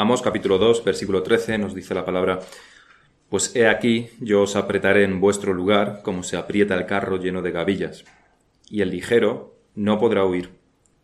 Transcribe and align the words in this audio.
Amos 0.00 0.22
capítulo 0.22 0.58
2, 0.58 0.84
versículo 0.84 1.24
13 1.24 1.58
nos 1.58 1.74
dice 1.74 1.92
la 1.92 2.04
palabra, 2.04 2.38
Pues 3.28 3.56
he 3.56 3.66
aquí, 3.66 4.10
yo 4.20 4.42
os 4.42 4.54
apretaré 4.54 5.02
en 5.02 5.18
vuestro 5.18 5.52
lugar 5.52 6.02
como 6.04 6.22
se 6.22 6.36
aprieta 6.36 6.76
el 6.76 6.86
carro 6.86 7.16
lleno 7.16 7.42
de 7.42 7.50
gavillas, 7.50 8.04
y 8.70 8.82
el 8.82 8.90
ligero 8.90 9.58
no 9.74 9.98
podrá 9.98 10.24
huir, 10.24 10.50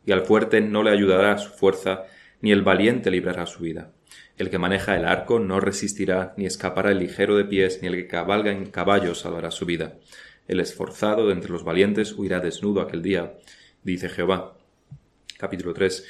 y 0.07 0.12
al 0.12 0.21
fuerte 0.21 0.61
no 0.61 0.85
le 0.85 0.93
ayudará 0.93 1.38
su 1.38 1.51
fuerza, 1.51 2.04
ni 2.41 2.53
el 2.53 2.62
valiente 2.62 3.11
librará 3.11 3.46
su 3.46 3.65
vida. 3.65 3.91
El 4.38 4.49
que 4.49 4.58
maneja 4.58 4.97
el 4.97 5.06
arco 5.06 5.40
no 5.40 5.58
resistirá, 5.58 6.33
ni 6.37 6.47
escapará 6.47 6.92
el 6.92 7.01
ligero 7.01 7.37
de 7.37 7.47
pies, 7.47 7.81
ni 7.83 7.88
el 7.88 7.97
que 7.97 8.06
cabalga 8.06 8.53
en 8.53 8.67
caballo 8.67 9.17
salvará 9.17 9.51
su 9.51 9.67
vida. 9.67 9.95
El 10.47 10.61
esforzado 10.61 11.26
de 11.26 11.33
entre 11.33 11.51
los 11.51 11.65
valientes 11.65 12.13
huirá 12.13 12.38
desnudo 12.38 12.81
aquel 12.81 13.03
día, 13.03 13.35
dice 13.83 14.08
Jehová. 14.08 14.56
Capítulo 15.37 15.74
3. 15.74 16.06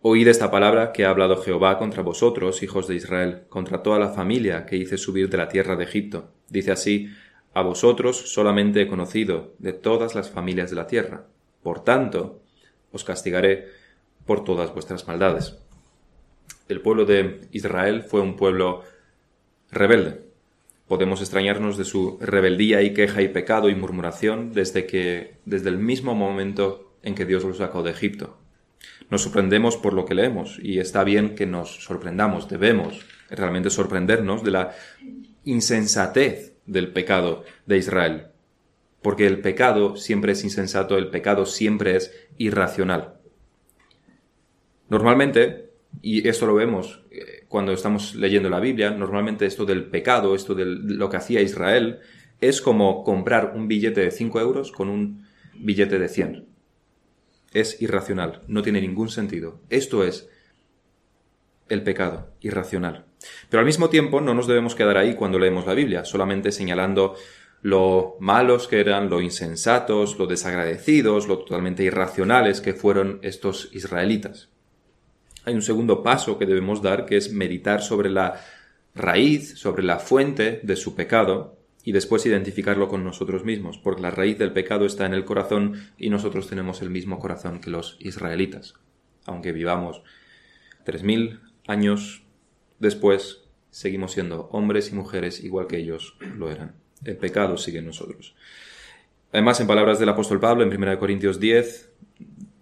Oíd 0.00 0.28
esta 0.28 0.48
palabra 0.48 0.92
que 0.92 1.04
ha 1.04 1.10
hablado 1.10 1.42
Jehová 1.42 1.76
contra 1.76 2.04
vosotros, 2.04 2.62
hijos 2.62 2.86
de 2.86 2.94
Israel, 2.94 3.42
contra 3.48 3.82
toda 3.82 3.98
la 3.98 4.10
familia 4.10 4.64
que 4.64 4.76
hice 4.76 4.96
subir 4.96 5.28
de 5.28 5.38
la 5.38 5.48
tierra 5.48 5.74
de 5.74 5.82
Egipto. 5.82 6.30
Dice 6.48 6.70
así, 6.70 7.08
a 7.52 7.62
vosotros 7.62 8.16
solamente 8.32 8.80
he 8.80 8.86
conocido 8.86 9.54
de 9.58 9.72
todas 9.72 10.14
las 10.14 10.30
familias 10.30 10.70
de 10.70 10.76
la 10.76 10.86
tierra. 10.86 11.26
Por 11.64 11.82
tanto, 11.82 12.40
os 12.92 13.02
castigaré 13.02 13.66
por 14.24 14.44
todas 14.44 14.72
vuestras 14.72 15.08
maldades. 15.08 15.58
El 16.68 16.80
pueblo 16.80 17.04
de 17.04 17.48
Israel 17.50 18.02
fue 18.02 18.20
un 18.20 18.36
pueblo 18.36 18.84
rebelde. 19.72 20.20
Podemos 20.86 21.20
extrañarnos 21.20 21.76
de 21.76 21.84
su 21.84 22.18
rebeldía 22.20 22.82
y 22.82 22.94
queja 22.94 23.20
y 23.20 23.28
pecado 23.28 23.68
y 23.68 23.74
murmuración 23.74 24.52
desde 24.52 24.86
que, 24.86 25.38
desde 25.44 25.70
el 25.70 25.78
mismo 25.78 26.14
momento 26.14 26.92
en 27.02 27.16
que 27.16 27.24
Dios 27.24 27.42
los 27.42 27.56
sacó 27.56 27.82
de 27.82 27.90
Egipto. 27.90 28.38
Nos 29.10 29.22
sorprendemos 29.22 29.76
por 29.76 29.94
lo 29.94 30.04
que 30.04 30.14
leemos 30.14 30.58
y 30.62 30.80
está 30.80 31.02
bien 31.02 31.34
que 31.34 31.46
nos 31.46 31.82
sorprendamos, 31.82 32.48
debemos 32.48 33.06
realmente 33.30 33.70
sorprendernos 33.70 34.44
de 34.44 34.50
la 34.50 34.74
insensatez 35.44 36.54
del 36.66 36.92
pecado 36.92 37.44
de 37.64 37.78
Israel. 37.78 38.26
Porque 39.00 39.26
el 39.26 39.40
pecado 39.40 39.96
siempre 39.96 40.32
es 40.32 40.44
insensato, 40.44 40.98
el 40.98 41.08
pecado 41.08 41.46
siempre 41.46 41.96
es 41.96 42.12
irracional. 42.36 43.14
Normalmente, 44.90 45.70
y 46.02 46.28
esto 46.28 46.46
lo 46.46 46.54
vemos 46.54 47.02
eh, 47.10 47.44
cuando 47.48 47.72
estamos 47.72 48.14
leyendo 48.14 48.50
la 48.50 48.60
Biblia, 48.60 48.90
normalmente 48.90 49.46
esto 49.46 49.64
del 49.64 49.84
pecado, 49.84 50.34
esto 50.34 50.54
de 50.54 50.66
lo 50.66 51.08
que 51.08 51.16
hacía 51.16 51.40
Israel, 51.40 52.00
es 52.40 52.60
como 52.60 53.04
comprar 53.04 53.52
un 53.54 53.68
billete 53.68 54.02
de 54.02 54.10
5 54.10 54.40
euros 54.40 54.70
con 54.70 54.88
un 54.90 55.26
billete 55.54 55.98
de 55.98 56.08
100 56.08 56.57
es 57.52 57.80
irracional, 57.80 58.42
no 58.46 58.62
tiene 58.62 58.80
ningún 58.80 59.08
sentido. 59.08 59.60
Esto 59.70 60.04
es 60.04 60.28
el 61.68 61.82
pecado, 61.82 62.30
irracional. 62.40 63.06
Pero 63.48 63.60
al 63.60 63.66
mismo 63.66 63.88
tiempo 63.88 64.20
no 64.20 64.34
nos 64.34 64.46
debemos 64.46 64.74
quedar 64.74 64.96
ahí 64.96 65.14
cuando 65.14 65.38
leemos 65.38 65.66
la 65.66 65.74
Biblia, 65.74 66.04
solamente 66.04 66.52
señalando 66.52 67.16
lo 67.60 68.16
malos 68.20 68.68
que 68.68 68.80
eran, 68.80 69.10
lo 69.10 69.20
insensatos, 69.20 70.18
lo 70.18 70.26
desagradecidos, 70.26 71.26
lo 71.26 71.38
totalmente 71.38 71.82
irracionales 71.82 72.60
que 72.60 72.74
fueron 72.74 73.18
estos 73.22 73.70
israelitas. 73.72 74.48
Hay 75.44 75.54
un 75.54 75.62
segundo 75.62 76.02
paso 76.02 76.38
que 76.38 76.46
debemos 76.46 76.82
dar, 76.82 77.06
que 77.06 77.16
es 77.16 77.32
meditar 77.32 77.82
sobre 77.82 78.10
la 78.10 78.40
raíz, 78.94 79.58
sobre 79.58 79.82
la 79.82 79.98
fuente 79.98 80.60
de 80.62 80.76
su 80.76 80.94
pecado, 80.94 81.57
y 81.88 81.92
después 81.92 82.26
identificarlo 82.26 82.86
con 82.86 83.02
nosotros 83.02 83.46
mismos, 83.46 83.78
porque 83.78 84.02
la 84.02 84.10
raíz 84.10 84.36
del 84.36 84.52
pecado 84.52 84.84
está 84.84 85.06
en 85.06 85.14
el 85.14 85.24
corazón 85.24 85.80
y 85.96 86.10
nosotros 86.10 86.46
tenemos 86.46 86.82
el 86.82 86.90
mismo 86.90 87.18
corazón 87.18 87.62
que 87.62 87.70
los 87.70 87.96
israelitas. 87.98 88.74
Aunque 89.24 89.52
vivamos 89.52 90.02
tres 90.84 91.02
mil 91.02 91.40
años 91.66 92.24
después, 92.78 93.44
seguimos 93.70 94.12
siendo 94.12 94.50
hombres 94.52 94.92
y 94.92 94.96
mujeres 94.96 95.42
igual 95.42 95.66
que 95.66 95.78
ellos 95.78 96.14
lo 96.36 96.50
eran. 96.50 96.74
El 97.06 97.16
pecado 97.16 97.56
sigue 97.56 97.78
en 97.78 97.86
nosotros. 97.86 98.34
Además, 99.32 99.58
en 99.60 99.66
palabras 99.66 99.98
del 99.98 100.10
apóstol 100.10 100.40
Pablo, 100.40 100.64
en 100.64 100.68
1 100.68 100.98
Corintios 100.98 101.40
10, 101.40 101.90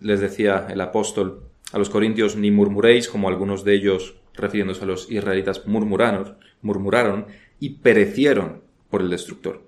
les 0.02 0.20
decía 0.20 0.68
el 0.70 0.80
apóstol 0.80 1.48
a 1.72 1.78
los 1.78 1.90
corintios, 1.90 2.36
ni 2.36 2.52
murmuréis 2.52 3.08
como 3.08 3.28
algunos 3.28 3.64
de 3.64 3.74
ellos, 3.74 4.20
refiriéndose 4.34 4.84
a 4.84 4.86
los 4.86 5.10
israelitas, 5.10 5.66
murmuraron, 5.66 6.36
murmuraron 6.62 7.26
y 7.58 7.70
perecieron 7.70 8.65
por 8.90 9.02
el 9.02 9.10
destructor. 9.10 9.66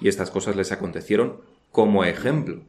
Y 0.00 0.08
estas 0.08 0.30
cosas 0.30 0.56
les 0.56 0.72
acontecieron 0.72 1.40
como 1.70 2.04
ejemplo, 2.04 2.62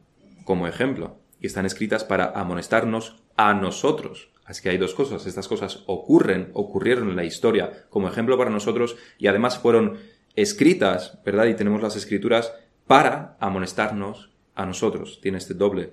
como 0.44 0.66
ejemplo, 0.66 1.16
y 1.40 1.46
están 1.46 1.66
escritas 1.66 2.04
para 2.04 2.30
amonestarnos 2.30 3.16
a 3.36 3.54
nosotros. 3.54 4.30
Así 4.44 4.62
que 4.62 4.70
hay 4.70 4.78
dos 4.78 4.94
cosas, 4.94 5.26
estas 5.26 5.48
cosas 5.48 5.82
ocurren, 5.86 6.50
ocurrieron 6.54 7.10
en 7.10 7.16
la 7.16 7.24
historia 7.24 7.86
como 7.90 8.08
ejemplo 8.08 8.38
para 8.38 8.50
nosotros 8.50 8.96
y 9.18 9.26
además 9.26 9.58
fueron 9.58 9.98
escritas, 10.36 11.18
¿verdad? 11.24 11.46
Y 11.46 11.54
tenemos 11.54 11.82
las 11.82 11.96
escrituras 11.96 12.52
para 12.86 13.36
amonestarnos 13.40 14.30
a 14.54 14.64
nosotros. 14.64 15.20
Tiene 15.20 15.38
este 15.38 15.54
doble 15.54 15.92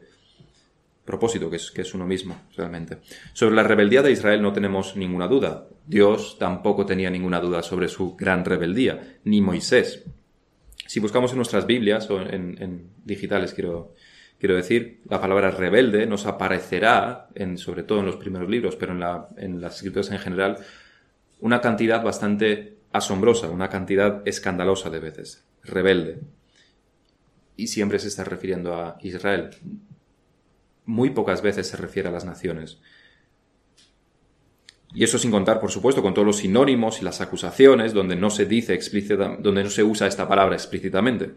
propósito, 1.06 1.50
que 1.50 1.58
es, 1.58 1.72
que 1.72 1.81
es 1.81 1.94
uno 1.94 2.06
mismo, 2.06 2.44
realmente. 2.56 3.00
Sobre 3.34 3.56
la 3.56 3.64
rebeldía 3.64 4.02
de 4.02 4.12
Israel 4.12 4.41
no 4.41 4.53
tenemos 4.53 4.96
ninguna 4.96 5.28
duda. 5.28 5.68
Dios 5.86 6.38
tampoco 6.40 6.86
tenía 6.86 7.09
ninguna 7.09 7.40
duda 7.40 7.62
sobre 7.62 7.88
su 7.90 8.16
gran 8.16 8.46
rebeldía, 8.46 9.18
ni 9.25 9.42
Moisés. 9.42 10.03
Si 10.88 11.00
buscamos 11.00 11.31
en 11.31 11.38
nuestras 11.38 11.66
Biblias, 11.66 12.09
o 12.09 12.22
en, 12.22 12.90
digitales 13.03 13.53
quiero, 13.53 13.94
quiero 14.40 14.56
decir, 14.56 15.02
la 15.09 15.19
palabra 15.19 15.52
rebelde 15.52 16.06
nos 16.06 16.25
aparecerá, 16.25 17.28
sobre 17.56 17.84
todo 17.84 18.00
en 18.00 18.06
los 18.06 18.18
primeros 18.18 18.50
libros, 18.50 18.75
pero 18.75 18.94
en 19.38 19.62
las 19.62 19.75
escrituras 19.75 20.12
en 20.12 20.19
general, 20.19 20.58
una 21.40 21.59
cantidad 21.59 22.02
bastante 22.03 22.78
asombrosa, 22.94 23.50
una 23.50 23.69
cantidad 23.69 24.22
escandalosa 24.25 24.90
de 24.90 25.00
veces. 25.00 25.44
Rebelde. 25.63 26.19
Y 27.58 27.68
siempre 27.68 28.00
se 28.00 28.08
está 28.08 28.24
refiriendo 28.24 28.75
a 28.75 28.97
Israel 29.02 29.50
muy 30.85 31.11
pocas 31.11 31.41
veces 31.41 31.67
se 31.67 31.77
refiere 31.77 32.09
a 32.09 32.11
las 32.11 32.25
naciones. 32.25 32.79
Y 34.94 35.03
eso 35.03 35.17
sin 35.17 35.31
contar, 35.31 35.59
por 35.59 35.71
supuesto, 35.71 36.01
con 36.01 36.13
todos 36.13 36.25
los 36.25 36.38
sinónimos 36.38 37.01
y 37.01 37.05
las 37.05 37.19
acusaciones 37.19 37.94
donde 37.94 38.16
no 38.16 38.29
se 38.29 38.45
dice 38.45 38.73
explícita, 38.73 39.38
donde 39.39 39.63
no 39.63 39.69
se 39.69 39.83
usa 39.83 40.07
esta 40.07 40.27
palabra 40.27 40.55
explícitamente. 40.55 41.31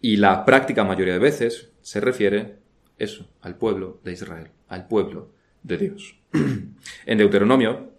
Y 0.00 0.16
la 0.16 0.44
práctica 0.44 0.84
mayoría 0.84 1.14
de 1.14 1.18
veces 1.18 1.70
se 1.80 2.00
refiere 2.00 2.58
eso, 2.98 3.28
al 3.40 3.56
pueblo 3.56 4.00
de 4.04 4.12
Israel, 4.12 4.50
al 4.68 4.88
pueblo 4.88 5.32
de 5.62 5.78
Dios. 5.78 6.18
en 7.06 7.18
Deuteronomio, 7.18 7.95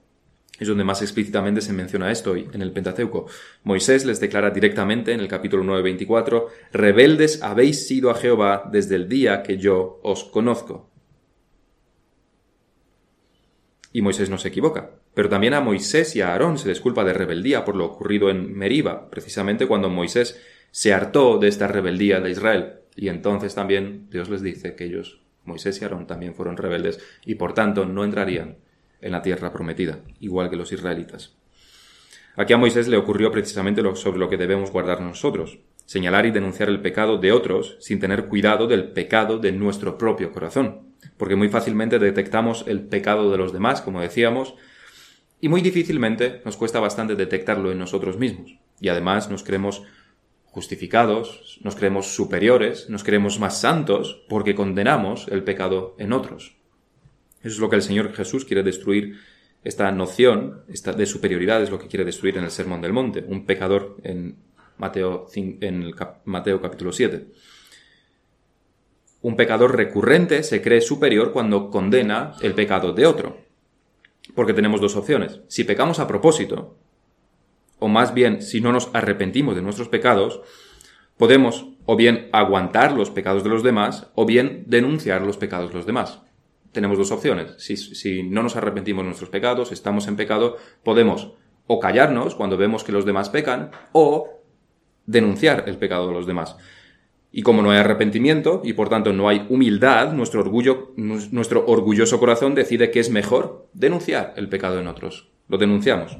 es 0.60 0.68
donde 0.68 0.84
más 0.84 1.02
explícitamente 1.02 1.62
se 1.62 1.74
menciona 1.74 2.12
esto 2.12 2.36
en 2.36 2.62
el 2.62 2.72
Pentateuco. 2.72 3.28
Moisés 3.64 4.06
les 4.06 4.20
declara 4.20 4.50
directamente 4.50 5.14
en 5.14 5.20
el 5.20 5.28
capítulo 5.28 5.64
9:24, 5.64 6.48
rebeldes 6.74 7.44
habéis 7.44 7.88
sido 7.88 8.10
a 8.10 8.16
Jehová 8.16 8.70
desde 8.72 8.96
el 8.96 9.08
día 9.08 9.44
que 9.44 9.58
yo 9.58 10.00
os 10.04 10.24
conozco. 10.24 10.90
Y 13.94 14.02
Moisés 14.02 14.30
no 14.30 14.38
se 14.38 14.50
equivoca. 14.50 14.92
Pero 15.14 15.30
también 15.30 15.56
a 15.56 15.62
Moisés 15.62 16.16
y 16.16 16.22
a 16.22 16.32
Aarón 16.32 16.60
se 16.60 16.68
les 16.68 16.80
culpa 16.80 17.04
de 17.04 17.14
rebeldía 17.14 17.66
por 17.66 17.76
lo 17.76 17.86
ocurrido 17.86 18.30
en 18.30 18.56
Meriba, 18.56 19.10
precisamente 19.10 19.66
cuando 19.66 19.90
Moisés 19.90 20.40
se 20.70 20.94
hartó 20.94 21.40
de 21.40 21.48
esta 21.48 21.68
rebeldía 21.68 22.20
de 22.20 22.30
Israel. 22.30 22.74
Y 22.96 23.10
entonces 23.10 23.56
también 23.56 24.08
Dios 24.12 24.30
les 24.30 24.44
dice 24.44 24.76
que 24.76 24.86
ellos, 24.86 25.22
Moisés 25.44 25.82
y 25.82 25.86
Aarón, 25.86 26.06
también 26.06 26.36
fueron 26.36 26.58
rebeldes 26.58 27.00
y 27.26 27.36
por 27.36 27.54
tanto 27.56 27.86
no 27.86 28.04
entrarían 28.04 28.58
en 29.02 29.12
la 29.12 29.22
tierra 29.22 29.52
prometida, 29.52 30.00
igual 30.20 30.50
que 30.50 30.56
los 30.56 30.72
israelitas. 30.72 31.36
Aquí 32.36 32.54
a 32.54 32.58
Moisés 32.58 32.88
le 32.88 32.98
ocurrió 32.98 33.32
precisamente 33.32 33.82
lo, 33.82 33.96
sobre 33.96 34.20
lo 34.20 34.30
que 34.30 34.38
debemos 34.38 34.72
guardar 34.72 35.02
nosotros, 35.02 35.60
señalar 35.86 36.26
y 36.26 36.32
denunciar 36.32 36.70
el 36.70 36.82
pecado 36.82 37.18
de 37.18 37.32
otros 37.32 37.78
sin 37.80 38.00
tener 38.00 38.26
cuidado 38.26 38.68
del 38.68 38.92
pecado 38.92 39.40
de 39.40 39.52
nuestro 39.52 39.98
propio 39.98 40.32
corazón, 40.32 40.94
porque 41.18 41.36
muy 41.36 41.50
fácilmente 41.50 41.98
detectamos 41.98 42.66
el 42.68 42.82
pecado 42.82 43.32
de 43.32 43.38
los 43.38 43.54
demás, 43.54 43.82
como 43.82 44.02
decíamos, 44.02 44.54
y 45.40 45.50
muy 45.50 45.62
difícilmente 45.62 46.42
nos 46.46 46.58
cuesta 46.58 46.80
bastante 46.80 47.16
detectarlo 47.16 47.72
en 47.72 47.80
nosotros 47.80 48.18
mismos, 48.18 48.58
y 48.80 48.90
además 48.90 49.30
nos 49.30 49.44
creemos 49.44 49.84
justificados, 50.46 51.60
nos 51.64 51.76
creemos 51.76 52.08
superiores, 52.08 52.90
nos 52.90 53.04
creemos 53.04 53.40
más 53.40 53.62
santos 53.62 54.26
porque 54.28 54.56
condenamos 54.56 55.28
el 55.30 55.44
pecado 55.44 55.96
en 56.00 56.14
otros. 56.14 56.57
Eso 57.40 57.56
es 57.56 57.60
lo 57.60 57.70
que 57.70 57.76
el 57.76 57.82
Señor 57.82 58.14
Jesús 58.14 58.46
quiere 58.46 58.64
destruir, 58.64 59.18
esta 59.64 59.92
noción 59.92 60.62
esta 60.70 60.94
de 60.94 61.06
superioridad 61.06 61.62
es 61.62 61.70
lo 61.70 61.80
que 61.80 61.88
quiere 61.88 62.06
destruir 62.06 62.38
en 62.38 62.46
el 62.46 62.52
Sermón 62.52 62.82
del 62.82 62.94
Monte, 62.94 63.26
un 63.28 63.46
pecador 63.46 63.98
en 64.04 64.38
Mateo, 64.78 65.28
en 65.36 65.94
Mateo 66.26 66.62
capítulo 66.62 66.92
7. 66.92 67.28
Un 69.22 69.36
pecador 69.36 69.76
recurrente 69.76 70.44
se 70.44 70.62
cree 70.62 70.80
superior 70.80 71.34
cuando 71.34 71.70
condena 71.70 72.34
el 72.42 72.54
pecado 72.54 72.94
de 72.94 73.06
otro. 73.06 73.40
Porque 74.36 74.54
tenemos 74.54 74.80
dos 74.80 74.96
opciones. 74.96 75.42
Si 75.48 75.64
pecamos 75.64 76.00
a 76.00 76.08
propósito, 76.08 76.78
o 77.80 77.88
más 77.88 78.14
bien 78.14 78.42
si 78.42 78.62
no 78.62 78.72
nos 78.72 78.90
arrepentimos 78.94 79.56
de 79.56 79.62
nuestros 79.62 79.90
pecados, 79.90 80.42
podemos 81.18 81.68
o 81.86 81.96
bien 81.96 82.30
aguantar 82.32 82.94
los 82.94 83.10
pecados 83.10 83.44
de 83.44 83.50
los 83.50 83.64
demás, 83.64 84.08
o 84.16 84.26
bien 84.26 84.64
denunciar 84.68 85.22
los 85.22 85.38
pecados 85.38 85.72
de 85.72 85.76
los 85.76 85.86
demás. 85.86 86.22
Tenemos 86.72 86.98
dos 86.98 87.12
opciones. 87.12 87.56
Si, 87.58 88.24
no 88.24 88.44
nos 88.44 88.56
arrepentimos 88.56 89.04
de 89.04 89.08
nuestros 89.08 89.30
pecados, 89.30 89.72
estamos 89.72 90.08
en 90.08 90.16
pecado, 90.16 90.58
podemos 90.84 91.34
o 91.68 91.80
callarnos 91.80 92.36
cuando 92.36 92.58
vemos 92.58 92.84
que 92.84 92.92
los 92.92 93.06
demás 93.06 93.30
pecan, 93.30 93.72
o 93.92 94.42
denunciar 95.06 95.66
el 95.68 95.78
pecado 95.78 96.08
de 96.08 96.14
los 96.14 96.26
demás. 96.26 96.56
Y 97.32 97.42
como 97.42 97.62
no 97.62 97.72
hay 97.72 97.80
arrepentimiento 97.80 98.62
y 98.64 98.74
por 98.74 98.90
tanto 98.90 99.12
no 99.12 99.28
hay 99.28 99.46
humildad, 99.50 100.14
nuestro 100.14 100.40
orgullo, 100.40 100.94
nuestro 100.96 101.66
orgulloso 101.68 102.20
corazón 102.20 102.56
decide 102.56 102.90
que 102.90 103.02
es 103.02 103.10
mejor 103.10 103.68
denunciar 103.74 104.34
el 104.38 104.48
pecado 104.48 104.80
en 104.80 104.88
otros. 104.88 105.30
Lo 105.50 105.58
denunciamos. 105.58 106.18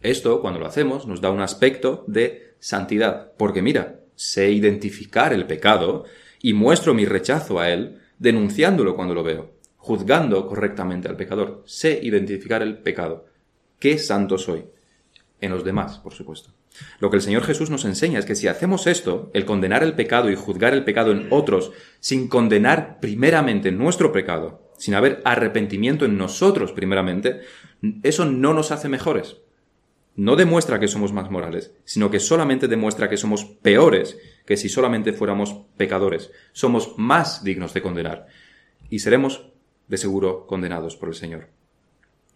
Esto, 0.00 0.40
cuando 0.40 0.60
lo 0.60 0.66
hacemos, 0.66 1.06
nos 1.06 1.20
da 1.20 1.30
un 1.30 1.40
aspecto 1.40 2.04
de 2.06 2.54
santidad, 2.58 3.32
porque 3.36 3.62
mira, 3.62 4.00
sé 4.14 4.50
identificar 4.50 5.32
el 5.32 5.46
pecado 5.46 6.04
y 6.40 6.54
muestro 6.54 6.94
mi 6.94 7.04
rechazo 7.04 7.58
a 7.58 7.70
él 7.70 7.98
denunciándolo 8.18 8.94
cuando 8.94 9.14
lo 9.14 9.22
veo, 9.22 9.52
juzgando 9.76 10.46
correctamente 10.46 11.08
al 11.08 11.16
pecador. 11.16 11.62
Sé 11.66 12.00
identificar 12.02 12.62
el 12.62 12.78
pecado. 12.78 13.26
¿Qué 13.78 13.98
santo 13.98 14.38
soy? 14.38 14.64
En 15.40 15.50
los 15.50 15.64
demás, 15.64 15.98
por 15.98 16.14
supuesto. 16.14 16.50
Lo 16.98 17.10
que 17.10 17.16
el 17.16 17.22
Señor 17.22 17.42
Jesús 17.42 17.70
nos 17.70 17.84
enseña 17.84 18.18
es 18.18 18.26
que 18.26 18.34
si 18.34 18.48
hacemos 18.48 18.86
esto, 18.86 19.30
el 19.34 19.44
condenar 19.44 19.82
el 19.82 19.94
pecado 19.94 20.30
y 20.30 20.34
juzgar 20.34 20.74
el 20.74 20.84
pecado 20.84 21.12
en 21.12 21.28
otros, 21.30 21.72
sin 22.00 22.28
condenar 22.28 23.00
primeramente 23.00 23.72
nuestro 23.72 24.12
pecado, 24.12 24.70
sin 24.76 24.94
haber 24.94 25.22
arrepentimiento 25.24 26.04
en 26.04 26.18
nosotros 26.18 26.72
primeramente, 26.72 27.40
eso 28.02 28.24
no 28.24 28.52
nos 28.52 28.72
hace 28.72 28.88
mejores. 28.88 29.38
No 30.14 30.36
demuestra 30.36 30.80
que 30.80 30.88
somos 30.88 31.12
más 31.12 31.30
morales, 31.30 31.74
sino 31.84 32.10
que 32.10 32.20
solamente 32.20 32.68
demuestra 32.68 33.08
que 33.08 33.18
somos 33.18 33.44
peores 33.44 34.18
que 34.46 34.56
si 34.56 34.68
solamente 34.68 35.12
fuéramos 35.12 35.56
pecadores. 35.76 36.30
Somos 36.52 36.94
más 36.96 37.44
dignos 37.44 37.74
de 37.74 37.82
condenar. 37.82 38.26
Y 38.88 39.00
seremos, 39.00 39.50
de 39.88 39.98
seguro, 39.98 40.46
condenados 40.46 40.96
por 40.96 41.08
el 41.10 41.14
Señor. 41.14 41.48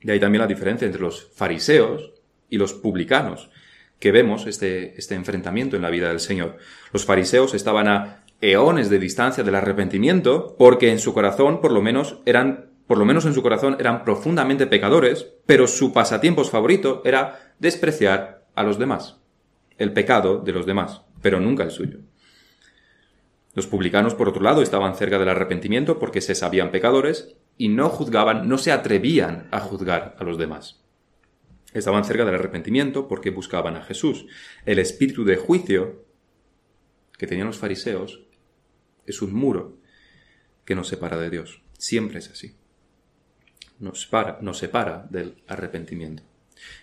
Y 0.01 0.11
hay 0.11 0.21
también 0.21 0.41
la 0.41 0.49
diferencia 0.49 0.87
entre 0.87 1.01
los 1.01 1.31
fariseos 1.35 2.13
y 2.49 2.59
los 2.59 2.75
publicanos 2.75 3.51
que 3.99 4.13
vemos 4.13 4.47
este, 4.47 4.99
este 4.99 5.15
enfrentamiento 5.15 5.77
en 5.77 5.83
la 5.83 5.91
vida 5.91 6.09
del 6.09 6.21
Señor. 6.21 6.57
Los 6.93 7.05
fariseos 7.05 7.55
estaban 7.55 7.87
a 7.87 8.25
eones 8.41 8.89
de 8.89 8.99
distancia 8.99 9.45
del 9.45 9.55
arrepentimiento 9.55 10.57
porque 10.59 10.91
en 10.91 10.99
su 10.99 11.13
corazón, 11.13 11.61
por 11.61 11.71
lo 11.71 11.83
menos, 11.83 12.19
eran, 12.25 12.71
por 12.87 12.99
lo 12.99 13.05
menos 13.05 13.27
en 13.27 13.35
su 13.35 13.43
corazón, 13.43 13.77
eran 13.79 14.03
profundamente 14.05 14.67
pecadores, 14.67 15.27
pero 15.47 15.67
su 15.67 15.93
pasatiempos 15.93 16.51
favorito 16.51 17.03
era 17.05 17.55
despreciar 17.59 18.47
a 18.55 18.63
los 18.63 18.79
demás. 18.79 19.19
El 19.77 19.93
pecado 19.93 20.39
de 20.39 20.53
los 20.53 20.67
demás, 20.67 21.03
pero 21.23 21.41
nunca 21.41 21.65
el 21.65 21.71
suyo. 21.71 21.99
Los 23.55 23.67
publicanos, 23.67 24.15
por 24.15 24.29
otro 24.29 24.43
lado, 24.43 24.63
estaban 24.63 24.95
cerca 24.95 25.19
del 25.19 25.29
arrepentimiento 25.29 25.99
porque 25.99 26.21
se 26.21 26.35
sabían 26.35 26.71
pecadores 26.71 27.35
y 27.57 27.69
no 27.69 27.89
juzgaban, 27.89 28.49
no 28.49 28.59
se 28.59 28.71
atrevían 28.71 29.49
a 29.51 29.61
juzgar 29.61 30.17
a 30.19 30.25
los 30.25 30.39
demás. 30.39 30.85
Estaban 31.73 32.05
cerca 32.05 32.25
del 32.25 32.37
arrepentimiento 32.37 33.09
porque 33.09 33.31
buscaban 33.31 33.77
a 33.77 33.83
Jesús. 33.83 34.27
El 34.67 34.79
espíritu 34.79 35.25
de 35.25 35.37
juicio 35.37 36.05
que 37.19 37.27
tenían 37.27 37.49
los 37.49 37.59
fariseos 37.59 38.25
es 39.07 39.21
un 39.21 39.33
muro 39.33 39.79
que 40.65 40.75
nos 40.75 40.89
separa 40.89 41.19
de 41.19 41.31
Dios. 41.31 41.63
Siempre 41.77 42.19
es 42.19 42.31
así. 42.31 42.57
Nos, 43.79 44.07
para, 44.07 44.39
nos 44.41 44.59
separa 44.59 45.07
del 45.11 45.43
arrepentimiento. 45.49 46.23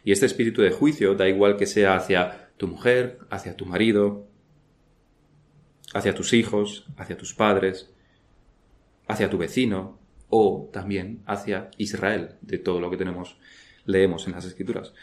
Y 0.04 0.12
este 0.12 0.26
espíritu 0.26 0.62
de 0.62 0.72
juicio 0.72 1.16
da 1.16 1.28
igual 1.28 1.58
que 1.58 1.66
sea 1.66 1.96
hacia 1.96 2.52
tu 2.58 2.68
mujer, 2.68 3.20
hacia 3.30 3.56
tu 3.56 3.66
marido, 3.66 4.27
hacia 5.94 6.16
tus 6.16 6.34
hijos, 6.34 6.88
hacia 6.98 7.18
tus 7.18 7.34
padres, 7.34 7.92
hacia 9.08 9.30
tu 9.30 9.38
vecino 9.38 10.00
o 10.30 10.70
también 10.74 11.24
hacia 11.26 11.72
Israel, 11.78 12.36
de 12.42 12.58
todo 12.58 12.80
lo 12.80 12.90
que 12.90 12.98
tenemos 12.98 13.38
leemos 13.86 14.28
en 14.28 14.34
las 14.34 14.46
escrituras. 14.46 14.94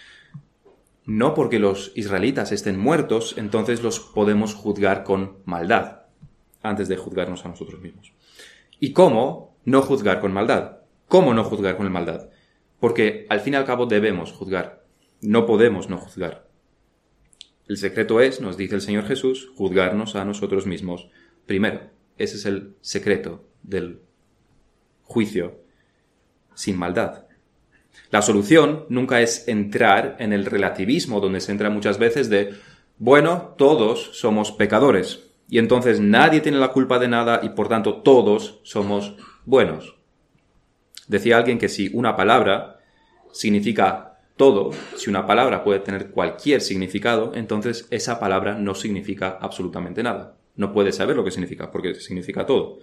No 1.07 1.35
porque 1.35 1.59
los 1.59 1.93
israelitas 1.95 2.53
estén 2.53 2.79
muertos, 2.79 3.35
entonces 3.37 3.83
los 3.83 4.01
podemos 4.01 4.55
juzgar 4.55 5.05
con 5.05 5.39
maldad, 5.45 6.03
antes 6.63 6.89
de 6.89 6.97
juzgarnos 6.97 7.45
a 7.45 7.49
nosotros 7.49 7.81
mismos. 7.81 8.13
¿Y 8.81 8.93
cómo 8.93 9.57
no 9.65 9.83
juzgar 9.83 10.21
con 10.21 10.33
maldad? 10.33 10.79
¿Cómo 11.09 11.35
no 11.35 11.45
juzgar 11.45 11.77
con 11.77 11.91
maldad? 11.93 12.31
Porque 12.81 13.27
al 13.29 13.41
fin 13.41 13.55
y 13.55 13.57
al 13.57 13.65
cabo 13.65 13.87
debemos 13.87 14.33
juzgar. 14.33 14.85
No 15.21 15.47
podemos 15.47 15.89
no 15.89 15.99
juzgar. 15.99 16.49
El 17.67 17.77
secreto 17.77 18.21
es, 18.21 18.41
nos 18.41 18.57
dice 18.57 18.75
el 18.75 18.81
Señor 18.81 19.07
Jesús, 19.07 19.51
juzgarnos 19.55 20.17
a 20.17 20.25
nosotros 20.25 20.67
mismos 20.67 21.09
primero. 21.47 21.81
Ese 22.19 22.37
es 22.37 22.47
el 22.47 22.75
secreto 22.81 23.45
del 23.63 24.01
juicio 25.03 25.61
sin 26.55 26.77
maldad. 26.77 27.25
La 28.11 28.23
solución 28.23 28.87
nunca 28.89 29.21
es 29.21 29.49
entrar 29.49 30.17
en 30.19 30.33
el 30.33 30.47
relativismo 30.47 31.21
donde 31.21 31.41
se 31.41 31.53
entra 31.53 31.71
muchas 31.71 31.99
veces 31.99 32.29
de, 32.29 32.55
bueno, 32.99 33.55
todos 33.57 34.11
somos 34.19 34.53
pecadores 34.53 35.31
y 35.49 35.59
entonces 35.59 36.01
nadie 36.01 36.41
tiene 36.41 36.59
la 36.59 36.69
culpa 36.73 36.99
de 36.99 37.09
nada 37.09 37.41
y 37.43 37.51
por 37.51 37.69
tanto 37.69 38.03
todos 38.03 38.61
somos 38.63 39.17
buenos. 39.45 39.97
Decía 41.07 41.37
alguien 41.37 41.59
que 41.59 41.69
si 41.69 41.91
una 41.93 42.17
palabra 42.17 42.81
significa 43.33 44.14
todo, 44.37 44.71
si 44.97 45.11
una 45.11 45.27
palabra 45.27 45.63
puede 45.63 45.81
tener 45.81 46.11
cualquier 46.11 46.61
significado, 46.61 47.33
entonces 47.35 47.87
esa 47.91 48.19
palabra 48.19 48.55
no 48.55 48.75
significa 48.75 49.39
absolutamente 49.41 50.03
nada. 50.03 50.37
No 50.57 50.73
puedes 50.73 50.97
saber 50.97 51.17
lo 51.17 51.25
que 51.25 51.31
significa, 51.31 51.71
porque 51.71 51.95
significa 51.95 52.47
todo. 52.47 52.79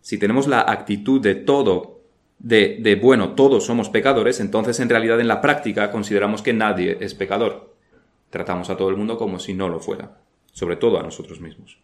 Si 0.00 0.18
tenemos 0.18 0.46
la 0.46 0.60
actitud 0.60 1.20
de 1.20 1.34
todo 1.34 2.00
de, 2.40 2.98
bueno, 3.00 3.34
todos 3.34 3.66
somos 3.66 3.90
pecadores, 3.90 4.40
entonces 4.40 4.80
en 4.80 4.88
realidad 4.88 5.20
en 5.20 5.28
la 5.28 5.40
práctica 5.40 5.90
consideramos 5.90 6.42
que 6.42 6.52
nadie 6.52 6.96
es 7.00 7.14
pecador. 7.14 7.74
Tratamos 8.30 8.70
a 8.70 8.76
todo 8.76 8.88
el 8.88 8.96
mundo 8.96 9.18
como 9.18 9.38
si 9.38 9.54
no 9.54 9.68
lo 9.68 9.80
fuera, 9.80 10.18
sobre 10.52 10.76
todo 10.76 10.98
a 10.98 11.02
nosotros 11.02 11.40
mismos. 11.40 11.78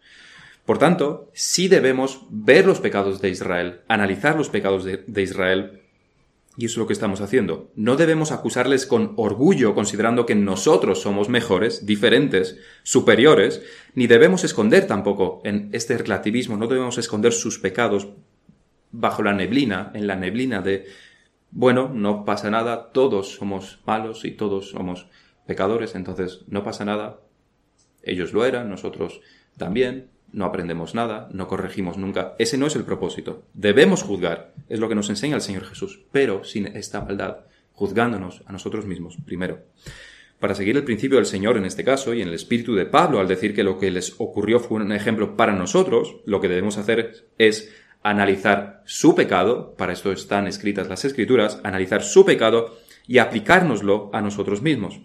Por 0.64 0.78
tanto, 0.78 1.30
sí 1.32 1.68
debemos 1.68 2.22
ver 2.30 2.66
los 2.66 2.80
pecados 2.80 3.20
de 3.20 3.28
Israel, 3.28 3.80
analizar 3.86 4.36
los 4.36 4.48
pecados 4.48 4.84
de, 4.84 5.04
de 5.06 5.22
Israel, 5.22 5.82
y 6.56 6.64
eso 6.64 6.74
es 6.74 6.78
lo 6.78 6.86
que 6.86 6.94
estamos 6.94 7.20
haciendo. 7.20 7.70
No 7.74 7.96
debemos 7.96 8.32
acusarles 8.32 8.86
con 8.86 9.12
orgullo 9.16 9.74
considerando 9.74 10.24
que 10.24 10.34
nosotros 10.34 11.02
somos 11.02 11.28
mejores, 11.28 11.84
diferentes, 11.84 12.58
superiores, 12.82 13.62
ni 13.94 14.06
debemos 14.06 14.42
esconder 14.44 14.86
tampoco 14.86 15.42
en 15.44 15.68
este 15.72 15.98
relativismo, 15.98 16.56
no 16.56 16.66
debemos 16.66 16.96
esconder 16.98 17.32
sus 17.32 17.58
pecados 17.58 18.08
bajo 18.90 19.22
la 19.22 19.34
neblina, 19.34 19.90
en 19.94 20.06
la 20.06 20.16
neblina 20.16 20.62
de, 20.62 20.86
bueno, 21.50 21.90
no 21.92 22.24
pasa 22.24 22.50
nada, 22.50 22.90
todos 22.92 23.34
somos 23.34 23.80
malos 23.86 24.24
y 24.24 24.30
todos 24.30 24.70
somos 24.70 25.08
pecadores, 25.46 25.94
entonces 25.94 26.44
no 26.48 26.64
pasa 26.64 26.84
nada, 26.86 27.20
ellos 28.02 28.32
lo 28.32 28.46
eran, 28.46 28.70
nosotros 28.70 29.20
también, 29.58 30.10
no 30.36 30.44
aprendemos 30.44 30.94
nada, 30.94 31.30
no 31.32 31.48
corregimos 31.48 31.96
nunca. 31.96 32.34
Ese 32.38 32.58
no 32.58 32.66
es 32.66 32.76
el 32.76 32.84
propósito. 32.84 33.44
Debemos 33.54 34.02
juzgar, 34.02 34.52
es 34.68 34.80
lo 34.80 34.88
que 34.88 34.94
nos 34.94 35.08
enseña 35.08 35.34
el 35.34 35.40
Señor 35.40 35.64
Jesús, 35.64 36.04
pero 36.12 36.44
sin 36.44 36.66
esta 36.66 37.00
maldad, 37.00 37.38
juzgándonos 37.72 38.42
a 38.44 38.52
nosotros 38.52 38.84
mismos 38.84 39.16
primero. 39.24 39.62
Para 40.38 40.54
seguir 40.54 40.76
el 40.76 40.84
principio 40.84 41.16
del 41.16 41.24
Señor 41.24 41.56
en 41.56 41.64
este 41.64 41.84
caso 41.84 42.12
y 42.12 42.20
en 42.20 42.28
el 42.28 42.34
espíritu 42.34 42.74
de 42.74 42.84
Pablo 42.84 43.18
al 43.18 43.28
decir 43.28 43.54
que 43.54 43.64
lo 43.64 43.78
que 43.78 43.90
les 43.90 44.14
ocurrió 44.18 44.60
fue 44.60 44.76
un 44.76 44.92
ejemplo 44.92 45.38
para 45.38 45.54
nosotros, 45.54 46.16
lo 46.26 46.38
que 46.42 46.48
debemos 46.48 46.76
hacer 46.76 47.28
es 47.38 47.74
analizar 48.02 48.82
su 48.84 49.14
pecado, 49.14 49.74
para 49.78 49.94
esto 49.94 50.12
están 50.12 50.46
escritas 50.46 50.86
las 50.86 51.06
escrituras, 51.06 51.60
analizar 51.64 52.02
su 52.02 52.26
pecado 52.26 52.76
y 53.06 53.18
aplicárnoslo 53.18 54.10
a 54.12 54.20
nosotros 54.20 54.60
mismos. 54.60 55.00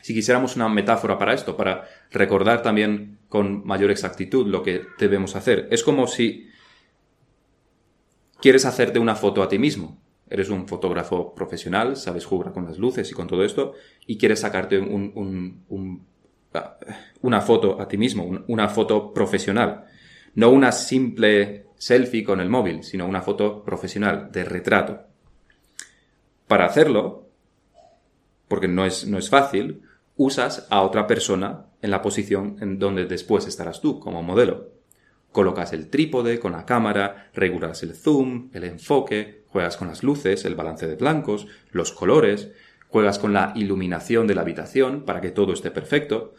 Si 0.00 0.14
quisiéramos 0.14 0.54
una 0.54 0.68
metáfora 0.68 1.18
para 1.18 1.32
esto, 1.32 1.56
para 1.56 1.88
recordar 2.12 2.62
también 2.62 3.18
con 3.34 3.66
mayor 3.66 3.90
exactitud 3.90 4.46
lo 4.46 4.62
que 4.62 4.82
debemos 4.96 5.34
hacer, 5.34 5.66
es 5.72 5.82
como 5.82 6.06
si 6.06 6.46
quieres 8.40 8.64
hacerte 8.64 9.00
una 9.00 9.16
foto 9.16 9.42
a 9.42 9.48
ti 9.48 9.58
mismo. 9.58 10.00
Eres 10.30 10.50
un 10.50 10.68
fotógrafo 10.68 11.34
profesional, 11.34 11.96
sabes 11.96 12.26
jugar 12.26 12.52
con 12.52 12.64
las 12.64 12.78
luces 12.78 13.10
y 13.10 13.12
con 13.12 13.26
todo 13.26 13.44
esto, 13.44 13.72
y 14.06 14.18
quieres 14.18 14.38
sacarte 14.38 14.78
una 14.78 15.56
foto 17.40 17.82
a 17.82 17.88
ti 17.88 17.98
mismo, 17.98 18.44
una 18.46 18.68
foto 18.68 19.12
profesional. 19.12 19.84
No 20.36 20.50
una 20.50 20.70
simple 20.70 21.66
selfie 21.74 22.22
con 22.22 22.40
el 22.40 22.48
móvil, 22.48 22.84
sino 22.84 23.04
una 23.04 23.20
foto 23.20 23.64
profesional, 23.64 24.30
de 24.30 24.44
retrato. 24.44 25.08
Para 26.46 26.66
hacerlo, 26.66 27.30
porque 28.46 28.68
no 28.68 28.86
es, 28.86 29.08
no 29.08 29.18
es 29.18 29.28
fácil, 29.28 29.82
usas 30.16 30.68
a 30.70 30.82
otra 30.82 31.08
persona 31.08 31.66
en 31.84 31.90
la 31.90 32.00
posición 32.00 32.56
en 32.62 32.78
donde 32.78 33.04
después 33.04 33.46
estarás 33.46 33.82
tú 33.82 34.00
como 34.00 34.22
modelo. 34.22 34.70
Colocas 35.32 35.74
el 35.74 35.90
trípode 35.90 36.40
con 36.40 36.52
la 36.52 36.64
cámara, 36.64 37.30
regulas 37.34 37.82
el 37.82 37.94
zoom, 37.94 38.48
el 38.54 38.64
enfoque, 38.64 39.44
juegas 39.48 39.76
con 39.76 39.88
las 39.88 40.02
luces, 40.02 40.46
el 40.46 40.54
balance 40.54 40.86
de 40.86 40.96
blancos, 40.96 41.46
los 41.72 41.92
colores, 41.92 42.52
juegas 42.88 43.18
con 43.18 43.34
la 43.34 43.52
iluminación 43.54 44.26
de 44.26 44.34
la 44.34 44.40
habitación 44.40 45.02
para 45.02 45.20
que 45.20 45.30
todo 45.30 45.52
esté 45.52 45.70
perfecto. 45.70 46.32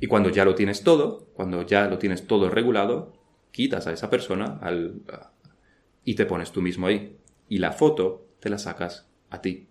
Y 0.00 0.06
cuando 0.06 0.30
ya 0.30 0.46
lo 0.46 0.54
tienes 0.54 0.82
todo, 0.82 1.26
cuando 1.34 1.66
ya 1.66 1.86
lo 1.86 1.98
tienes 1.98 2.26
todo 2.26 2.48
regulado, 2.48 3.12
quitas 3.50 3.86
a 3.88 3.92
esa 3.92 4.08
persona 4.08 4.58
al, 4.62 5.02
y 6.02 6.14
te 6.14 6.24
pones 6.24 6.50
tú 6.50 6.62
mismo 6.62 6.86
ahí. 6.86 7.18
Y 7.50 7.58
la 7.58 7.72
foto 7.72 8.26
te 8.40 8.48
la 8.48 8.56
sacas 8.56 9.06
a 9.28 9.42
ti. 9.42 9.68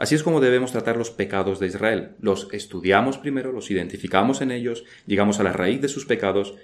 Así 0.00 0.14
es 0.14 0.22
como 0.22 0.40
debemos 0.40 0.72
tratar 0.72 0.96
los 0.96 1.10
pecados 1.10 1.60
de 1.60 1.66
Israel. 1.66 2.16
Los 2.20 2.48
estudiamos 2.52 3.18
primero, 3.18 3.52
los 3.52 3.70
identificamos 3.70 4.40
en 4.40 4.50
ellos, 4.50 4.84
llegamos 5.06 5.40
a 5.40 5.42
la 5.42 5.52
raíz 5.52 5.82
de 5.82 5.88
sus 5.88 6.06
pecados, 6.06 6.54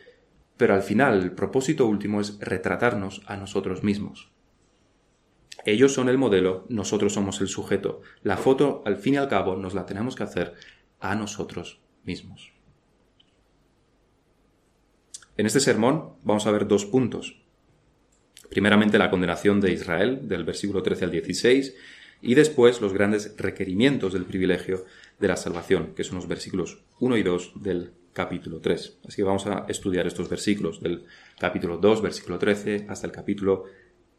pero 0.56 0.72
al 0.72 0.82
final 0.82 1.22
el 1.22 1.32
propósito 1.32 1.84
último 1.84 2.22
es 2.22 2.38
retratarnos 2.40 3.20
a 3.26 3.36
nosotros 3.36 3.84
mismos. 3.84 4.32
Ellos 5.66 5.92
son 5.92 6.08
el 6.08 6.16
modelo, 6.16 6.64
nosotros 6.70 7.12
somos 7.12 7.42
el 7.42 7.48
sujeto. 7.48 8.00
La 8.22 8.38
foto, 8.38 8.82
al 8.86 8.96
fin 8.96 9.14
y 9.14 9.16
al 9.18 9.28
cabo, 9.28 9.54
nos 9.54 9.74
la 9.74 9.84
tenemos 9.84 10.16
que 10.16 10.22
hacer 10.22 10.54
a 10.98 11.14
nosotros 11.14 11.82
mismos. 12.04 12.54
En 15.36 15.44
este 15.44 15.60
sermón 15.60 16.14
vamos 16.22 16.46
a 16.46 16.52
ver 16.52 16.66
dos 16.66 16.86
puntos. 16.86 17.42
Primeramente 18.48 18.96
la 18.96 19.10
condenación 19.10 19.60
de 19.60 19.72
Israel, 19.72 20.26
del 20.26 20.44
versículo 20.44 20.82
13 20.82 21.04
al 21.04 21.10
16, 21.10 21.74
y 22.22 22.34
después 22.34 22.80
los 22.80 22.92
grandes 22.92 23.34
requerimientos 23.36 24.12
del 24.12 24.24
privilegio 24.24 24.84
de 25.18 25.28
la 25.28 25.36
salvación, 25.36 25.94
que 25.94 26.04
son 26.04 26.16
los 26.16 26.28
versículos 26.28 26.78
1 27.00 27.16
y 27.16 27.22
2 27.22 27.52
del 27.56 27.90
capítulo 28.12 28.60
3. 28.60 28.98
Así 29.06 29.16
que 29.16 29.22
vamos 29.22 29.46
a 29.46 29.66
estudiar 29.68 30.06
estos 30.06 30.28
versículos 30.28 30.80
del 30.80 31.04
capítulo 31.38 31.76
2, 31.76 32.02
versículo 32.02 32.38
13, 32.38 32.86
hasta 32.88 33.06
el 33.06 33.12
capítulo 33.12 33.64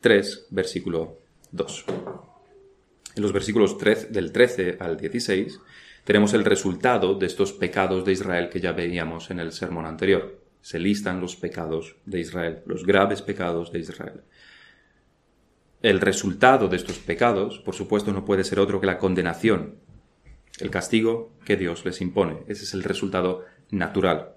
3, 0.01 0.47
versículo 0.51 1.17
2. 1.51 1.85
En 3.15 3.23
los 3.23 3.33
versículos 3.33 3.77
3, 3.77 4.13
del 4.13 4.31
13 4.31 4.77
al 4.79 4.97
16 4.97 5.59
tenemos 6.03 6.33
el 6.33 6.45
resultado 6.45 7.15
de 7.15 7.25
estos 7.25 7.51
pecados 7.51 8.05
de 8.05 8.13
Israel 8.13 8.49
que 8.49 8.61
ya 8.61 8.71
veíamos 8.71 9.31
en 9.31 9.39
el 9.39 9.51
sermón 9.51 9.85
anterior. 9.85 10.39
Se 10.61 10.79
listan 10.79 11.19
los 11.19 11.35
pecados 11.35 11.95
de 12.05 12.19
Israel, 12.19 12.59
los 12.65 12.85
graves 12.85 13.21
pecados 13.21 13.71
de 13.71 13.79
Israel. 13.79 14.21
El 15.81 16.01
resultado 16.01 16.67
de 16.69 16.77
estos 16.77 16.97
pecados, 16.97 17.59
por 17.59 17.75
supuesto, 17.75 18.11
no 18.11 18.25
puede 18.25 18.43
ser 18.43 18.59
otro 18.59 18.81
que 18.81 18.87
la 18.87 18.97
condenación, 18.97 19.75
el 20.59 20.71
castigo 20.71 21.33
que 21.45 21.55
Dios 21.55 21.85
les 21.85 22.01
impone. 22.01 22.39
Ese 22.47 22.63
es 22.63 22.73
el 22.73 22.83
resultado 22.83 23.45
natural. 23.69 24.33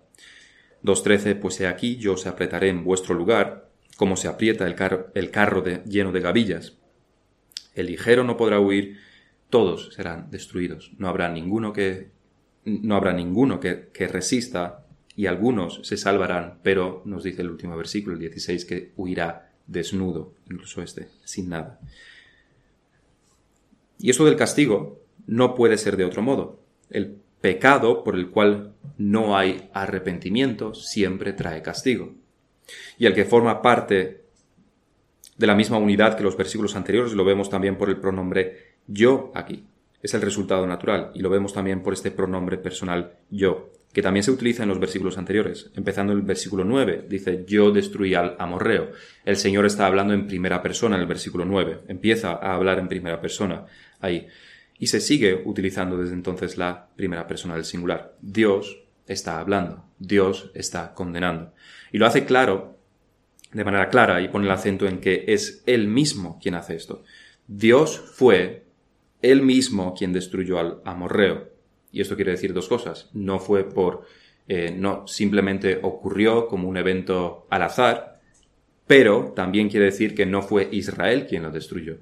2.13, 0.82 1.38
pues 1.40 1.60
he 1.60 1.66
aquí, 1.66 1.96
yo 1.96 2.12
os 2.12 2.26
apretaré 2.26 2.68
en 2.68 2.84
vuestro 2.84 3.14
lugar, 3.14 3.70
como 3.96 4.16
se 4.16 4.28
aprieta 4.28 4.66
el, 4.66 4.76
el 5.14 5.30
carro 5.30 5.64
lleno 5.86 6.12
de 6.12 6.20
gavillas. 6.20 6.76
El 7.74 7.86
ligero 7.86 8.22
no 8.24 8.36
podrá 8.36 8.60
huir, 8.60 8.98
todos 9.48 9.94
serán 9.94 10.30
destruidos. 10.30 10.92
No 10.98 11.08
habrá 11.08 11.30
ninguno 11.30 11.72
que, 11.72 12.10
no 12.64 12.96
habrá 12.96 13.14
ninguno 13.14 13.60
que, 13.60 13.88
que 13.92 14.08
resista, 14.08 14.86
y 15.16 15.26
algunos 15.26 15.80
se 15.82 15.96
salvarán, 15.96 16.60
pero 16.62 17.02
nos 17.04 17.24
dice 17.24 17.42
el 17.42 17.50
último 17.50 17.76
versículo, 17.76 18.14
el 18.14 18.20
16, 18.20 18.64
que 18.64 18.92
huirá 18.96 19.49
desnudo, 19.70 20.34
incluso 20.50 20.82
este, 20.82 21.08
sin 21.24 21.48
nada. 21.48 21.80
Y 23.98 24.10
eso 24.10 24.24
del 24.24 24.36
castigo 24.36 25.00
no 25.26 25.54
puede 25.54 25.78
ser 25.78 25.96
de 25.96 26.04
otro 26.04 26.22
modo. 26.22 26.60
El 26.90 27.16
pecado 27.40 28.02
por 28.02 28.16
el 28.16 28.30
cual 28.30 28.74
no 28.98 29.36
hay 29.36 29.70
arrepentimiento 29.72 30.74
siempre 30.74 31.32
trae 31.32 31.62
castigo. 31.62 32.12
Y 32.98 33.06
el 33.06 33.14
que 33.14 33.24
forma 33.24 33.62
parte 33.62 34.24
de 35.36 35.46
la 35.46 35.54
misma 35.54 35.78
unidad 35.78 36.16
que 36.16 36.22
los 36.22 36.36
versículos 36.36 36.76
anteriores 36.76 37.12
lo 37.12 37.24
vemos 37.24 37.48
también 37.48 37.78
por 37.78 37.88
el 37.88 37.98
pronombre 37.98 38.74
yo 38.86 39.30
aquí. 39.34 39.64
Es 40.02 40.14
el 40.14 40.22
resultado 40.22 40.66
natural 40.66 41.12
y 41.14 41.20
lo 41.20 41.30
vemos 41.30 41.52
también 41.52 41.82
por 41.82 41.92
este 41.92 42.10
pronombre 42.10 42.58
personal 42.58 43.12
yo 43.30 43.70
que 43.92 44.02
también 44.02 44.22
se 44.22 44.30
utiliza 44.30 44.62
en 44.62 44.68
los 44.68 44.78
versículos 44.78 45.18
anteriores. 45.18 45.70
Empezando 45.74 46.12
el 46.12 46.22
versículo 46.22 46.64
9, 46.64 47.06
dice, 47.08 47.44
yo 47.46 47.72
destruí 47.72 48.14
al 48.14 48.36
amorreo. 48.38 48.92
El 49.24 49.36
Señor 49.36 49.66
está 49.66 49.86
hablando 49.86 50.14
en 50.14 50.28
primera 50.28 50.62
persona 50.62 50.94
en 50.94 51.02
el 51.02 51.08
versículo 51.08 51.44
9. 51.44 51.80
Empieza 51.88 52.32
a 52.32 52.54
hablar 52.54 52.78
en 52.78 52.88
primera 52.88 53.20
persona 53.20 53.66
ahí. 54.00 54.28
Y 54.78 54.86
se 54.86 55.00
sigue 55.00 55.42
utilizando 55.44 55.96
desde 55.98 56.14
entonces 56.14 56.56
la 56.56 56.88
primera 56.94 57.26
persona 57.26 57.54
del 57.54 57.64
singular. 57.64 58.14
Dios 58.20 58.78
está 59.06 59.40
hablando. 59.40 59.84
Dios 59.98 60.50
está 60.54 60.94
condenando. 60.94 61.52
Y 61.92 61.98
lo 61.98 62.06
hace 62.06 62.24
claro, 62.24 62.78
de 63.52 63.64
manera 63.64 63.88
clara, 63.88 64.20
y 64.22 64.28
pone 64.28 64.46
el 64.46 64.52
acento 64.52 64.86
en 64.86 65.00
que 65.00 65.24
es 65.28 65.64
Él 65.66 65.88
mismo 65.88 66.38
quien 66.40 66.54
hace 66.54 66.76
esto. 66.76 67.02
Dios 67.48 67.98
fue 68.14 68.64
Él 69.20 69.42
mismo 69.42 69.94
quien 69.94 70.12
destruyó 70.12 70.60
al 70.60 70.80
amorreo. 70.84 71.49
Y 71.92 72.00
esto 72.00 72.16
quiere 72.16 72.32
decir 72.32 72.52
dos 72.52 72.68
cosas. 72.68 73.10
No 73.12 73.38
fue 73.38 73.64
por, 73.64 74.04
eh, 74.48 74.74
no 74.76 75.06
simplemente 75.06 75.78
ocurrió 75.82 76.46
como 76.46 76.68
un 76.68 76.76
evento 76.76 77.46
al 77.50 77.62
azar, 77.62 78.20
pero 78.86 79.32
también 79.34 79.68
quiere 79.68 79.86
decir 79.86 80.14
que 80.14 80.26
no 80.26 80.42
fue 80.42 80.68
Israel 80.72 81.26
quien 81.28 81.44
lo 81.44 81.50
destruyó. 81.50 81.98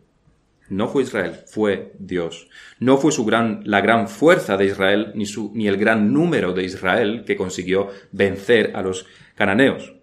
No 0.71 0.89
fue 0.89 1.03
Israel, 1.03 1.33
fue 1.47 1.93
Dios. 1.99 2.49
No 2.79 2.99
fue 2.99 3.13
su 3.13 3.25
gran, 3.25 3.63
la 3.65 3.81
gran 3.81 4.09
fuerza 4.09 4.57
de 4.57 4.67
Israel, 4.67 5.13
ni, 5.15 5.25
su, 5.25 5.51
ni 5.55 5.67
el 5.67 5.79
gran 5.79 6.13
número 6.13 6.53
de 6.53 6.65
Israel 6.65 7.25
que 7.27 7.37
consiguió 7.37 7.89
vencer 8.13 8.73
a 8.75 8.83
los 8.83 9.07
cananeos. 9.35 9.95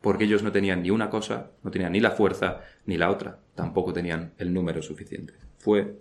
Porque 0.00 0.24
ellos 0.24 0.42
no 0.42 0.52
tenían 0.52 0.82
ni 0.82 0.90
una 0.90 1.10
cosa, 1.10 1.50
no 1.62 1.70
tenían 1.70 1.92
ni 1.92 2.00
la 2.00 2.12
fuerza 2.12 2.60
ni 2.86 2.96
la 2.96 3.10
otra. 3.10 3.40
Tampoco 3.54 3.92
tenían 3.92 4.32
el 4.38 4.52
número 4.52 4.80
suficiente. 4.80 5.34
Fue, 5.58 5.98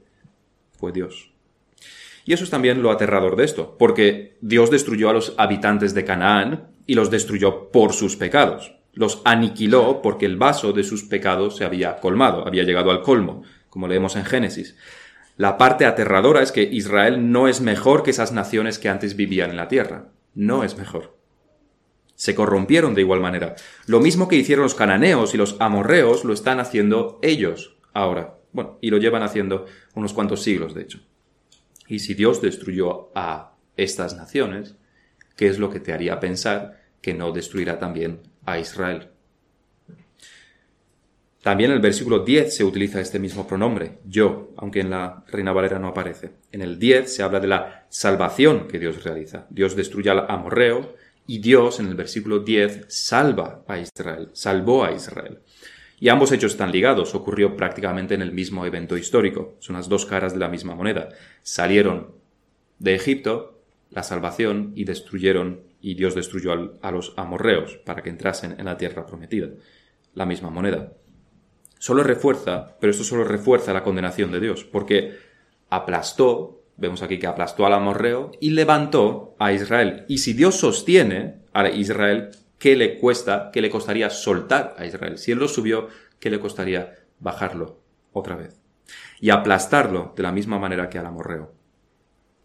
fue 0.78 0.92
Dios. 0.92 1.35
Y 2.26 2.34
eso 2.34 2.44
es 2.44 2.50
también 2.50 2.82
lo 2.82 2.92
aterrador 2.92 3.36
de 3.36 3.46
esto, 3.46 3.76
porque 3.78 4.38
Dios 4.42 4.72
destruyó 4.72 5.10
a 5.10 5.14
los 5.14 5.36
habitantes 5.38 5.94
de 5.94 6.04
Canaán 6.04 6.72
y 6.88 6.96
los 6.96 7.12
destruyó 7.12 7.70
por 7.72 7.94
sus 7.94 8.16
pecados. 8.16 8.76
Los 8.94 9.22
aniquiló 9.26 10.02
porque 10.02 10.26
el 10.26 10.36
vaso 10.36 10.74
de 10.74 10.84
sus 10.84 11.04
pecados 11.04 11.58
se 11.58 11.66
había 11.66 11.98
colmado, 11.98 12.48
había 12.48 12.64
llegado 12.64 12.90
al 12.90 13.02
colmo, 13.02 13.44
como 13.70 13.88
leemos 13.88 14.16
en 14.16 14.26
Génesis. 14.26 14.76
La 15.38 15.58
parte 15.58 15.86
aterradora 15.86 16.42
es 16.42 16.52
que 16.52 16.64
Israel 16.64 17.32
no 17.32 17.48
es 17.48 17.62
mejor 17.62 18.02
que 18.02 18.12
esas 18.12 18.32
naciones 18.32 18.80
que 18.80 18.90
antes 18.90 19.16
vivían 19.16 19.52
en 19.52 19.58
la 19.58 19.68
tierra. 19.68 20.08
No 20.34 20.64
es 20.64 20.78
mejor. 20.78 21.18
Se 22.16 22.34
corrompieron 22.34 22.96
de 22.96 23.02
igual 23.02 23.20
manera. 23.20 23.56
Lo 23.86 24.00
mismo 24.00 24.28
que 24.28 24.38
hicieron 24.38 24.64
los 24.64 24.76
cananeos 24.76 25.34
y 25.34 25.38
los 25.38 25.58
amorreos 25.60 26.24
lo 26.24 26.34
están 26.34 26.60
haciendo 26.60 27.20
ellos 27.22 27.76
ahora. 27.94 28.38
Bueno, 28.54 28.78
y 28.80 28.90
lo 28.90 28.98
llevan 28.98 29.24
haciendo 29.24 29.66
unos 29.94 30.14
cuantos 30.14 30.42
siglos, 30.42 30.74
de 30.74 30.84
hecho. 30.84 31.00
Y 31.88 32.00
si 32.00 32.14
Dios 32.14 32.42
destruyó 32.42 33.12
a 33.16 33.56
estas 33.78 34.16
naciones, 34.16 34.76
¿qué 35.36 35.48
es 35.48 35.60
lo 35.60 35.70
que 35.70 35.80
te 35.80 35.94
haría 35.94 36.20
pensar 36.20 36.82
que 37.02 37.14
no 37.14 37.32
destruirá 37.32 37.80
también 37.80 38.22
a 38.46 38.60
Israel? 38.60 39.10
También 41.46 41.70
en 41.70 41.76
el 41.76 41.82
versículo 41.82 42.20
10 42.26 42.56
se 42.56 42.64
utiliza 42.64 43.00
este 43.00 43.20
mismo 43.20 43.46
pronombre, 43.46 44.00
yo, 44.04 44.52
aunque 44.58 44.80
en 44.80 44.90
la 44.90 45.24
Reina 45.28 45.52
Valera 45.52 45.78
no 45.78 45.90
aparece. 45.90 46.32
En 46.52 46.64
el 46.64 46.80
10 46.80 47.14
se 47.14 47.22
habla 47.22 47.40
de 47.40 47.46
la 47.46 47.86
salvación 47.88 48.68
que 48.68 48.80
Dios 48.80 49.04
realiza. 49.04 49.46
Dios 49.52 49.76
destruye 49.76 50.10
al 50.10 50.26
amorreo 50.28 50.96
y 51.28 51.38
Dios 51.38 51.80
en 51.80 51.88
el 51.88 51.94
versículo 51.94 52.40
10 52.40 52.86
salva 52.88 53.64
a 53.68 53.78
Israel, 53.78 54.30
salvó 54.34 54.86
a 54.86 54.92
Israel. 54.92 55.40
Y 56.00 56.10
ambos 56.10 56.32
hechos 56.32 56.54
están 56.54 56.72
ligados, 56.72 57.16
ocurrió 57.16 57.56
prácticamente 57.56 58.16
en 58.16 58.22
el 58.22 58.32
mismo 58.32 58.66
evento 58.66 58.98
histórico, 58.98 59.56
son 59.60 59.76
las 59.76 59.88
dos 59.88 60.06
caras 60.06 60.34
de 60.34 60.40
la 60.40 60.50
misma 60.50 60.76
moneda. 60.76 61.10
Salieron 61.42 62.12
de 62.80 62.96
Egipto, 62.96 63.62
la 63.92 64.04
salvación, 64.04 64.74
y 64.76 64.84
destruyeron, 64.84 65.62
y 65.80 65.96
Dios 65.96 66.16
destruyó 66.16 66.74
a 66.82 66.92
los 66.92 67.14
amorreos 67.16 67.78
para 67.86 68.04
que 68.04 68.10
entrasen 68.10 68.56
en 68.60 68.66
la 68.66 68.78
tierra 68.78 69.06
prometida. 69.06 69.50
La 70.14 70.26
misma 70.26 70.50
moneda. 70.50 70.94
Solo 71.80 72.04
refuerza, 72.04 72.78
pero 72.80 72.92
esto 72.92 73.04
solo 73.04 73.24
refuerza 73.24 73.74
la 73.74 73.84
condenación 73.84 74.32
de 74.32 74.40
Dios, 74.40 74.64
porque 74.66 75.18
aplastó, 75.70 76.64
vemos 76.78 77.02
aquí 77.02 77.20
que 77.20 77.28
aplastó 77.28 77.66
al 77.66 77.74
amorreo 77.74 78.32
y 78.40 78.52
levantó 78.52 79.36
a 79.40 79.54
Israel. 79.54 80.06
Y 80.08 80.18
si 80.20 80.34
Dios 80.34 80.56
sostiene 80.56 81.36
a 81.54 81.70
Israel, 81.70 82.32
¿qué 82.60 82.76
le 82.76 82.98
cuesta, 82.98 83.50
qué 83.52 83.62
le 83.62 83.70
costaría 83.70 84.10
soltar 84.10 84.76
a 84.78 84.86
Israel? 84.86 85.18
Si 85.18 85.32
él 85.32 85.40
lo 85.40 85.48
subió, 85.48 85.88
¿qué 86.20 86.30
le 86.30 86.40
costaría 86.40 86.96
bajarlo 87.20 87.80
otra 88.14 88.36
vez? 88.36 88.60
Y 89.20 89.30
aplastarlo 89.30 90.14
de 90.16 90.24
la 90.24 90.32
misma 90.32 90.60
manera 90.60 90.90
que 90.90 91.00
al 91.00 91.06
amorreo. 91.06 91.54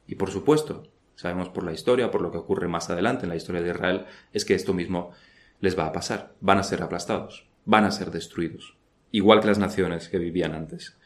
Y 0.06 0.16
por 0.16 0.30
supuesto, 0.30 0.84
sabemos 1.14 1.48
por 1.48 1.64
la 1.64 1.72
historia, 1.72 2.10
por 2.10 2.22
lo 2.22 2.30
que 2.30 2.38
ocurre 2.38 2.68
más 2.68 2.90
adelante 2.90 3.24
en 3.24 3.28
la 3.30 3.36
historia 3.36 3.62
de 3.62 3.70
Israel, 3.70 4.06
es 4.32 4.44
que 4.44 4.54
esto 4.54 4.74
mismo 4.74 5.12
les 5.60 5.78
va 5.78 5.86
a 5.86 5.92
pasar. 5.92 6.34
Van 6.40 6.58
a 6.58 6.62
ser 6.62 6.82
aplastados, 6.82 7.46
van 7.64 7.84
a 7.84 7.90
ser 7.90 8.10
destruidos. 8.10 8.76
Igual 9.12 9.40
que 9.40 9.48
las 9.48 9.58
naciones 9.58 10.08
que 10.08 10.18
vivían 10.18 10.54
antes. 10.54 10.96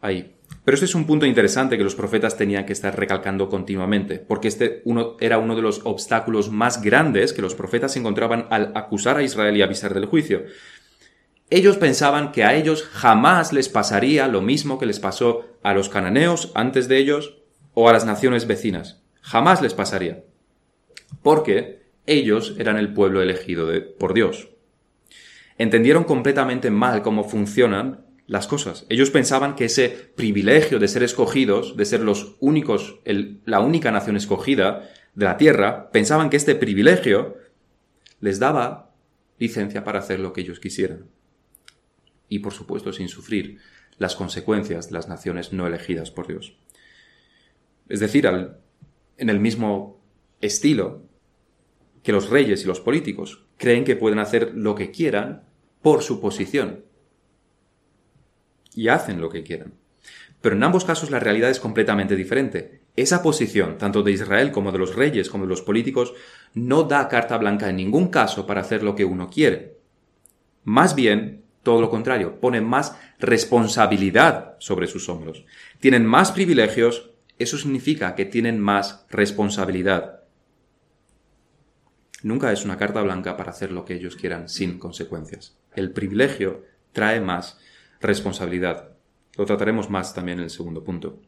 Ahí. 0.00 0.35
Pero 0.66 0.74
este 0.74 0.86
es 0.86 0.96
un 0.96 1.06
punto 1.06 1.26
interesante 1.26 1.78
que 1.78 1.84
los 1.84 1.94
profetas 1.94 2.36
tenían 2.36 2.66
que 2.66 2.72
estar 2.72 2.98
recalcando 2.98 3.48
continuamente, 3.48 4.18
porque 4.18 4.48
este 4.48 4.82
era 5.20 5.38
uno 5.38 5.54
de 5.54 5.62
los 5.62 5.82
obstáculos 5.84 6.50
más 6.50 6.82
grandes 6.82 7.32
que 7.32 7.40
los 7.40 7.54
profetas 7.54 7.96
encontraban 7.96 8.48
al 8.50 8.72
acusar 8.74 9.16
a 9.16 9.22
Israel 9.22 9.56
y 9.56 9.62
avisar 9.62 9.94
del 9.94 10.06
juicio. 10.06 10.42
Ellos 11.50 11.76
pensaban 11.76 12.32
que 12.32 12.42
a 12.42 12.56
ellos 12.56 12.82
jamás 12.82 13.52
les 13.52 13.68
pasaría 13.68 14.26
lo 14.26 14.42
mismo 14.42 14.80
que 14.80 14.86
les 14.86 14.98
pasó 14.98 15.46
a 15.62 15.72
los 15.72 15.88
cananeos 15.88 16.50
antes 16.56 16.88
de 16.88 16.98
ellos 16.98 17.38
o 17.74 17.88
a 17.88 17.92
las 17.92 18.04
naciones 18.04 18.48
vecinas. 18.48 19.00
Jamás 19.20 19.62
les 19.62 19.72
pasaría. 19.72 20.24
Porque 21.22 21.86
ellos 22.06 22.56
eran 22.58 22.76
el 22.76 22.92
pueblo 22.92 23.22
elegido 23.22 23.68
por 24.00 24.14
Dios. 24.14 24.48
Entendieron 25.58 26.02
completamente 26.02 26.72
mal 26.72 27.02
cómo 27.02 27.22
funcionan 27.22 28.05
las 28.26 28.46
cosas. 28.46 28.86
Ellos 28.88 29.10
pensaban 29.10 29.54
que 29.54 29.66
ese 29.66 29.88
privilegio 29.88 30.78
de 30.78 30.88
ser 30.88 31.02
escogidos, 31.02 31.76
de 31.76 31.84
ser 31.84 32.00
los 32.00 32.36
únicos, 32.40 33.00
la 33.44 33.60
única 33.60 33.90
nación 33.90 34.16
escogida 34.16 34.90
de 35.14 35.24
la 35.24 35.36
tierra, 35.36 35.90
pensaban 35.90 36.30
que 36.30 36.36
este 36.36 36.54
privilegio 36.54 37.36
les 38.20 38.38
daba 38.38 38.94
licencia 39.38 39.84
para 39.84 40.00
hacer 40.00 40.20
lo 40.20 40.32
que 40.32 40.40
ellos 40.40 40.60
quisieran. 40.60 41.06
Y 42.28 42.40
por 42.40 42.52
supuesto 42.52 42.92
sin 42.92 43.08
sufrir 43.08 43.58
las 43.98 44.16
consecuencias 44.16 44.88
de 44.88 44.94
las 44.94 45.08
naciones 45.08 45.52
no 45.52 45.66
elegidas 45.66 46.10
por 46.10 46.26
Dios. 46.26 46.56
Es 47.88 48.00
decir, 48.00 48.26
en 48.26 49.30
el 49.30 49.40
mismo 49.40 50.02
estilo 50.40 51.02
que 52.02 52.12
los 52.12 52.30
reyes 52.30 52.64
y 52.64 52.66
los 52.66 52.80
políticos 52.80 53.46
creen 53.56 53.84
que 53.84 53.96
pueden 53.96 54.18
hacer 54.18 54.52
lo 54.54 54.74
que 54.74 54.90
quieran 54.90 55.44
por 55.82 56.02
su 56.02 56.20
posición. 56.20 56.85
Y 58.76 58.86
hacen 58.88 59.20
lo 59.20 59.28
que 59.28 59.42
quieran. 59.42 59.74
Pero 60.40 60.54
en 60.54 60.62
ambos 60.62 60.84
casos 60.84 61.10
la 61.10 61.18
realidad 61.18 61.50
es 61.50 61.58
completamente 61.58 62.14
diferente. 62.14 62.82
Esa 62.94 63.22
posición, 63.22 63.78
tanto 63.78 64.04
de 64.04 64.12
Israel 64.12 64.52
como 64.52 64.70
de 64.70 64.78
los 64.78 64.94
reyes, 64.94 65.28
como 65.28 65.44
de 65.44 65.50
los 65.50 65.62
políticos, 65.62 66.14
no 66.54 66.84
da 66.84 67.08
carta 67.08 67.36
blanca 67.36 67.68
en 67.68 67.76
ningún 67.76 68.08
caso 68.08 68.46
para 68.46 68.60
hacer 68.60 68.84
lo 68.84 68.94
que 68.94 69.04
uno 69.04 69.28
quiere. 69.28 69.78
Más 70.62 70.94
bien, 70.94 71.42
todo 71.62 71.80
lo 71.80 71.90
contrario, 71.90 72.38
pone 72.38 72.60
más 72.60 72.96
responsabilidad 73.18 74.56
sobre 74.60 74.86
sus 74.86 75.08
hombros. 75.08 75.44
Tienen 75.80 76.06
más 76.06 76.30
privilegios, 76.30 77.10
eso 77.38 77.58
significa 77.58 78.14
que 78.14 78.24
tienen 78.24 78.60
más 78.60 79.04
responsabilidad. 79.10 80.20
Nunca 82.22 82.52
es 82.52 82.64
una 82.64 82.78
carta 82.78 83.02
blanca 83.02 83.36
para 83.36 83.50
hacer 83.50 83.72
lo 83.72 83.84
que 83.84 83.94
ellos 83.94 84.16
quieran 84.16 84.48
sin 84.48 84.78
consecuencias. 84.78 85.56
El 85.74 85.92
privilegio 85.92 86.64
trae 86.92 87.20
más 87.20 87.58
responsabilidad. 88.00 88.90
Lo 89.36 89.46
trataremos 89.46 89.90
más 89.90 90.14
también 90.14 90.38
en 90.38 90.44
el 90.44 90.50
segundo 90.50 90.84
punto. 90.84 91.20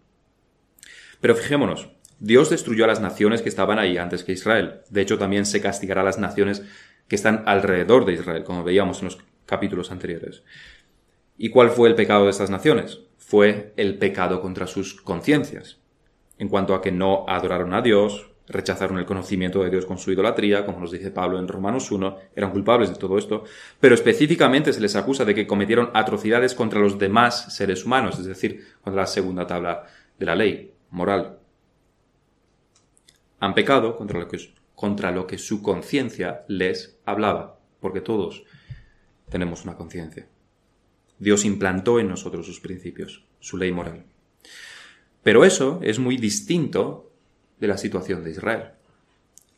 Pero 1.21 1.35
fijémonos, 1.35 1.91
Dios 2.21 2.51
destruyó 2.51 2.85
a 2.85 2.89
las 2.89 3.01
naciones 3.01 3.43
que 3.43 3.49
estaban 3.49 3.79
ahí 3.79 3.99
antes 3.99 4.25
que 4.25 4.33
Israel. 4.33 4.81
De 4.91 5.01
hecho, 5.03 5.19
también 5.19 5.47
se 5.47 5.61
castigará 5.61 6.01
a 6.01 6.05
las 6.05 6.19
naciones 6.19 6.63
que 7.07 7.17
están 7.17 7.45
alrededor 7.47 8.05
de 8.05 8.15
Israel, 8.15 8.45
como 8.45 8.65
veíamos 8.65 9.01
en 9.01 9.07
los 9.07 9.19
capítulos 9.47 9.91
anteriores. 9.91 10.43
¿Y 11.37 11.51
cuál 11.51 11.71
fue 11.71 11.89
el 11.89 11.95
pecado 11.95 12.25
de 12.25 12.31
estas 12.31 12.51
naciones? 12.51 13.01
Fue 13.19 13.73
el 13.77 13.99
pecado 13.99 14.41
contra 14.41 14.67
sus 14.67 15.01
conciencias. 15.01 15.79
En 16.39 16.49
cuanto 16.49 16.75
a 16.75 16.83
que 16.83 16.93
no 16.93 17.25
adoraron 17.29 17.75
a 17.75 17.83
Dios, 17.83 18.28
rechazaron 18.49 18.99
el 18.99 19.07
conocimiento 19.07 19.63
de 19.63 19.71
Dios 19.71 19.87
con 19.87 19.99
su 19.99 20.11
idolatría, 20.11 20.65
como 20.65 20.81
nos 20.81 20.91
dice 20.91 21.11
Pablo 21.11 21.39
en 21.39 21.49
Romanos 21.49 21.91
1, 21.91 22.17
eran 22.35 22.51
culpables 22.51 22.89
de 22.91 22.97
todo 22.97 23.19
esto, 23.19 23.45
pero 23.79 23.95
específicamente 23.95 24.73
se 24.73 24.81
les 24.81 24.97
acusa 24.97 25.25
de 25.25 25.35
que 25.35 25.47
cometieron 25.47 25.91
atrocidades 25.95 26.55
contra 26.55 26.81
los 26.81 26.99
demás 26.99 27.55
seres 27.55 27.85
humanos, 27.85 28.19
es 28.19 28.27
decir, 28.27 28.67
contra 28.83 29.03
la 29.03 29.07
segunda 29.07 29.47
tabla 29.47 29.85
de 30.19 30.27
la 30.27 30.35
ley 30.35 30.73
moral. 30.91 31.39
Han 33.41 33.55
pecado 33.55 33.97
contra 33.97 34.19
lo 34.19 34.29
que, 34.29 34.39
contra 34.75 35.13
lo 35.13 35.27
que 35.27 35.39
su 35.39 35.63
conciencia 35.63 36.45
les 36.49 36.99
hablaba, 37.05 37.61
porque 37.81 38.01
todos 38.01 38.45
tenemos 39.29 39.65
una 39.65 39.77
conciencia. 39.77 40.27
Dios 41.19 41.45
implantó 41.45 42.01
en 42.01 42.09
nosotros 42.09 42.47
sus 42.47 42.61
principios, 42.61 43.27
su 43.41 43.57
ley 43.57 43.73
moral. 43.73 44.05
Pero 45.23 45.45
eso 45.45 45.81
es 45.83 45.99
muy 45.99 46.17
distinto 46.17 47.08
de 47.61 47.69
la 47.69 47.79
situación 47.79 48.25
de 48.25 48.31
Israel. 48.31 48.63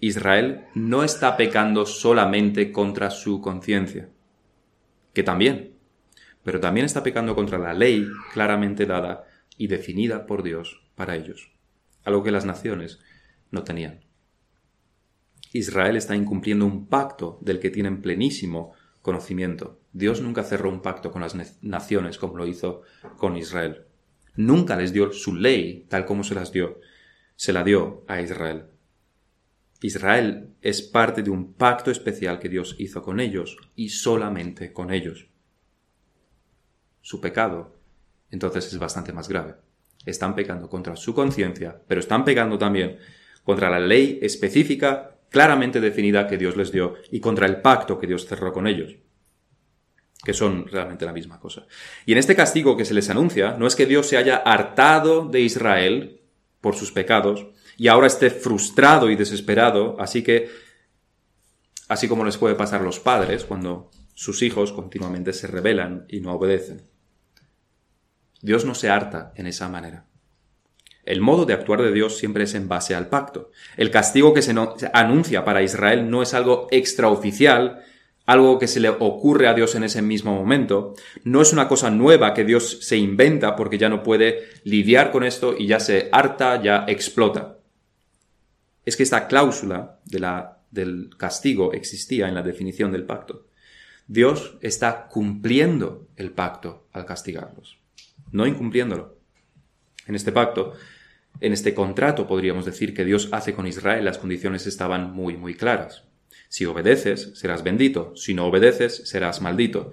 Israel 0.01 0.67
no 0.75 1.05
está 1.05 1.37
pecando 1.37 1.85
solamente 1.85 2.73
contra 2.73 3.11
su 3.11 3.41
conciencia, 3.41 4.09
que 5.13 5.23
también, 5.23 5.75
pero 6.43 6.61
también 6.61 6.87
está 6.87 7.03
pecando 7.03 7.35
contra 7.35 7.59
la 7.59 7.75
ley 7.75 8.07
claramente 8.33 8.87
dada 8.87 9.25
y 9.59 9.67
definida 9.67 10.27
por 10.27 10.43
Dios 10.43 10.83
para 10.95 11.17
ellos, 11.17 11.53
algo 12.05 12.23
que 12.23 12.31
las 12.31 12.47
naciones 12.47 12.99
no 13.51 13.63
tenían. 13.63 14.01
Israel 15.53 15.97
está 15.97 16.15
incumpliendo 16.15 16.65
un 16.65 16.87
pacto 16.87 17.39
del 17.43 17.59
que 17.59 17.71
tienen 17.71 18.01
plenísimo 18.01 18.73
conocimiento. 19.03 19.81
Dios 19.93 20.21
nunca 20.21 20.45
cerró 20.45 20.71
un 20.71 20.81
pacto 20.81 21.11
con 21.11 21.23
las 21.23 21.35
naciones 21.63 22.19
como 22.19 22.37
lo 22.37 22.47
hizo 22.47 22.83
con 23.17 23.37
Israel. 23.37 23.83
Nunca 24.37 24.77
les 24.77 24.93
dio 24.93 25.13
su 25.13 25.35
ley 25.35 25.87
tal 25.89 26.07
como 26.07 26.23
se 26.23 26.35
las 26.35 26.53
dio. 26.53 26.79
Se 27.41 27.55
la 27.55 27.65
dio 27.65 28.05
a 28.07 28.21
Israel. 28.21 28.67
Israel 29.81 30.57
es 30.61 30.83
parte 30.83 31.23
de 31.23 31.31
un 31.31 31.55
pacto 31.55 31.91
especial 31.91 32.39
que 32.39 32.51
Dios 32.51 32.77
hizo 32.79 33.01
con 33.01 33.19
ellos 33.19 33.57
y 33.75 33.89
solamente 33.89 34.75
con 34.75 34.93
ellos. 34.93 35.27
Su 37.01 37.19
pecado 37.19 37.79
entonces 38.31 38.71
es 38.71 38.79
bastante 38.79 39.15
más 39.15 39.27
grave. 39.27 39.55
Están 40.05 40.35
pecando 40.35 40.69
contra 40.69 40.97
su 40.97 41.15
conciencia, 41.15 41.81
pero 41.89 42.01
están 42.01 42.27
pecando 42.27 42.59
también 42.59 42.99
contra 43.43 43.71
la 43.71 43.81
ley 43.81 44.19
específica, 44.21 45.17
claramente 45.31 45.81
definida 45.81 46.27
que 46.27 46.37
Dios 46.37 46.59
les 46.59 46.71
dio 46.71 46.97
y 47.11 47.21
contra 47.21 47.47
el 47.47 47.63
pacto 47.63 47.99
que 47.99 48.07
Dios 48.07 48.27
cerró 48.27 48.53
con 48.53 48.67
ellos 48.67 48.97
que 50.23 50.35
son 50.35 50.67
realmente 50.67 51.07
la 51.07 51.15
misma 51.15 51.41
cosa. 51.41 51.67
Y 52.05 52.13
en 52.13 52.19
este 52.19 52.37
castigo 52.37 52.77
que 52.77 52.85
se 52.85 52.93
les 52.93 53.09
anuncia, 53.09 53.57
no 53.57 53.67
es 53.67 53.75
que 53.75 53.87
Dios 53.87 54.07
se 54.07 54.19
haya 54.19 54.37
hartado 54.37 55.27
de 55.27 55.41
Israel 55.41 56.20
por 56.61 56.75
sus 56.75 56.93
pecados 56.93 57.47
y 57.77 57.89
ahora 57.89 58.07
esté 58.07 58.31
frustrado 58.31 59.11
y 59.11 59.17
desesperado, 59.17 59.97
así 59.99 60.23
que, 60.23 60.51
así 61.89 62.09
como 62.09 62.25
les 62.25 62.37
puede 62.37 62.55
pasar 62.55 62.81
a 62.81 62.85
los 62.85 63.01
padres 63.01 63.45
cuando 63.45 63.91
sus 64.15 64.43
hijos 64.43 64.73
continuamente 64.73 65.33
se 65.33 65.47
rebelan 65.47 66.05
y 66.09 66.21
no 66.21 66.35
obedecen. 66.35 66.83
Dios 68.43 68.65
no 68.65 68.75
se 68.75 68.91
harta 68.91 69.33
en 69.37 69.47
esa 69.47 69.69
manera. 69.69 70.07
El 71.05 71.21
modo 71.21 71.47
de 71.47 71.55
actuar 71.55 71.83
de 71.83 71.93
Dios 71.93 72.19
siempre 72.19 72.45
es 72.45 72.55
en 72.55 72.69
base 72.69 72.95
al 72.95 73.09
pacto. 73.09 73.51
El 73.77 73.91
castigo 73.91 74.35
que 74.35 74.43
se, 74.43 74.55
anuncia 74.93 75.45
para 75.45 75.63
Israel 75.63 76.11
no 76.11 76.23
es 76.23 76.35
algo 76.35 76.69
extraoficial, 76.71 77.83
algo 78.31 78.61
que 78.61 78.69
se 78.69 78.79
le 78.79 78.89
ocurre 78.89 79.49
a 79.49 79.55
Dios 79.55 79.75
en 79.75 79.83
ese 79.83 80.03
mismo 80.03 80.33
momento. 80.33 80.95
No 81.25 81.43
es 81.43 81.53
una 81.53 81.67
cosa 81.67 81.91
nueva 81.91 82.33
que 82.33 82.45
Dios 82.45 82.79
se 82.81 82.97
inventa 82.97 83.57
porque 83.57 83.77
ya 83.77 83.89
no 83.89 84.05
puede 84.05 84.45
lidiar 84.63 85.11
con 85.11 85.25
esto 85.25 85.57
y 85.59 85.67
ya 85.67 85.81
se 85.81 86.09
harta, 86.13 86.63
ya 86.63 86.85
explota. 86.87 87.59
Es 88.85 88.97
que 88.97 89.03
esta 89.03 89.27
cláusula 89.27 89.99
de 90.05 90.21
la, 90.21 90.61
del 90.71 91.11
castigo 91.17 91.73
existía 91.73 92.29
en 92.29 92.37
la 92.37 92.43
definición 92.43 92.93
del 92.93 93.05
pacto. 93.05 93.49
Dios 94.07 94.59
está 94.61 95.09
cumpliendo 95.09 96.07
el 96.15 96.31
pacto 96.31 96.87
al 96.93 97.07
castigarlos, 97.07 97.81
no 98.31 98.47
incumpliéndolo. 98.47 99.17
En 100.07 100.15
este 100.15 100.31
pacto, 100.31 100.75
en 101.41 101.53
este 101.53 101.75
contrato 101.75 102.29
podríamos 102.29 102.65
decir 102.65 102.95
que 102.95 103.05
Dios 103.05 103.29
hace 103.33 103.55
con 103.55 103.67
Israel 103.67 104.05
las 104.05 104.19
condiciones 104.19 104.69
estaban 104.69 105.13
muy, 105.13 105.37
muy 105.37 105.55
claras. 105.55 106.05
Si 106.51 106.67
obedeces, 106.67 107.31
serás 107.35 107.63
bendito. 107.63 108.13
Si 108.17 108.35
no 108.35 108.45
obedeces, 108.45 109.09
serás 109.09 109.41
maldito. 109.41 109.93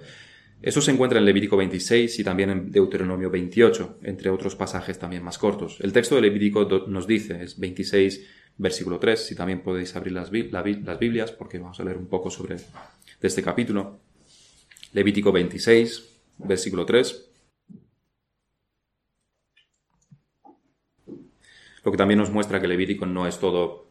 Eso 0.60 0.80
se 0.80 0.90
encuentra 0.90 1.20
en 1.20 1.24
Levítico 1.24 1.56
26 1.56 2.18
y 2.18 2.24
también 2.24 2.50
en 2.50 2.72
Deuteronomio 2.72 3.30
28, 3.30 4.00
entre 4.02 4.28
otros 4.30 4.56
pasajes 4.56 4.98
también 4.98 5.22
más 5.22 5.38
cortos. 5.38 5.78
El 5.80 5.92
texto 5.92 6.16
de 6.16 6.22
Levítico 6.22 6.64
nos 6.88 7.06
dice, 7.06 7.44
es 7.44 7.60
26, 7.60 8.26
versículo 8.56 8.98
3, 8.98 9.24
si 9.24 9.36
también 9.36 9.62
podéis 9.62 9.94
abrir 9.94 10.14
las, 10.14 10.32
las 10.32 10.98
Biblias, 10.98 11.30
porque 11.30 11.60
vamos 11.60 11.78
a 11.78 11.84
leer 11.84 11.96
un 11.96 12.08
poco 12.08 12.28
sobre 12.28 12.56
este 13.22 13.40
capítulo. 13.40 14.00
Levítico 14.94 15.30
26, 15.30 16.22
versículo 16.38 16.84
3. 16.84 17.24
Lo 21.84 21.92
que 21.92 21.96
también 21.96 22.18
nos 22.18 22.30
muestra 22.30 22.60
que 22.60 22.66
Levítico 22.66 23.06
no 23.06 23.28
es 23.28 23.38
todo 23.38 23.86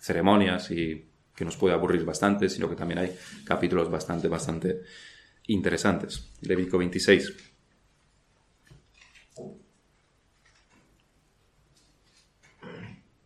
ceremonias 0.00 0.72
y 0.72 1.13
que 1.34 1.44
nos 1.44 1.56
puede 1.56 1.74
aburrir 1.74 2.04
bastante, 2.04 2.48
sino 2.48 2.68
que 2.68 2.76
también 2.76 2.98
hay 2.98 3.16
capítulos 3.44 3.90
bastante, 3.90 4.28
bastante 4.28 4.82
interesantes. 5.46 6.30
Levítico 6.42 6.78
26. 6.78 7.34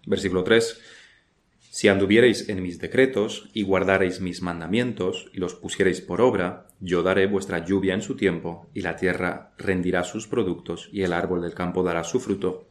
Versículo 0.07 0.43
3. 0.43 0.81
Si 1.71 1.87
anduviereis 1.87 2.49
en 2.49 2.63
mis 2.63 2.79
decretos 2.79 3.51
y 3.53 3.63
guardareis 3.63 4.21
mis 4.21 4.43
mandamientos 4.43 5.31
y 5.33 5.39
los 5.39 5.55
pusiereis 5.55 6.01
por 6.01 6.21
obra, 6.21 6.67
yo 6.81 7.03
daré 7.03 7.27
vuestra 7.27 7.65
lluvia 7.65 7.95
en 7.95 8.03
su 8.03 8.17
tiempo, 8.17 8.69
y 8.75 8.81
la 8.81 8.97
tierra 8.97 9.53
rendirá 9.59 10.03
sus 10.03 10.27
productos, 10.27 10.89
y 10.93 11.03
el 11.03 11.13
árbol 11.13 11.43
del 11.43 11.55
campo 11.55 11.83
dará 11.83 12.05
su 12.05 12.21
fruto, 12.21 12.68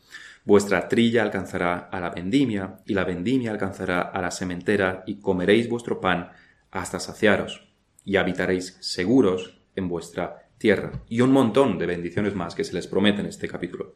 Vuestra 0.47 0.87
trilla 0.87 1.23
alcanzará 1.23 1.89
a 1.91 1.99
la 1.99 2.09
vendimia, 2.09 2.77
y 2.85 2.93
la 2.93 3.03
vendimia 3.03 3.51
alcanzará 3.51 3.99
a 3.99 4.21
la 4.21 4.31
sementera, 4.31 5.03
y 5.05 5.19
comeréis 5.19 5.67
vuestro 5.67 5.99
pan 5.99 6.29
hasta 6.71 7.01
saciaros, 7.01 7.67
y 8.05 8.15
habitaréis 8.15 8.77
seguros 8.79 9.59
en 9.75 9.89
vuestra 9.89 10.47
tierra. 10.57 11.03
Y 11.09 11.19
un 11.19 11.33
montón 11.33 11.77
de 11.77 11.85
bendiciones 11.85 12.33
más 12.33 12.55
que 12.55 12.63
se 12.63 12.73
les 12.73 12.87
prometen 12.87 13.25
en 13.25 13.25
este 13.25 13.49
capítulo. 13.49 13.95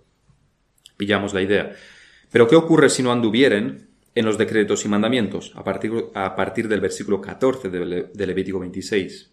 Pillamos 0.98 1.34
la 1.34 1.42
idea. 1.42 1.72
Pero 2.30 2.50
¿qué 2.50 2.58
ocurre 2.58 2.90
si 2.90 3.02
no 3.02 3.14
anduvieren 3.14 3.88
en 4.14 4.26
los 4.26 4.38
decretos 4.38 4.84
y 4.84 4.90
mandamientos? 4.90 5.54
A 5.56 5.64
partir, 5.64 5.94
a 6.14 6.36
partir 6.36 6.68
del 6.68 6.82
versículo 6.82 7.22
14 7.22 7.70
de, 7.70 8.10
de 8.14 8.28
Levítico 8.28 8.60
26. 8.60 9.32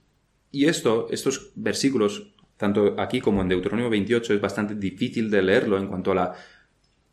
Y 0.53 0.67
esto, 0.67 1.09
estos 1.11 1.51
versículos, 1.57 2.33
tanto 2.57 2.95
aquí 2.97 3.21
como 3.21 3.43
en 3.43 3.49
Deuteronomio 3.49 3.91
28, 3.91 4.35
es 4.35 4.41
bastante 4.41 4.77
difícil 4.77 5.33
de 5.33 5.43
leerlo 5.43 5.79
en 5.79 5.89
cuanto 5.89 6.13
a 6.13 6.15
la 6.15 6.35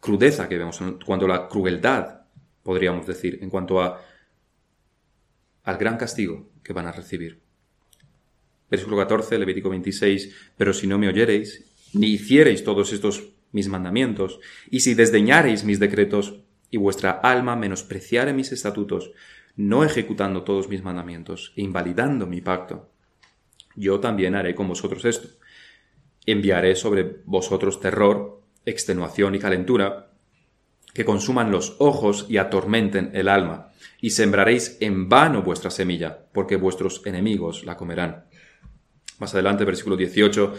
crudeza 0.06 0.48
que 0.48 0.58
vemos, 0.58 0.80
en 0.82 1.00
cuanto 1.00 1.26
a 1.26 1.30
la 1.30 1.48
crueldad, 1.48 2.22
podríamos 2.62 3.08
decir, 3.08 3.39
en 3.41 3.50
cuanto 3.50 3.82
a 3.82 4.02
al 5.63 5.78
gran 5.78 5.98
castigo 5.98 6.52
que 6.63 6.74
van 6.74 6.86
a 6.86 6.91
recibir. 6.91 7.41
Versículo 8.70 8.98
14, 8.98 9.39
Levítico 9.39 9.70
26, 9.70 10.54
pero 10.56 10.74
si 10.74 10.86
no 10.86 11.00
me 11.00 11.08
oyereis, 11.08 11.65
ni 11.94 12.08
hiciereis 12.08 12.63
todos 12.63 12.94
estos 12.94 13.30
mis 13.52 13.68
mandamientos, 13.68 14.39
y 14.70 14.82
si 14.82 14.94
desdeñareis 14.94 15.63
mis 15.63 15.80
decretos, 15.80 16.41
y 16.70 16.78
vuestra 16.78 17.12
alma 17.12 17.56
menospreciare 17.56 18.34
mis 18.34 18.52
estatutos, 18.52 19.12
no 19.56 19.84
ejecutando 19.84 20.44
todos 20.44 20.68
mis 20.70 20.84
mandamientos, 20.84 21.52
e 21.56 21.62
invalidando 21.62 22.28
mi 22.28 22.41
pacto, 22.41 22.91
yo 23.76 24.00
también 24.00 24.36
haré 24.36 24.54
con 24.54 24.68
vosotros 24.68 25.04
esto. 25.06 25.30
Enviaré 26.26 26.76
sobre 26.76 27.22
vosotros 27.26 27.80
terror, 27.80 28.44
extenuación 28.65 29.36
y 29.36 29.39
calentura, 29.39 30.12
que 30.93 31.06
consuman 31.06 31.51
los 31.51 31.75
ojos 31.80 32.25
y 32.30 32.38
atormenten 32.38 33.12
el 33.13 33.28
alma, 33.28 33.71
y 34.01 34.12
sembraréis 34.12 34.78
en 34.80 35.10
vano 35.10 35.43
vuestra 35.43 35.69
semilla, 35.69 36.25
porque 36.32 36.56
vuestros 36.56 37.01
enemigos 37.06 37.65
la 37.65 37.75
comerán. 37.75 38.25
Más 39.19 39.34
adelante, 39.34 39.65
versículo 39.65 39.97
18, 39.97 40.54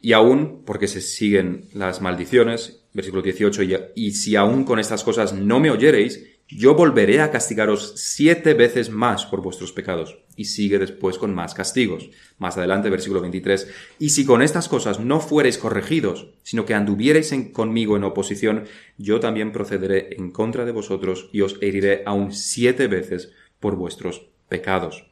y 0.00 0.12
aún, 0.12 0.62
porque 0.64 0.88
se 0.88 1.00
siguen 1.00 1.68
las 1.74 2.00
maldiciones, 2.00 2.84
versículo 2.92 3.22
18, 3.22 3.62
y, 3.62 3.76
y 3.94 4.12
si 4.12 4.36
aún 4.36 4.64
con 4.64 4.78
estas 4.78 5.04
cosas 5.04 5.32
no 5.32 5.60
me 5.60 5.70
oyereis, 5.70 6.31
yo 6.56 6.74
volveré 6.74 7.20
a 7.20 7.30
castigaros 7.30 7.94
siete 7.96 8.54
veces 8.54 8.90
más 8.90 9.26
por 9.26 9.42
vuestros 9.42 9.72
pecados. 9.72 10.18
Y 10.36 10.46
sigue 10.46 10.78
después 10.78 11.18
con 11.18 11.34
más 11.34 11.54
castigos. 11.54 12.10
Más 12.38 12.56
adelante, 12.56 12.90
versículo 12.90 13.20
23. 13.20 13.68
Y 13.98 14.10
si 14.10 14.24
con 14.24 14.42
estas 14.42 14.68
cosas 14.68 15.00
no 15.00 15.20
fuereis 15.20 15.58
corregidos, 15.58 16.28
sino 16.42 16.64
que 16.64 16.74
anduviereis 16.74 17.34
conmigo 17.52 17.96
en 17.96 18.04
oposición, 18.04 18.64
yo 18.98 19.20
también 19.20 19.52
procederé 19.52 20.16
en 20.16 20.30
contra 20.30 20.64
de 20.64 20.72
vosotros 20.72 21.28
y 21.32 21.42
os 21.42 21.56
heriré 21.60 22.02
aún 22.06 22.32
siete 22.32 22.86
veces 22.86 23.32
por 23.60 23.76
vuestros 23.76 24.26
pecados. 24.48 25.06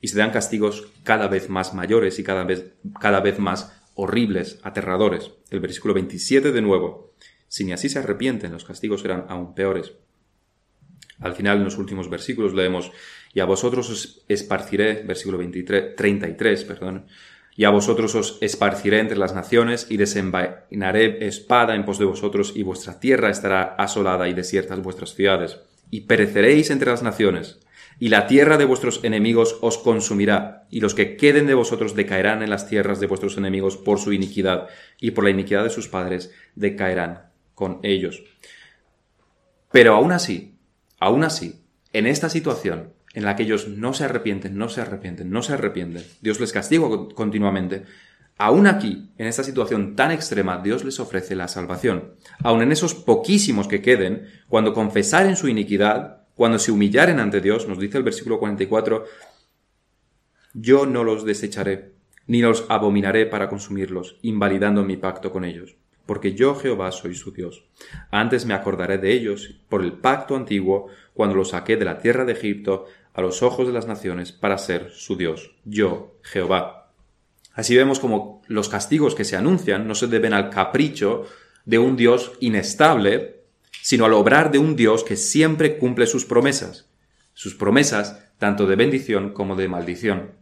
Y 0.00 0.08
se 0.08 0.18
dan 0.18 0.30
castigos 0.30 0.88
cada 1.04 1.28
vez 1.28 1.48
más 1.48 1.74
mayores 1.74 2.18
y 2.18 2.24
cada 2.24 2.44
vez, 2.44 2.72
cada 3.00 3.20
vez 3.20 3.38
más 3.38 3.72
horribles, 3.94 4.58
aterradores. 4.62 5.32
El 5.50 5.60
versículo 5.60 5.94
27 5.94 6.52
de 6.52 6.62
nuevo. 6.62 7.14
Si 7.48 7.64
ni 7.64 7.72
así 7.72 7.88
se 7.88 7.98
arrepienten, 7.98 8.52
los 8.52 8.64
castigos 8.64 9.00
serán 9.00 9.24
aún 9.28 9.54
peores. 9.54 9.94
Al 11.20 11.34
final, 11.34 11.58
en 11.58 11.64
los 11.64 11.78
últimos 11.78 12.10
versículos, 12.10 12.54
leemos, 12.54 12.92
y 13.32 13.40
a 13.40 13.44
vosotros 13.44 13.90
os 13.90 14.24
esparciré, 14.28 15.02
versículo 15.02 15.38
23, 15.38 15.96
33, 15.96 16.64
perdón, 16.64 17.06
y 17.56 17.64
a 17.64 17.70
vosotros 17.70 18.14
os 18.14 18.38
esparciré 18.42 19.00
entre 19.00 19.16
las 19.16 19.34
naciones 19.34 19.86
y 19.88 19.96
desenvainaré 19.96 21.26
espada 21.26 21.74
en 21.74 21.86
pos 21.86 21.98
de 21.98 22.04
vosotros 22.04 22.52
y 22.54 22.62
vuestra 22.62 23.00
tierra 23.00 23.30
estará 23.30 23.62
asolada 23.78 24.28
y 24.28 24.34
desiertas 24.34 24.82
vuestras 24.82 25.14
ciudades. 25.14 25.58
Y 25.90 26.02
pereceréis 26.02 26.70
entre 26.70 26.90
las 26.90 27.02
naciones, 27.02 27.60
y 27.98 28.10
la 28.10 28.26
tierra 28.26 28.58
de 28.58 28.66
vuestros 28.66 29.02
enemigos 29.04 29.56
os 29.62 29.78
consumirá, 29.78 30.66
y 30.70 30.80
los 30.80 30.94
que 30.94 31.16
queden 31.16 31.46
de 31.46 31.54
vosotros 31.54 31.94
decaerán 31.94 32.42
en 32.42 32.50
las 32.50 32.68
tierras 32.68 33.00
de 33.00 33.06
vuestros 33.06 33.38
enemigos 33.38 33.78
por 33.78 33.98
su 33.98 34.12
iniquidad, 34.12 34.66
y 35.00 35.12
por 35.12 35.24
la 35.24 35.30
iniquidad 35.30 35.64
de 35.64 35.70
sus 35.70 35.88
padres 35.88 36.34
decaerán 36.56 37.30
con 37.54 37.80
ellos. 37.82 38.22
Pero 39.72 39.94
aún 39.94 40.12
así, 40.12 40.55
Aún 40.98 41.24
así, 41.24 41.62
en 41.92 42.06
esta 42.06 42.28
situación 42.28 42.92
en 43.14 43.24
la 43.24 43.36
que 43.36 43.44
ellos 43.44 43.68
no 43.68 43.94
se 43.94 44.04
arrepienten, 44.04 44.56
no 44.56 44.68
se 44.68 44.82
arrepienten, 44.82 45.30
no 45.30 45.42
se 45.42 45.54
arrepienten, 45.54 46.04
Dios 46.20 46.38
les 46.38 46.52
castiga 46.52 46.86
continuamente, 47.14 47.84
aún 48.36 48.66
aquí, 48.66 49.10
en 49.16 49.26
esta 49.26 49.42
situación 49.42 49.96
tan 49.96 50.10
extrema, 50.10 50.58
Dios 50.58 50.84
les 50.84 51.00
ofrece 51.00 51.34
la 51.34 51.48
salvación. 51.48 52.14
Aún 52.44 52.60
en 52.60 52.72
esos 52.72 52.94
poquísimos 52.94 53.68
que 53.68 53.80
queden, 53.80 54.28
cuando 54.48 54.74
confesaren 54.74 55.36
su 55.36 55.48
iniquidad, 55.48 56.26
cuando 56.34 56.58
se 56.58 56.72
humillaren 56.72 57.18
ante 57.18 57.40
Dios, 57.40 57.66
nos 57.66 57.78
dice 57.78 57.96
el 57.96 58.04
versículo 58.04 58.38
44, 58.38 59.04
yo 60.52 60.84
no 60.84 61.02
los 61.02 61.24
desecharé, 61.24 61.94
ni 62.26 62.42
los 62.42 62.66
abominaré 62.68 63.24
para 63.24 63.48
consumirlos, 63.48 64.18
invalidando 64.20 64.84
mi 64.84 64.98
pacto 64.98 65.32
con 65.32 65.44
ellos 65.44 65.76
porque 66.06 66.34
yo 66.34 66.54
Jehová 66.54 66.92
soy 66.92 67.14
su 67.14 67.32
Dios. 67.32 67.64
Antes 68.10 68.46
me 68.46 68.54
acordaré 68.54 68.98
de 68.98 69.12
ellos 69.12 69.60
por 69.68 69.82
el 69.82 69.92
pacto 69.92 70.36
antiguo, 70.36 70.86
cuando 71.12 71.34
los 71.34 71.50
saqué 71.50 71.76
de 71.76 71.84
la 71.84 71.98
tierra 71.98 72.24
de 72.24 72.32
Egipto 72.32 72.86
a 73.12 73.22
los 73.22 73.42
ojos 73.42 73.66
de 73.66 73.72
las 73.72 73.86
naciones 73.86 74.32
para 74.32 74.58
ser 74.58 74.90
su 74.90 75.16
Dios, 75.16 75.56
yo 75.64 76.18
Jehová. 76.22 76.92
Así 77.54 77.74
vemos 77.74 77.98
como 77.98 78.42
los 78.46 78.68
castigos 78.68 79.14
que 79.14 79.24
se 79.24 79.36
anuncian 79.36 79.88
no 79.88 79.94
se 79.94 80.06
deben 80.06 80.34
al 80.34 80.50
capricho 80.50 81.24
de 81.64 81.78
un 81.78 81.96
Dios 81.96 82.32
inestable, 82.40 83.44
sino 83.82 84.04
al 84.04 84.12
obrar 84.12 84.50
de 84.50 84.58
un 84.58 84.76
Dios 84.76 85.04
que 85.04 85.16
siempre 85.16 85.78
cumple 85.78 86.06
sus 86.06 86.24
promesas, 86.26 86.90
sus 87.32 87.54
promesas 87.54 88.22
tanto 88.38 88.66
de 88.66 88.76
bendición 88.76 89.32
como 89.32 89.56
de 89.56 89.68
maldición. 89.68 90.32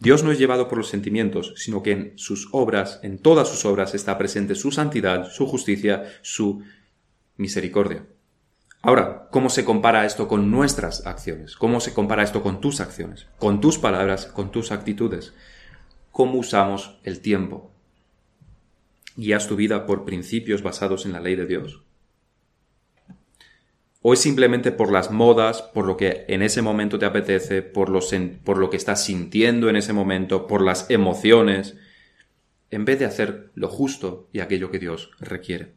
Dios 0.00 0.22
no 0.22 0.30
es 0.30 0.38
llevado 0.38 0.68
por 0.68 0.78
los 0.78 0.88
sentimientos, 0.88 1.54
sino 1.56 1.82
que 1.82 1.92
en 1.92 2.12
sus 2.18 2.48
obras, 2.52 3.00
en 3.02 3.18
todas 3.18 3.48
sus 3.48 3.64
obras, 3.64 3.94
está 3.94 4.16
presente 4.16 4.54
su 4.54 4.70
santidad, 4.70 5.28
su 5.30 5.46
justicia, 5.46 6.04
su 6.22 6.62
misericordia. 7.36 8.06
Ahora, 8.80 9.28
¿cómo 9.32 9.50
se 9.50 9.64
compara 9.64 10.06
esto 10.06 10.28
con 10.28 10.52
nuestras 10.52 11.04
acciones? 11.04 11.56
¿Cómo 11.56 11.80
se 11.80 11.94
compara 11.94 12.22
esto 12.22 12.42
con 12.42 12.60
tus 12.60 12.80
acciones? 12.80 13.26
Con 13.38 13.60
tus 13.60 13.78
palabras, 13.78 14.26
con 14.26 14.52
tus 14.52 14.70
actitudes. 14.70 15.34
¿Cómo 16.12 16.38
usamos 16.38 16.98
el 17.02 17.20
tiempo? 17.20 17.72
¿Guías 19.16 19.48
tu 19.48 19.56
vida 19.56 19.84
por 19.84 20.04
principios 20.04 20.62
basados 20.62 21.06
en 21.06 21.12
la 21.12 21.20
ley 21.20 21.34
de 21.34 21.46
Dios? 21.46 21.82
O 24.00 24.12
es 24.12 24.20
simplemente 24.20 24.70
por 24.70 24.92
las 24.92 25.10
modas, 25.10 25.62
por 25.62 25.86
lo 25.86 25.96
que 25.96 26.24
en 26.28 26.42
ese 26.42 26.62
momento 26.62 26.98
te 26.98 27.06
apetece, 27.06 27.62
por, 27.62 27.92
por 28.44 28.58
lo 28.58 28.70
que 28.70 28.76
estás 28.76 29.04
sintiendo 29.04 29.68
en 29.68 29.76
ese 29.76 29.92
momento, 29.92 30.46
por 30.46 30.62
las 30.62 30.88
emociones, 30.90 31.76
en 32.70 32.84
vez 32.84 32.98
de 32.98 33.06
hacer 33.06 33.50
lo 33.54 33.68
justo 33.68 34.28
y 34.32 34.40
aquello 34.40 34.70
que 34.70 34.78
Dios 34.78 35.10
requiere. 35.18 35.74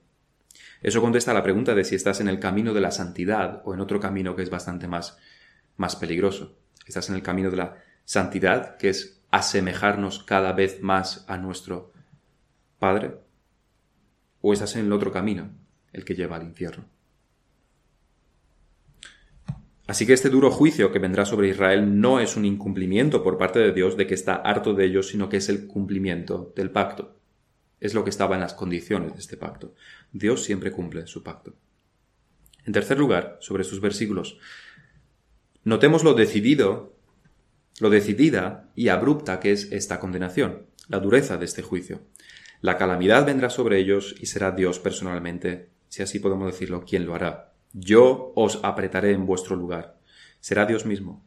Eso 0.82 1.02
contesta 1.02 1.32
a 1.32 1.34
la 1.34 1.44
pregunta 1.44 1.74
de 1.74 1.84
si 1.84 1.96
estás 1.96 2.22
en 2.22 2.28
el 2.28 2.40
camino 2.40 2.74
de 2.74 2.82
la 2.82 2.92
santidad 2.92 3.62
o 3.66 3.74
en 3.74 3.82
otro 3.82 4.00
camino 4.00 4.36
que 4.36 4.44
es 4.44 4.50
bastante 4.50 4.88
más, 4.88 5.18
más 5.78 5.96
peligroso. 5.96 6.58
¿Estás 6.86 7.10
en 7.10 7.16
el 7.16 7.22
camino 7.22 7.50
de 7.50 7.58
la 7.58 7.78
santidad, 8.06 8.78
que 8.78 8.90
es 8.90 9.22
asemejarnos 9.32 10.24
cada 10.24 10.54
vez 10.54 10.82
más 10.82 11.26
a 11.28 11.38
nuestro 11.38 11.94
Padre? 12.80 13.16
¿O 14.42 14.54
estás 14.54 14.76
en 14.76 14.86
el 14.86 14.92
otro 14.92 15.12
camino, 15.12 15.52
el 15.94 16.04
que 16.04 16.16
lleva 16.16 16.36
al 16.36 16.44
infierno? 16.44 16.86
Así 19.92 20.06
que 20.06 20.14
este 20.14 20.30
duro 20.30 20.52
juicio 20.52 20.90
que 20.90 21.00
vendrá 21.00 21.26
sobre 21.26 21.50
Israel 21.50 22.00
no 22.00 22.22
es 22.22 22.38
un 22.38 22.46
incumplimiento 22.46 23.22
por 23.22 23.38
parte 23.38 23.60
de 23.60 23.74
Dios 23.74 23.98
de 23.98 24.08
que 24.08 24.14
está 24.14 24.36
harto 24.36 24.74
de 24.74 24.86
ellos, 24.86 25.10
sino 25.10 25.28
que 25.28 25.36
es 25.36 25.50
el 25.50 25.68
cumplimiento 25.68 26.54
del 26.56 26.72
pacto. 26.72 27.20
Es 27.82 27.94
lo 27.94 28.06
que 28.06 28.10
estaba 28.10 28.36
en 28.36 28.40
las 28.40 28.54
condiciones 28.54 29.12
de 29.12 29.20
este 29.20 29.36
pacto. 29.36 29.76
Dios 30.14 30.46
siempre 30.46 30.72
cumple 30.72 31.08
su 31.08 31.24
pacto. 31.24 31.56
En 32.64 32.72
tercer 32.72 33.00
lugar, 33.00 33.38
sobre 33.42 33.66
sus 33.66 33.82
versículos, 33.82 34.40
notemos 35.66 36.06
lo 36.06 36.14
decidido, 36.14 36.96
lo 37.82 37.90
decidida 37.90 38.72
y 38.78 38.88
abrupta 38.88 39.42
que 39.42 39.52
es 39.52 39.74
esta 39.74 40.00
condenación, 40.00 40.68
la 40.88 41.02
dureza 41.02 41.36
de 41.36 41.44
este 41.44 41.64
juicio. 41.64 42.00
La 42.62 42.78
calamidad 42.78 43.26
vendrá 43.26 43.50
sobre 43.50 43.80
ellos 43.80 44.16
y 44.22 44.28
será 44.28 44.52
Dios 44.52 44.80
personalmente, 44.80 45.68
si 45.90 46.02
así 46.02 46.20
podemos 46.20 46.50
decirlo, 46.50 46.86
quien 46.86 47.06
lo 47.06 47.14
hará. 47.14 47.51
Yo 47.74 48.34
os 48.36 48.60
apretaré 48.64 49.12
en 49.12 49.26
vuestro 49.26 49.56
lugar. 49.56 49.98
Será 50.40 50.66
Dios 50.66 50.86
mismo, 50.86 51.24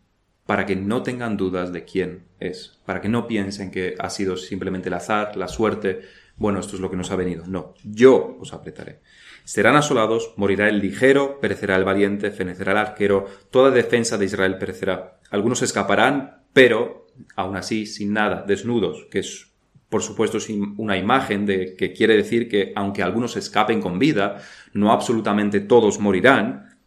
para 0.47 0.67
que 0.67 0.77
no 0.77 1.03
tengan 1.03 1.37
dudas 1.37 1.73
de 1.73 1.85
quién 1.85 2.27
es, 2.41 2.81
para 2.85 3.01
que 3.01 3.09
no 3.09 3.27
piensen 3.27 3.71
que 3.71 3.95
ha 3.99 4.11
sido 4.11 4.37
simplemente 4.37 4.89
el 4.89 4.95
azar, 4.95 5.37
la 5.37 5.49
suerte, 5.49 6.03
bueno, 6.37 6.59
esto 6.61 6.75
es 6.77 6.81
lo 6.81 6.91
que 6.91 6.97
nos 6.97 7.11
ha 7.11 7.17
venido. 7.17 7.47
No, 7.47 7.75
yo 7.85 8.37
os 8.41 8.53
apretaré. 8.53 9.01
Serán 9.45 9.77
asolados, 9.77 10.35
morirá 10.37 10.69
el 10.69 10.81
ligero, 10.81 11.39
perecerá 11.41 11.77
el 11.77 11.85
valiente, 11.85 12.31
fenecerá 12.31 12.73
el 12.73 12.79
arquero, 12.79 13.27
toda 13.51 13.71
defensa 13.71 14.19
de 14.19 14.25
Israel 14.25 14.59
perecerá. 14.59 15.21
Algunos 15.31 15.63
escaparán, 15.63 16.43
pero 16.53 17.07
aún 17.37 17.57
así 17.57 17.87
sin 17.87 18.13
nada, 18.13 18.45
desnudos, 18.47 19.07
que 19.11 19.21
es 19.21 19.54
por 19.89 20.03
supuesto 20.03 20.39
es 20.39 20.49
una 20.49 20.97
imagen 20.97 21.47
de 21.47 21.77
que 21.77 21.93
quiere 21.93 22.17
decir 22.17 22.49
que 22.49 22.73
aunque 22.75 23.03
algunos 23.03 23.37
escapen 23.37 23.81
con 23.81 23.99
vida, 23.99 24.43
no 24.73 24.93
absolutamente 24.93 25.61
todos 25.61 26.01
morirán, 26.01 26.79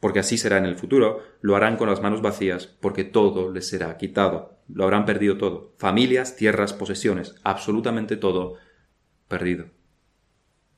porque 0.00 0.18
así 0.18 0.38
será 0.38 0.58
en 0.58 0.64
el 0.64 0.76
futuro, 0.76 1.22
lo 1.42 1.56
harán 1.56 1.76
con 1.76 1.88
las 1.88 2.02
manos 2.02 2.22
vacías, 2.22 2.66
porque 2.66 3.04
todo 3.04 3.52
les 3.52 3.68
será 3.68 3.96
quitado, 3.96 4.58
lo 4.68 4.84
habrán 4.84 5.04
perdido 5.04 5.36
todo, 5.36 5.74
familias, 5.78 6.36
tierras, 6.36 6.72
posesiones, 6.72 7.34
absolutamente 7.44 8.16
todo 8.16 8.56
perdido, 9.28 9.66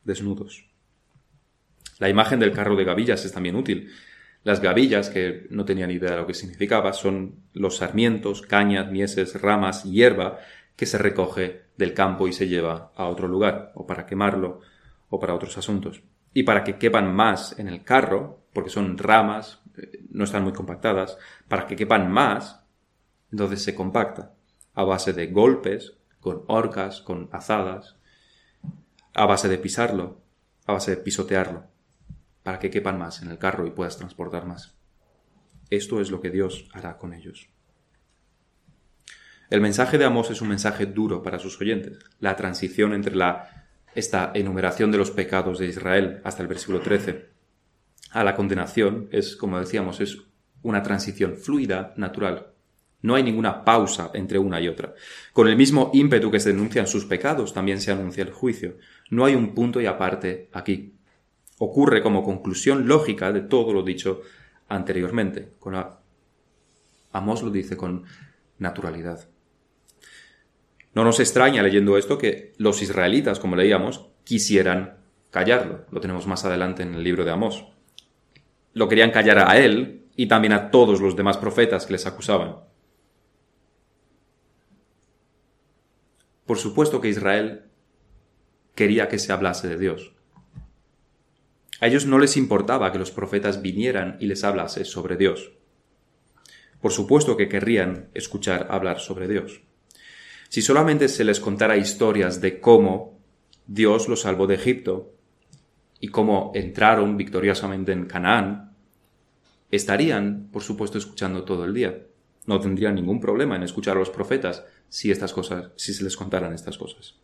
desnudos. 0.04 0.68
La 1.98 2.08
imagen 2.08 2.40
del 2.40 2.52
carro 2.52 2.74
de 2.74 2.84
gavillas 2.84 3.24
es 3.24 3.32
también 3.32 3.54
útil. 3.54 3.90
Las 4.42 4.60
gavillas, 4.60 5.08
que 5.08 5.46
no 5.50 5.64
tenían 5.64 5.92
idea 5.92 6.10
de 6.10 6.16
lo 6.16 6.26
que 6.26 6.34
significaba, 6.34 6.92
son 6.92 7.36
los 7.52 7.76
sarmientos, 7.76 8.42
cañas, 8.42 8.90
mieses, 8.90 9.40
ramas, 9.40 9.84
hierba 9.84 10.40
que 10.74 10.86
se 10.86 10.98
recoge 10.98 11.61
del 11.76 11.94
campo 11.94 12.28
y 12.28 12.32
se 12.32 12.48
lleva 12.48 12.92
a 12.96 13.06
otro 13.06 13.28
lugar, 13.28 13.72
o 13.74 13.86
para 13.86 14.06
quemarlo, 14.06 14.60
o 15.08 15.18
para 15.18 15.34
otros 15.34 15.56
asuntos. 15.58 16.02
Y 16.34 16.44
para 16.44 16.64
que 16.64 16.78
quepan 16.78 17.14
más 17.14 17.58
en 17.58 17.68
el 17.68 17.84
carro, 17.84 18.40
porque 18.52 18.70
son 18.70 18.98
ramas, 18.98 19.62
eh, 19.76 20.04
no 20.10 20.24
están 20.24 20.44
muy 20.44 20.52
compactadas, 20.52 21.18
para 21.48 21.66
que 21.66 21.76
quepan 21.76 22.10
más, 22.10 22.62
entonces 23.30 23.62
se 23.62 23.74
compacta 23.74 24.34
a 24.74 24.84
base 24.84 25.12
de 25.12 25.26
golpes, 25.28 25.94
con 26.20 26.44
horcas, 26.46 27.00
con 27.00 27.28
azadas, 27.32 27.96
a 29.14 29.26
base 29.26 29.48
de 29.48 29.58
pisarlo, 29.58 30.20
a 30.66 30.72
base 30.72 30.92
de 30.92 31.02
pisotearlo, 31.02 31.64
para 32.42 32.58
que 32.58 32.70
quepan 32.70 32.98
más 32.98 33.22
en 33.22 33.30
el 33.30 33.38
carro 33.38 33.66
y 33.66 33.70
puedas 33.70 33.96
transportar 33.96 34.46
más. 34.46 34.74
Esto 35.70 36.00
es 36.00 36.10
lo 36.10 36.20
que 36.20 36.30
Dios 36.30 36.68
hará 36.72 36.96
con 36.98 37.12
ellos. 37.12 37.48
El 39.52 39.60
mensaje 39.60 39.98
de 39.98 40.06
Amós 40.06 40.30
es 40.30 40.40
un 40.40 40.48
mensaje 40.48 40.86
duro 40.86 41.22
para 41.22 41.38
sus 41.38 41.60
oyentes. 41.60 41.98
La 42.20 42.36
transición 42.36 42.94
entre 42.94 43.14
la, 43.14 43.66
esta 43.94 44.32
enumeración 44.34 44.90
de 44.90 44.96
los 44.96 45.10
pecados 45.10 45.58
de 45.58 45.66
Israel 45.66 46.22
hasta 46.24 46.40
el 46.40 46.48
versículo 46.48 46.80
13 46.80 47.26
a 48.12 48.24
la 48.24 48.34
condenación 48.34 49.10
es, 49.12 49.36
como 49.36 49.60
decíamos, 49.60 50.00
es 50.00 50.22
una 50.62 50.82
transición 50.82 51.36
fluida, 51.36 51.92
natural. 51.98 52.46
No 53.02 53.14
hay 53.14 53.24
ninguna 53.24 53.62
pausa 53.62 54.10
entre 54.14 54.38
una 54.38 54.58
y 54.58 54.68
otra. 54.68 54.94
Con 55.34 55.48
el 55.48 55.56
mismo 55.56 55.90
ímpetu 55.92 56.30
que 56.30 56.40
se 56.40 56.52
denuncian 56.52 56.86
sus 56.86 57.04
pecados, 57.04 57.52
también 57.52 57.78
se 57.78 57.92
anuncia 57.92 58.24
el 58.24 58.32
juicio. 58.32 58.78
No 59.10 59.26
hay 59.26 59.34
un 59.34 59.54
punto 59.54 59.82
y 59.82 59.84
aparte 59.84 60.48
aquí. 60.54 60.94
Ocurre 61.58 62.02
como 62.02 62.24
conclusión 62.24 62.88
lógica 62.88 63.30
de 63.32 63.42
todo 63.42 63.74
lo 63.74 63.82
dicho 63.82 64.22
anteriormente. 64.70 65.52
Amos 67.12 67.42
lo 67.42 67.50
dice 67.50 67.76
con 67.76 68.04
naturalidad. 68.58 69.28
No 70.94 71.04
nos 71.04 71.20
extraña 71.20 71.62
leyendo 71.62 71.96
esto 71.96 72.18
que 72.18 72.52
los 72.58 72.82
israelitas, 72.82 73.40
como 73.40 73.56
leíamos, 73.56 74.06
quisieran 74.24 74.98
callarlo. 75.30 75.86
Lo 75.90 76.00
tenemos 76.00 76.26
más 76.26 76.44
adelante 76.44 76.82
en 76.82 76.94
el 76.94 77.02
libro 77.02 77.24
de 77.24 77.30
Amós. 77.30 77.64
Lo 78.74 78.88
querían 78.88 79.10
callar 79.10 79.38
a 79.38 79.58
él 79.58 80.06
y 80.16 80.26
también 80.26 80.52
a 80.52 80.70
todos 80.70 81.00
los 81.00 81.16
demás 81.16 81.38
profetas 81.38 81.86
que 81.86 81.92
les 81.92 82.06
acusaban. 82.06 82.56
Por 86.46 86.58
supuesto 86.58 87.00
que 87.00 87.08
Israel 87.08 87.62
quería 88.74 89.08
que 89.08 89.18
se 89.18 89.32
hablase 89.32 89.68
de 89.68 89.78
Dios. 89.78 90.12
A 91.80 91.86
ellos 91.86 92.06
no 92.06 92.18
les 92.18 92.36
importaba 92.36 92.92
que 92.92 92.98
los 92.98 93.10
profetas 93.10 93.62
vinieran 93.62 94.16
y 94.20 94.26
les 94.26 94.44
hablase 94.44 94.84
sobre 94.84 95.16
Dios. 95.16 95.52
Por 96.80 96.92
supuesto 96.92 97.36
que 97.36 97.48
querrían 97.48 98.10
escuchar 98.14 98.68
hablar 98.70 99.00
sobre 99.00 99.28
Dios. 99.28 99.62
Si 100.52 100.60
solamente 100.60 101.08
se 101.08 101.24
les 101.24 101.40
contara 101.40 101.78
historias 101.78 102.42
de 102.42 102.60
cómo 102.60 103.18
Dios 103.66 104.06
los 104.06 104.20
salvó 104.20 104.46
de 104.46 104.56
Egipto 104.56 105.14
y 105.98 106.08
cómo 106.08 106.52
entraron 106.54 107.16
victoriosamente 107.16 107.92
en 107.92 108.04
Canaán, 108.04 108.76
estarían, 109.70 110.50
por 110.52 110.62
supuesto, 110.62 110.98
escuchando 110.98 111.44
todo 111.44 111.64
el 111.64 111.72
día. 111.72 112.02
No 112.44 112.60
tendrían 112.60 112.96
ningún 112.96 113.18
problema 113.18 113.56
en 113.56 113.62
escuchar 113.62 113.96
a 113.96 114.00
los 114.00 114.10
profetas 114.10 114.66
si 114.90 115.10
estas 115.10 115.32
cosas, 115.32 115.70
si 115.76 115.94
se 115.94 116.04
les 116.04 116.18
contaran 116.18 116.52
estas 116.52 116.76
cosas. 116.76 117.14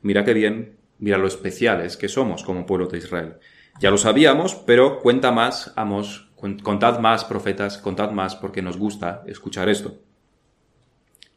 Mira 0.00 0.24
qué 0.24 0.32
bien, 0.32 0.78
mira 0.98 1.18
lo 1.18 1.28
especiales 1.28 1.98
que 1.98 2.08
somos 2.08 2.42
como 2.42 2.64
pueblo 2.64 2.86
de 2.86 2.96
Israel. 2.96 3.34
Ya 3.82 3.90
lo 3.90 3.98
sabíamos, 3.98 4.54
pero 4.54 5.00
cuenta 5.00 5.30
más, 5.30 5.74
amos, 5.76 6.32
contad 6.62 7.00
más, 7.00 7.26
profetas, 7.26 7.76
contad 7.76 8.12
más 8.12 8.34
porque 8.34 8.62
nos 8.62 8.78
gusta 8.78 9.24
escuchar 9.26 9.68
esto. 9.68 10.05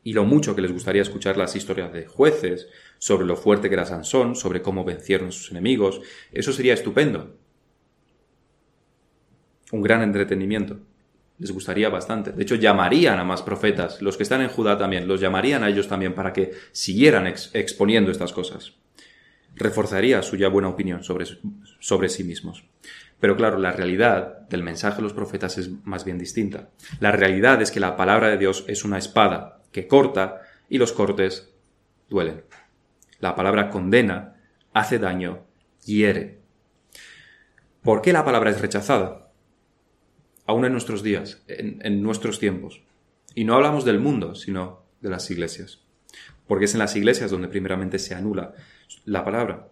Y 0.03 0.13
lo 0.13 0.23
mucho 0.23 0.55
que 0.55 0.61
les 0.61 0.71
gustaría 0.71 1.01
escuchar 1.01 1.37
las 1.37 1.55
historias 1.55 1.91
de 1.91 2.07
jueces, 2.07 2.67
sobre 2.97 3.25
lo 3.25 3.35
fuerte 3.35 3.69
que 3.69 3.75
era 3.75 3.85
Sansón, 3.85 4.35
sobre 4.35 4.61
cómo 4.61 4.83
vencieron 4.85 5.31
sus 5.31 5.51
enemigos, 5.51 6.01
eso 6.31 6.53
sería 6.53 6.73
estupendo. 6.73 7.35
Un 9.71 9.81
gran 9.81 10.01
entretenimiento 10.01 10.79
les 11.39 11.51
gustaría 11.51 11.89
bastante. 11.89 12.33
De 12.33 12.43
hecho, 12.43 12.55
llamarían 12.55 13.17
a 13.17 13.23
más 13.23 13.41
profetas, 13.41 14.01
los 14.01 14.17
que 14.17 14.23
están 14.23 14.41
en 14.41 14.49
Judá 14.49 14.77
también, 14.77 15.07
los 15.07 15.21
llamarían 15.21 15.63
a 15.63 15.69
ellos 15.69 15.87
también 15.87 16.13
para 16.13 16.33
que 16.33 16.51
siguieran 16.71 17.27
exponiendo 17.27 18.11
estas 18.11 18.33
cosas. 18.33 18.73
Reforzaría 19.55 20.21
su 20.21 20.35
ya 20.35 20.49
buena 20.49 20.67
opinión 20.67 21.03
sobre, 21.03 21.25
sobre 21.79 22.09
sí 22.09 22.23
mismos. 22.23 22.65
Pero 23.19 23.35
claro, 23.35 23.57
la 23.57 23.71
realidad 23.71 24.47
del 24.49 24.63
mensaje 24.63 24.97
de 24.97 25.03
los 25.03 25.13
profetas 25.13 25.57
es 25.57 25.71
más 25.85 26.05
bien 26.05 26.19
distinta. 26.19 26.69
La 26.99 27.11
realidad 27.11 27.61
es 27.61 27.71
que 27.71 27.79
la 27.79 27.95
palabra 27.95 28.29
de 28.29 28.37
Dios 28.37 28.65
es 28.67 28.83
una 28.83 28.97
espada 28.97 29.58
que 29.71 29.87
corta 29.87 30.41
y 30.69 30.77
los 30.77 30.91
cortes 30.91 31.53
duelen. 32.09 32.43
La 33.19 33.35
palabra 33.35 33.69
condena, 33.69 34.35
hace 34.73 34.99
daño, 34.99 35.45
hiere. 35.85 36.39
¿Por 37.81 38.01
qué 38.01 38.13
la 38.13 38.25
palabra 38.25 38.49
es 38.49 38.61
rechazada? 38.61 39.29
aún 40.49 40.65
en 40.65 40.71
nuestros 40.71 41.03
días, 41.03 41.43
en, 41.47 42.01
nuestros 42.01 42.39
tiempos. 42.39 42.81
Y 43.35 43.43
no 43.43 43.53
hablamos 43.53 43.85
del 43.85 43.99
mundo, 43.99 44.33
sino 44.33 44.81
de 44.99 45.11
las 45.11 45.29
iglesias. 45.29 45.83
Porque 46.47 46.65
es 46.65 46.73
en 46.73 46.79
las 46.79 46.95
iglesias 46.95 47.29
donde 47.29 47.49
primeramente 47.49 47.99
se 47.99 48.15
anula 48.15 48.55
la 49.05 49.23
palabra. 49.23 49.67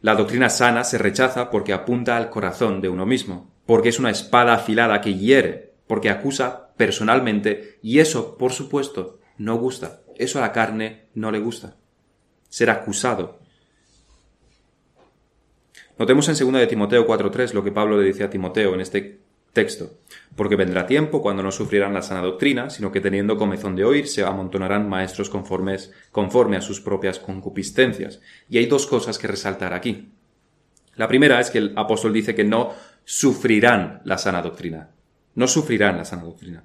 La 0.00 0.14
doctrina 0.14 0.48
sana 0.48 0.84
se 0.84 0.98
rechaza 0.98 1.50
porque 1.50 1.72
apunta 1.72 2.16
al 2.16 2.30
corazón 2.30 2.80
de 2.80 2.88
uno 2.88 3.06
mismo, 3.06 3.50
porque 3.66 3.88
es 3.88 3.98
una 3.98 4.12
espada 4.12 4.54
afilada 4.54 5.00
que 5.00 5.16
hiere, 5.18 5.74
porque 5.88 6.10
acusa 6.10 6.74
personalmente 6.76 7.80
y 7.82 7.98
eso, 7.98 8.38
por 8.38 8.52
supuesto, 8.52 9.18
no 9.40 9.56
gusta. 9.56 10.02
Eso 10.16 10.38
a 10.38 10.42
la 10.42 10.52
carne 10.52 11.06
no 11.14 11.30
le 11.30 11.38
gusta. 11.38 11.74
Ser 12.50 12.68
acusado. 12.68 13.40
Notemos 15.98 16.28
en 16.28 16.52
2 16.52 16.60
de 16.60 16.66
Timoteo 16.66 17.06
4.3 17.06 17.54
lo 17.54 17.64
que 17.64 17.72
Pablo 17.72 17.98
le 17.98 18.06
dice 18.06 18.24
a 18.24 18.30
Timoteo 18.30 18.74
en 18.74 18.82
este 18.82 19.20
Texto. 19.54 19.94
Porque 20.36 20.56
vendrá 20.56 20.86
tiempo 20.86 21.22
cuando 21.22 21.42
no 21.42 21.50
sufrirán 21.50 21.94
la 21.94 22.02
sana 22.02 22.20
doctrina, 22.20 22.68
sino 22.68 22.92
que 22.92 23.00
teniendo 23.00 23.38
comezón 23.38 23.74
de 23.76 23.84
oír, 23.84 24.08
se 24.08 24.22
amontonarán 24.24 24.88
maestros 24.90 25.30
conformes, 25.30 25.90
conforme 26.12 26.58
a 26.58 26.60
sus 26.60 26.82
propias 26.82 27.18
concupiscencias. 27.18 28.20
Y 28.50 28.58
hay 28.58 28.66
dos 28.66 28.86
cosas 28.86 29.18
que 29.18 29.26
resaltar 29.26 29.72
aquí. 29.72 30.12
La 30.96 31.08
primera 31.08 31.40
es 31.40 31.50
que 31.50 31.58
el 31.58 31.72
apóstol 31.76 32.12
dice 32.12 32.34
que 32.34 32.44
no 32.44 32.74
sufrirán 33.04 34.02
la 34.04 34.18
sana 34.18 34.42
doctrina. 34.42 34.90
No 35.34 35.48
sufrirán 35.48 35.96
la 35.96 36.04
sana 36.04 36.24
doctrina. 36.24 36.62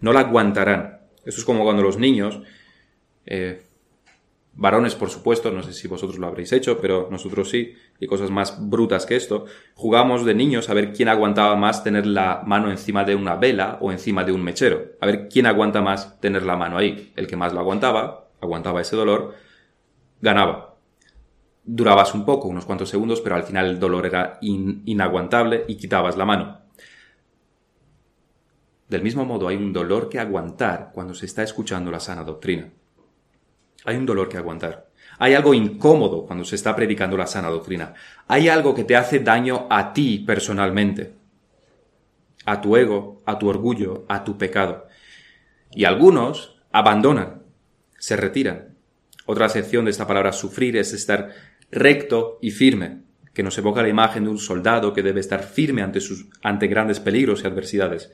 No 0.00 0.14
la 0.14 0.20
aguantarán. 0.20 0.95
Eso 1.26 1.40
es 1.40 1.44
como 1.44 1.64
cuando 1.64 1.82
los 1.82 1.98
niños 1.98 2.40
eh, 3.26 3.62
varones 4.54 4.94
por 4.94 5.10
supuesto, 5.10 5.50
no 5.50 5.62
sé 5.62 5.72
si 5.72 5.86
vosotros 5.86 6.18
lo 6.18 6.26
habréis 6.26 6.52
hecho, 6.52 6.80
pero 6.80 7.08
nosotros 7.10 7.50
sí, 7.50 7.74
y 8.00 8.06
cosas 8.06 8.30
más 8.30 8.70
brutas 8.70 9.04
que 9.04 9.16
esto, 9.16 9.44
jugamos 9.74 10.24
de 10.24 10.34
niños 10.34 10.70
a 10.70 10.74
ver 10.74 10.92
quién 10.92 11.08
aguantaba 11.08 11.56
más 11.56 11.84
tener 11.84 12.06
la 12.06 12.42
mano 12.46 12.70
encima 12.70 13.04
de 13.04 13.14
una 13.14 13.36
vela 13.36 13.78
o 13.80 13.92
encima 13.92 14.24
de 14.24 14.32
un 14.32 14.42
mechero, 14.42 14.92
a 15.00 15.06
ver 15.06 15.28
quién 15.28 15.46
aguanta 15.46 15.82
más 15.82 16.20
tener 16.20 16.44
la 16.44 16.56
mano 16.56 16.78
ahí. 16.78 17.12
El 17.16 17.26
que 17.26 17.36
más 17.36 17.52
lo 17.52 17.60
aguantaba, 17.60 18.28
aguantaba 18.40 18.80
ese 18.80 18.96
dolor, 18.96 19.34
ganaba. 20.20 20.76
Durabas 21.64 22.14
un 22.14 22.24
poco, 22.24 22.48
unos 22.48 22.64
cuantos 22.64 22.88
segundos, 22.88 23.20
pero 23.20 23.34
al 23.34 23.42
final 23.42 23.66
el 23.66 23.80
dolor 23.80 24.06
era 24.06 24.38
inaguantable 24.40 25.64
y 25.66 25.76
quitabas 25.76 26.16
la 26.16 26.24
mano. 26.24 26.65
Del 28.88 29.02
mismo 29.02 29.24
modo, 29.24 29.48
hay 29.48 29.56
un 29.56 29.72
dolor 29.72 30.08
que 30.08 30.20
aguantar 30.20 30.90
cuando 30.92 31.14
se 31.14 31.26
está 31.26 31.42
escuchando 31.42 31.90
la 31.90 32.00
sana 32.00 32.22
doctrina. 32.22 32.70
Hay 33.84 33.96
un 33.96 34.06
dolor 34.06 34.28
que 34.28 34.36
aguantar. 34.36 34.90
Hay 35.18 35.34
algo 35.34 35.54
incómodo 35.54 36.26
cuando 36.26 36.44
se 36.44 36.56
está 36.56 36.76
predicando 36.76 37.16
la 37.16 37.26
sana 37.26 37.48
doctrina. 37.48 37.94
Hay 38.28 38.48
algo 38.48 38.74
que 38.74 38.84
te 38.84 38.96
hace 38.96 39.20
daño 39.20 39.66
a 39.70 39.92
ti 39.92 40.22
personalmente. 40.26 41.14
A 42.44 42.60
tu 42.60 42.76
ego, 42.76 43.22
a 43.26 43.38
tu 43.38 43.48
orgullo, 43.48 44.04
a 44.08 44.22
tu 44.24 44.36
pecado. 44.36 44.86
Y 45.72 45.84
algunos 45.84 46.56
abandonan, 46.70 47.42
se 47.98 48.16
retiran. 48.16 48.76
Otra 49.24 49.46
acepción 49.46 49.86
de 49.86 49.90
esta 49.90 50.06
palabra 50.06 50.32
sufrir 50.32 50.76
es 50.76 50.92
estar 50.92 51.30
recto 51.70 52.38
y 52.40 52.52
firme, 52.52 53.02
que 53.34 53.42
nos 53.42 53.58
evoca 53.58 53.82
la 53.82 53.88
imagen 53.88 54.24
de 54.24 54.30
un 54.30 54.38
soldado 54.38 54.92
que 54.92 55.02
debe 55.02 55.20
estar 55.20 55.42
firme 55.42 55.82
ante, 55.82 56.00
sus, 56.00 56.26
ante 56.42 56.68
grandes 56.68 57.00
peligros 57.00 57.42
y 57.42 57.46
adversidades. 57.46 58.12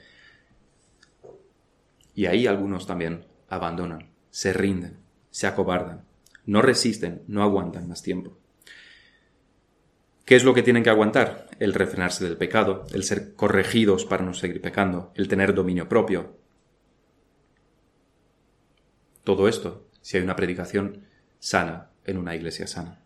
Y 2.14 2.26
ahí 2.26 2.46
algunos 2.46 2.86
también 2.86 3.24
abandonan, 3.48 4.10
se 4.30 4.52
rinden 4.52 5.02
se 5.32 5.46
acobardan, 5.46 6.04
no 6.46 6.62
resisten, 6.62 7.22
no 7.26 7.42
aguantan 7.42 7.88
más 7.88 8.02
tiempo. 8.02 8.38
¿Qué 10.24 10.36
es 10.36 10.44
lo 10.44 10.54
que 10.54 10.62
tienen 10.62 10.84
que 10.84 10.90
aguantar? 10.90 11.48
El 11.58 11.74
refrenarse 11.74 12.22
del 12.22 12.36
pecado, 12.36 12.86
el 12.92 13.02
ser 13.02 13.34
corregidos 13.34 14.04
para 14.04 14.24
no 14.24 14.34
seguir 14.34 14.60
pecando, 14.60 15.10
el 15.16 15.26
tener 15.26 15.52
dominio 15.52 15.88
propio. 15.88 16.36
Todo 19.24 19.48
esto 19.48 19.88
si 20.00 20.16
hay 20.16 20.22
una 20.22 20.36
predicación 20.36 21.06
sana 21.38 21.90
en 22.04 22.18
una 22.18 22.36
iglesia 22.36 22.66
sana. 22.66 23.00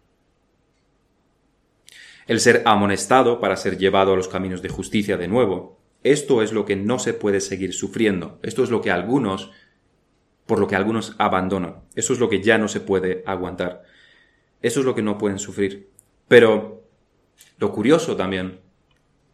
El 2.27 2.40
ser 2.40 2.62
amonestado 2.66 3.38
para 3.40 3.57
ser 3.57 3.79
llevado 3.79 4.12
a 4.12 4.16
los 4.16 4.29
caminos 4.29 4.62
de 4.62 4.69
justicia 4.69 5.16
de 5.16 5.29
nuevo, 5.29 5.79
Esto 6.07 6.40
es 6.40 6.53
lo 6.53 6.64
que 6.64 6.77
no 6.77 7.01
se 7.01 7.14
puede 7.14 7.40
seguir 7.40 7.75
sufriendo. 7.75 8.38
Esto 8.45 8.62
es 8.62 8.71
lo 8.71 8.81
que 8.81 8.92
algunos, 8.92 9.51
por 10.47 10.61
lo 10.61 10.69
que 10.69 10.77
algunos 10.77 11.16
abandonan. 11.19 11.81
Eso 11.97 12.12
es 12.12 12.21
lo 12.21 12.29
que 12.29 12.40
ya 12.40 12.59
no 12.59 12.69
se 12.69 12.79
puede 12.79 13.25
aguantar. 13.27 13.83
Eso 14.62 14.79
es 14.79 14.87
lo 14.87 14.95
que 14.95 15.03
no 15.03 15.19
pueden 15.19 15.40
sufrir. 15.40 15.90
Pero 16.29 16.85
lo 17.59 17.73
curioso 17.73 18.14
también 18.14 18.61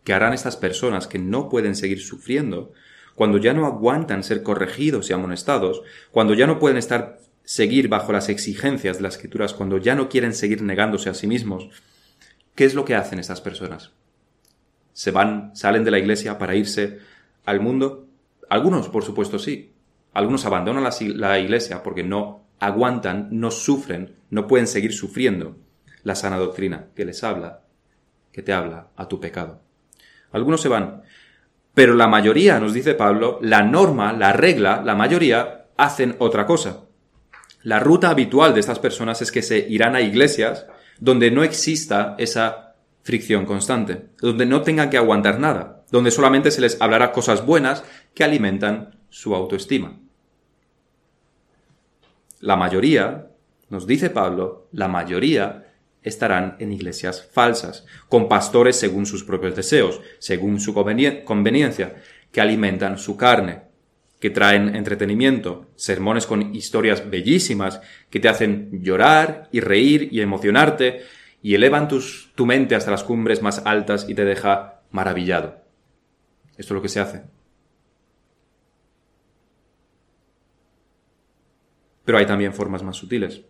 que 0.02 0.14
harán 0.14 0.32
estas 0.32 0.56
personas 0.56 1.06
que 1.06 1.18
no 1.18 1.50
pueden 1.50 1.76
seguir 1.76 2.00
sufriendo, 2.00 2.72
cuando 3.14 3.36
ya 3.36 3.52
no 3.52 3.66
aguantan 3.66 4.24
ser 4.24 4.42
corregidos 4.42 5.10
y 5.10 5.12
amonestados, 5.12 5.82
cuando 6.10 6.32
ya 6.32 6.46
no 6.46 6.58
pueden 6.58 6.78
estar 6.78 7.18
seguir 7.44 7.88
bajo 7.88 8.12
las 8.12 8.30
exigencias 8.30 8.96
de 8.96 9.02
las 9.02 9.16
escrituras, 9.16 9.52
cuando 9.52 9.76
ya 9.76 9.94
no 9.94 10.08
quieren 10.08 10.32
seguir 10.32 10.62
negándose 10.62 11.10
a 11.10 11.14
sí 11.14 11.26
mismos, 11.26 11.68
¿qué 12.54 12.64
es 12.64 12.72
lo 12.72 12.86
que 12.86 12.94
hacen 12.94 13.18
estas 13.18 13.42
personas? 13.42 13.92
¿Se 14.92 15.10
van, 15.10 15.54
salen 15.54 15.84
de 15.84 15.90
la 15.90 15.98
iglesia 15.98 16.38
para 16.38 16.54
irse 16.54 16.98
al 17.44 17.60
mundo? 17.60 18.06
Algunos, 18.48 18.88
por 18.88 19.04
supuesto, 19.04 19.38
sí. 19.38 19.72
Algunos 20.12 20.44
abandonan 20.44 20.84
la, 20.84 21.38
iglesia 21.38 21.82
porque 21.82 22.02
no 22.02 22.42
aguantan, 22.60 23.28
no 23.30 23.50
sufren, 23.50 24.14
no 24.30 24.46
pueden 24.46 24.66
seguir 24.66 24.92
sufriendo 24.92 25.56
la 26.02 26.14
sana 26.14 26.36
doctrina 26.36 26.86
que 26.94 27.04
les 27.04 27.24
habla, 27.24 27.62
que 28.30 28.42
te 28.42 28.52
habla 28.52 28.88
a 28.96 29.08
tu 29.08 29.20
pecado. 29.20 29.60
Algunos 30.32 30.60
se 30.60 30.68
van. 30.68 31.02
Pero 31.74 31.94
la 31.94 32.08
mayoría, 32.08 32.60
nos 32.60 32.74
dice 32.74 32.94
Pablo, 32.94 33.38
la 33.40 33.62
norma, 33.62 34.12
la 34.12 34.34
regla, 34.34 34.82
la 34.84 34.94
mayoría 34.94 35.66
hacen 35.78 36.16
otra 36.18 36.44
cosa. 36.44 36.84
La 37.62 37.80
ruta 37.80 38.10
habitual 38.10 38.52
de 38.52 38.60
estas 38.60 38.78
personas 38.78 39.22
es 39.22 39.32
que 39.32 39.40
se 39.40 39.58
irán 39.58 39.94
a 39.94 40.02
iglesias 40.02 40.66
donde 40.98 41.30
no 41.30 41.42
exista 41.42 42.16
esa 42.18 42.71
fricción 43.02 43.46
constante, 43.46 44.06
donde 44.20 44.46
no 44.46 44.62
tengan 44.62 44.90
que 44.90 44.96
aguantar 44.96 45.38
nada, 45.38 45.84
donde 45.90 46.10
solamente 46.10 46.50
se 46.50 46.60
les 46.60 46.80
hablará 46.80 47.12
cosas 47.12 47.44
buenas 47.44 47.84
que 48.14 48.24
alimentan 48.24 48.96
su 49.10 49.34
autoestima. 49.34 49.98
La 52.40 52.56
mayoría, 52.56 53.28
nos 53.68 53.86
dice 53.86 54.10
Pablo, 54.10 54.68
la 54.72 54.88
mayoría 54.88 55.72
estarán 56.02 56.56
en 56.58 56.72
iglesias 56.72 57.28
falsas, 57.32 57.86
con 58.08 58.28
pastores 58.28 58.76
según 58.76 59.06
sus 59.06 59.24
propios 59.24 59.54
deseos, 59.54 60.00
según 60.18 60.58
su 60.58 60.74
conveniencia, 60.74 62.02
que 62.32 62.40
alimentan 62.40 62.98
su 62.98 63.16
carne, 63.16 63.62
que 64.18 64.30
traen 64.30 64.74
entretenimiento, 64.74 65.70
sermones 65.76 66.26
con 66.26 66.54
historias 66.54 67.08
bellísimas, 67.10 67.80
que 68.10 68.20
te 68.20 68.28
hacen 68.28 68.82
llorar 68.82 69.48
y 69.52 69.60
reír 69.60 70.08
y 70.10 70.20
emocionarte, 70.20 71.02
y 71.42 71.54
elevan 71.54 71.88
tu 71.88 72.46
mente 72.46 72.74
hasta 72.74 72.90
las 72.90 73.04
cumbres 73.04 73.42
más 73.42 73.62
altas 73.66 74.08
y 74.08 74.14
te 74.14 74.24
deja 74.24 74.82
maravillado. 74.90 75.62
Esto 76.56 76.74
es 76.74 76.76
lo 76.76 76.82
que 76.82 76.88
se 76.88 77.00
hace. 77.00 77.24
Pero 82.04 82.18
hay 82.18 82.26
también 82.26 82.54
formas 82.54 82.82
más 82.82 82.96
sutiles. 82.96 83.42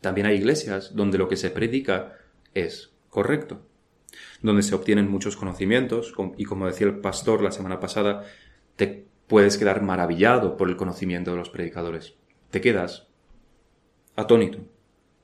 También 0.00 0.26
hay 0.26 0.36
iglesias 0.36 0.94
donde 0.94 1.18
lo 1.18 1.28
que 1.28 1.36
se 1.36 1.50
predica 1.50 2.18
es 2.54 2.92
correcto, 3.08 3.62
donde 4.42 4.62
se 4.62 4.74
obtienen 4.74 5.10
muchos 5.10 5.36
conocimientos 5.36 6.12
y 6.36 6.44
como 6.44 6.66
decía 6.66 6.88
el 6.88 6.98
pastor 6.98 7.42
la 7.42 7.52
semana 7.52 7.78
pasada, 7.78 8.24
te 8.76 9.06
puedes 9.28 9.56
quedar 9.56 9.80
maravillado 9.82 10.56
por 10.56 10.68
el 10.68 10.76
conocimiento 10.76 11.30
de 11.30 11.36
los 11.36 11.50
predicadores. 11.50 12.14
Te 12.50 12.60
quedas 12.60 13.06
atónito. 14.16 14.58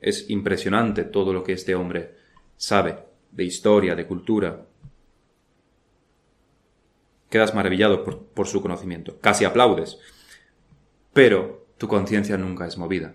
Es 0.00 0.30
impresionante 0.30 1.04
todo 1.04 1.32
lo 1.32 1.42
que 1.42 1.52
este 1.52 1.74
hombre 1.74 2.14
sabe 2.56 3.08
de 3.30 3.44
historia, 3.44 3.94
de 3.94 4.06
cultura. 4.06 4.66
Quedas 7.30 7.54
maravillado 7.54 8.04
por, 8.04 8.46
su 8.46 8.62
conocimiento. 8.62 9.18
Casi 9.20 9.44
aplaudes. 9.44 9.98
Pero 11.12 11.66
tu 11.76 11.88
conciencia 11.88 12.36
nunca 12.36 12.66
es 12.66 12.78
movida. 12.78 13.14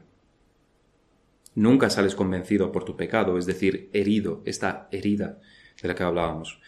Nunca 1.56 1.89
sales 1.89 2.15
convencido 2.15 2.72
por 2.72 2.84
tu 2.84 2.96
pecado, 2.96 3.38
es 3.38 3.46
decir, 3.46 3.89
herido, 3.93 4.41
esta 4.46 4.88
herida 4.91 5.39
de 5.82 5.88
la 5.88 5.96
que 5.96 6.04
hablábamos. 6.04 6.60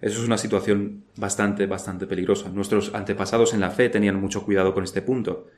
Eso 0.00 0.20
es 0.20 0.26
una 0.26 0.38
situación 0.38 1.04
bastante, 1.16 1.66
bastante 1.66 2.06
peligrosa. 2.06 2.48
Nuestros 2.48 2.94
antepasados 2.94 3.54
en 3.54 3.60
la 3.60 3.70
fe 3.70 3.88
tenían 3.88 4.20
mucho 4.20 4.44
cuidado 4.44 4.74
con 4.74 4.84
este 4.84 5.02
punto. 5.02 5.48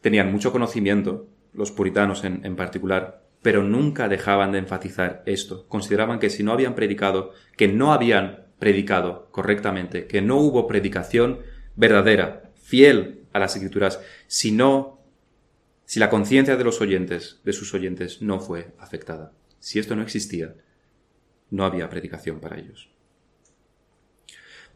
Tenían 0.00 0.30
mucho 0.30 0.52
conocimiento, 0.52 1.26
los 1.52 1.72
puritanos 1.72 2.24
en, 2.24 2.44
en 2.44 2.56
particular, 2.56 3.22
pero 3.42 3.62
nunca 3.62 4.08
dejaban 4.08 4.52
de 4.52 4.58
enfatizar 4.58 5.22
esto. 5.26 5.66
Consideraban 5.68 6.18
que 6.18 6.30
si 6.30 6.42
no 6.42 6.52
habían 6.52 6.74
predicado, 6.74 7.32
que 7.56 7.68
no 7.68 7.92
habían 7.92 8.46
predicado 8.58 9.28
correctamente, 9.30 10.06
que 10.06 10.22
no 10.22 10.36
hubo 10.36 10.66
predicación 10.66 11.40
verdadera, 11.76 12.50
fiel 12.62 13.22
a 13.32 13.38
las 13.38 13.54
escrituras, 13.56 14.00
si 14.26 14.52
no 14.52 15.00
si 15.90 15.98
la 15.98 16.08
conciencia 16.08 16.56
de 16.56 16.62
los 16.62 16.80
oyentes, 16.80 17.40
de 17.42 17.52
sus 17.52 17.74
oyentes, 17.74 18.22
no 18.22 18.38
fue 18.38 18.68
afectada. 18.78 19.32
Si 19.58 19.80
esto 19.80 19.96
no 19.96 20.02
existía, 20.02 20.54
no 21.50 21.64
había 21.64 21.90
predicación 21.90 22.38
para 22.38 22.60
ellos. 22.60 22.90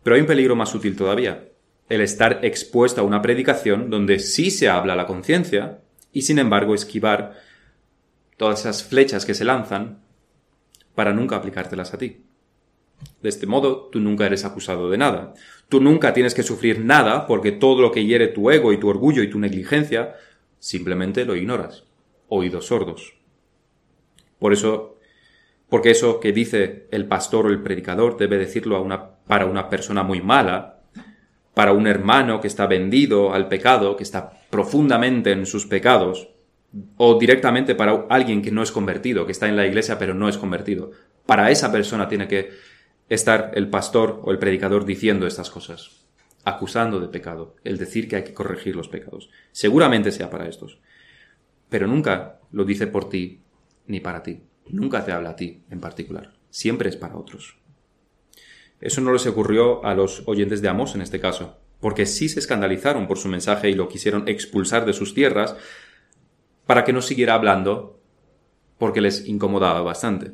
Pero 0.02 0.16
hay 0.16 0.22
un 0.22 0.26
peligro 0.26 0.56
más 0.56 0.70
sutil 0.70 0.96
todavía, 0.96 1.50
el 1.88 2.00
estar 2.00 2.44
expuesto 2.44 3.00
a 3.00 3.04
una 3.04 3.22
predicación 3.22 3.90
donde 3.90 4.18
sí 4.18 4.50
se 4.50 4.68
habla 4.68 4.96
la 4.96 5.06
conciencia 5.06 5.83
y 6.14 6.22
sin 6.22 6.38
embargo 6.38 6.74
esquivar 6.74 7.38
todas 8.38 8.60
esas 8.60 8.84
flechas 8.84 9.26
que 9.26 9.34
se 9.34 9.44
lanzan 9.44 10.00
para 10.94 11.12
nunca 11.12 11.36
aplicártelas 11.36 11.92
a 11.92 11.98
ti. 11.98 12.22
De 13.20 13.28
este 13.28 13.46
modo, 13.46 13.88
tú 13.90 14.00
nunca 14.00 14.24
eres 14.24 14.44
acusado 14.44 14.88
de 14.88 14.96
nada. 14.96 15.34
Tú 15.68 15.80
nunca 15.80 16.14
tienes 16.14 16.34
que 16.34 16.42
sufrir 16.42 16.84
nada 16.84 17.26
porque 17.26 17.52
todo 17.52 17.82
lo 17.82 17.90
que 17.90 18.06
hiere 18.06 18.28
tu 18.28 18.50
ego 18.50 18.72
y 18.72 18.78
tu 18.78 18.88
orgullo 18.88 19.22
y 19.22 19.28
tu 19.28 19.38
negligencia 19.38 20.14
simplemente 20.58 21.24
lo 21.24 21.36
ignoras. 21.36 21.84
Oídos 22.28 22.66
sordos. 22.66 23.14
Por 24.38 24.52
eso, 24.52 24.98
porque 25.68 25.90
eso 25.90 26.20
que 26.20 26.32
dice 26.32 26.86
el 26.90 27.06
pastor 27.06 27.46
o 27.46 27.50
el 27.50 27.62
predicador 27.62 28.16
debe 28.16 28.38
decirlo 28.38 28.80
una, 28.80 29.16
para 29.26 29.46
una 29.46 29.68
persona 29.68 30.02
muy 30.02 30.20
mala, 30.20 30.73
para 31.54 31.72
un 31.72 31.86
hermano 31.86 32.40
que 32.40 32.48
está 32.48 32.66
vendido 32.66 33.32
al 33.32 33.48
pecado, 33.48 33.96
que 33.96 34.02
está 34.02 34.30
profundamente 34.50 35.32
en 35.32 35.46
sus 35.46 35.66
pecados, 35.66 36.28
o 36.96 37.18
directamente 37.18 37.74
para 37.74 38.06
alguien 38.10 38.42
que 38.42 38.50
no 38.50 38.62
es 38.62 38.72
convertido, 38.72 39.26
que 39.26 39.32
está 39.32 39.48
en 39.48 39.56
la 39.56 39.66
iglesia 39.66 39.98
pero 39.98 40.14
no 40.14 40.28
es 40.28 40.36
convertido. 40.36 40.90
Para 41.26 41.50
esa 41.50 41.70
persona 41.70 42.08
tiene 42.08 42.26
que 42.26 42.50
estar 43.08 43.52
el 43.54 43.68
pastor 43.68 44.20
o 44.24 44.32
el 44.32 44.38
predicador 44.38 44.84
diciendo 44.84 45.26
estas 45.26 45.50
cosas 45.50 46.04
acusando 46.44 47.00
de 47.00 47.08
pecado, 47.08 47.56
el 47.64 47.78
decir 47.78 48.06
que 48.08 48.16
hay 48.16 48.24
que 48.24 48.34
corregir 48.34 48.76
los 48.76 48.88
pecados. 48.88 49.30
Seguramente 49.50 50.12
sea 50.12 50.30
para 50.30 50.48
estos. 50.48 50.78
Pero 51.68 51.86
nunca 51.86 52.38
lo 52.52 52.64
dice 52.64 52.86
por 52.86 53.08
ti 53.08 53.40
ni 53.86 54.00
para 54.00 54.22
ti. 54.22 54.42
Nunca 54.68 55.04
te 55.04 55.12
habla 55.12 55.30
a 55.30 55.36
ti 55.36 55.62
en 55.70 55.80
particular. 55.80 56.34
Siempre 56.50 56.88
es 56.88 56.96
para 56.96 57.16
otros. 57.16 57.56
Eso 58.84 59.00
no 59.00 59.14
les 59.14 59.26
ocurrió 59.26 59.82
a 59.82 59.94
los 59.94 60.22
oyentes 60.26 60.60
de 60.60 60.68
Amos 60.68 60.94
en 60.94 61.00
este 61.00 61.18
caso, 61.18 61.56
porque 61.80 62.04
sí 62.04 62.28
se 62.28 62.38
escandalizaron 62.38 63.08
por 63.08 63.16
su 63.16 63.28
mensaje 63.28 63.70
y 63.70 63.74
lo 63.74 63.88
quisieron 63.88 64.28
expulsar 64.28 64.84
de 64.84 64.92
sus 64.92 65.14
tierras 65.14 65.56
para 66.66 66.84
que 66.84 66.92
no 66.92 67.00
siguiera 67.00 67.32
hablando 67.32 67.98
porque 68.76 69.00
les 69.00 69.26
incomodaba 69.26 69.80
bastante. 69.80 70.32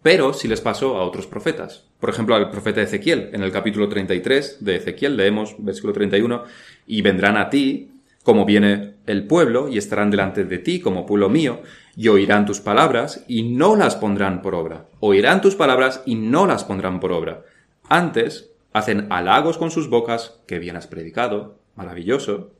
Pero 0.00 0.32
sí 0.32 0.48
les 0.48 0.62
pasó 0.62 0.96
a 0.96 1.04
otros 1.04 1.26
profetas. 1.26 1.84
Por 2.00 2.08
ejemplo, 2.08 2.36
al 2.36 2.50
profeta 2.50 2.80
Ezequiel. 2.80 3.28
En 3.34 3.42
el 3.42 3.52
capítulo 3.52 3.86
33 3.90 4.64
de 4.64 4.76
Ezequiel 4.76 5.18
leemos, 5.18 5.56
versículo 5.58 5.92
31, 5.92 6.44
y 6.86 7.02
vendrán 7.02 7.36
a 7.36 7.50
ti 7.50 7.90
como 8.22 8.46
viene 8.46 8.94
el 9.06 9.26
pueblo, 9.26 9.68
y 9.68 9.76
estarán 9.76 10.10
delante 10.10 10.44
de 10.44 10.58
ti 10.58 10.80
como 10.80 11.04
pueblo 11.04 11.28
mío, 11.28 11.60
y 11.96 12.08
oirán 12.08 12.46
tus 12.46 12.60
palabras, 12.60 13.24
y 13.28 13.42
no 13.42 13.76
las 13.76 13.96
pondrán 13.96 14.42
por 14.42 14.54
obra. 14.54 14.86
Oirán 15.00 15.40
tus 15.40 15.54
palabras, 15.54 16.02
y 16.06 16.14
no 16.14 16.46
las 16.46 16.64
pondrán 16.64 17.00
por 17.00 17.12
obra. 17.12 17.44
Antes, 17.88 18.50
hacen 18.72 19.06
halagos 19.10 19.58
con 19.58 19.70
sus 19.70 19.88
bocas, 19.88 20.40
que 20.46 20.58
bien 20.58 20.76
has 20.76 20.86
predicado, 20.86 21.58
maravilloso, 21.76 22.52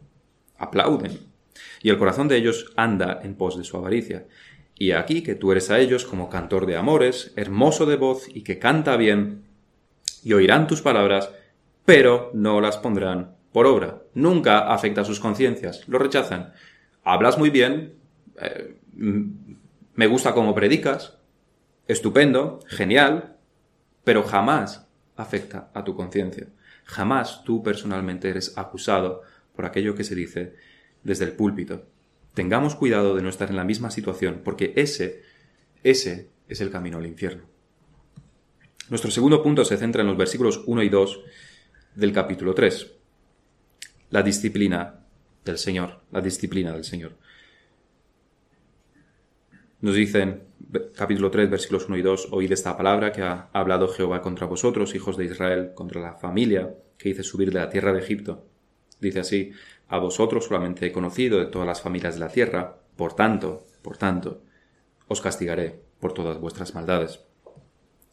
aplauden. 0.59 1.18
Y 1.82 1.91
el 1.91 1.99
corazón 1.99 2.28
de 2.28 2.37
ellos 2.37 2.72
anda 2.76 3.20
en 3.22 3.35
pos 3.35 3.59
de 3.59 3.64
su 3.64 3.76
avaricia. 3.76 4.26
Y 4.76 4.93
aquí 4.93 5.22
que 5.22 5.35
tú 5.35 5.53
eres 5.53 5.70
a 5.70 5.78
ellos 5.78 6.05
como 6.05 6.28
cantor 6.28 6.66
de 6.66 6.76
amores, 6.76 7.32
hermoso 7.37 7.87
de 7.87 7.97
voz 7.97 8.26
y 8.28 8.43
que 8.43 8.59
canta 8.59 8.97
bien, 8.97 9.45
y 10.22 10.32
oirán 10.32 10.66
tus 10.66 10.82
palabras, 10.82 11.30
pero 11.85 12.30
no 12.35 12.61
las 12.61 12.78
pondrán 12.78 13.37
por 13.53 13.66
obra. 13.66 14.03
Nunca 14.14 14.72
afecta 14.72 15.03
a 15.03 15.05
sus 15.05 15.20
conciencias, 15.20 15.87
lo 15.87 15.99
rechazan. 15.99 16.53
Hablas 17.05 17.39
muy 17.39 17.51
bien, 17.51 17.95
eh, 18.41 18.76
me 18.97 20.07
gusta 20.07 20.34
cómo 20.34 20.55
predicas, 20.55 21.18
estupendo, 21.88 22.61
genial, 22.66 23.36
pero 24.05 24.22
jamás 24.22 24.86
afecta 25.16 25.70
a 25.74 25.84
tu 25.84 25.95
conciencia. 25.95 26.49
Jamás 26.84 27.45
tú 27.45 27.62
personalmente 27.62 28.28
eres 28.28 28.57
acusado 28.59 29.22
por 29.55 29.64
aquello 29.64 29.95
que 29.95 30.05
se 30.05 30.14
dice 30.14 30.55
desde 31.03 31.24
el 31.24 31.32
púlpito. 31.32 31.86
Tengamos 32.34 32.74
cuidado 32.74 33.14
de 33.14 33.22
no 33.22 33.28
estar 33.28 33.49
en 33.49 33.57
la 33.57 33.64
misma 33.64 33.90
situación, 33.90 34.40
porque 34.45 34.72
ese, 34.76 35.22
ese 35.82 36.28
es 36.49 36.61
el 36.61 36.70
camino 36.70 36.99
al 36.99 37.07
infierno. 37.07 37.45
Nuestro 38.90 39.11
segundo 39.11 39.42
punto 39.42 39.64
se 39.64 39.76
centra 39.76 40.03
en 40.03 40.09
los 40.09 40.16
versículos 40.16 40.62
1 40.66 40.82
y 40.82 40.88
2 40.88 41.20
del 41.95 42.12
capítulo 42.12 42.55
3. 42.55 42.92
La 44.11 44.22
disciplina 44.22 45.01
del 45.45 45.59
Señor, 45.59 46.01
la 46.11 46.20
disciplina 46.20 46.72
del 46.72 46.84
Señor. 46.84 47.16
Nos 49.85 49.97
dicen, 49.97 50.45
capítulo 50.97 51.30
3, 51.30 51.51
versículos 51.51 51.89
1 51.89 51.99
y 51.99 52.01
2, 52.01 52.28
oíd 52.30 52.51
esta 52.51 52.74
palabra 52.74 53.12
que 53.12 53.20
ha 53.20 53.51
hablado 53.53 53.87
Jehová 53.87 54.22
contra 54.22 54.47
vosotros, 54.47 54.95
hijos 54.95 55.18
de 55.18 55.26
Israel, 55.26 55.72
contra 55.74 56.01
la 56.01 56.14
familia 56.14 56.74
que 56.97 57.11
hice 57.11 57.22
subir 57.22 57.53
de 57.53 57.61
la 57.61 57.68
tierra 57.68 57.93
de 57.93 57.99
Egipto. 57.99 58.47
Dice 58.99 59.20
así, 59.20 59.53
a 59.89 59.99
vosotros 59.99 60.47
solamente 60.47 60.87
he 60.87 60.91
conocido 60.91 61.39
de 61.39 61.45
todas 61.45 61.68
las 61.68 61.82
familias 61.82 62.14
de 62.14 62.20
la 62.20 62.30
tierra, 62.30 62.78
por 62.97 63.14
tanto, 63.14 63.66
por 63.82 63.99
tanto, 63.99 64.41
os 65.07 65.20
castigaré 65.20 65.78
por 66.01 66.14
todas 66.14 66.41
vuestras 66.41 66.74
maldades. 66.74 67.20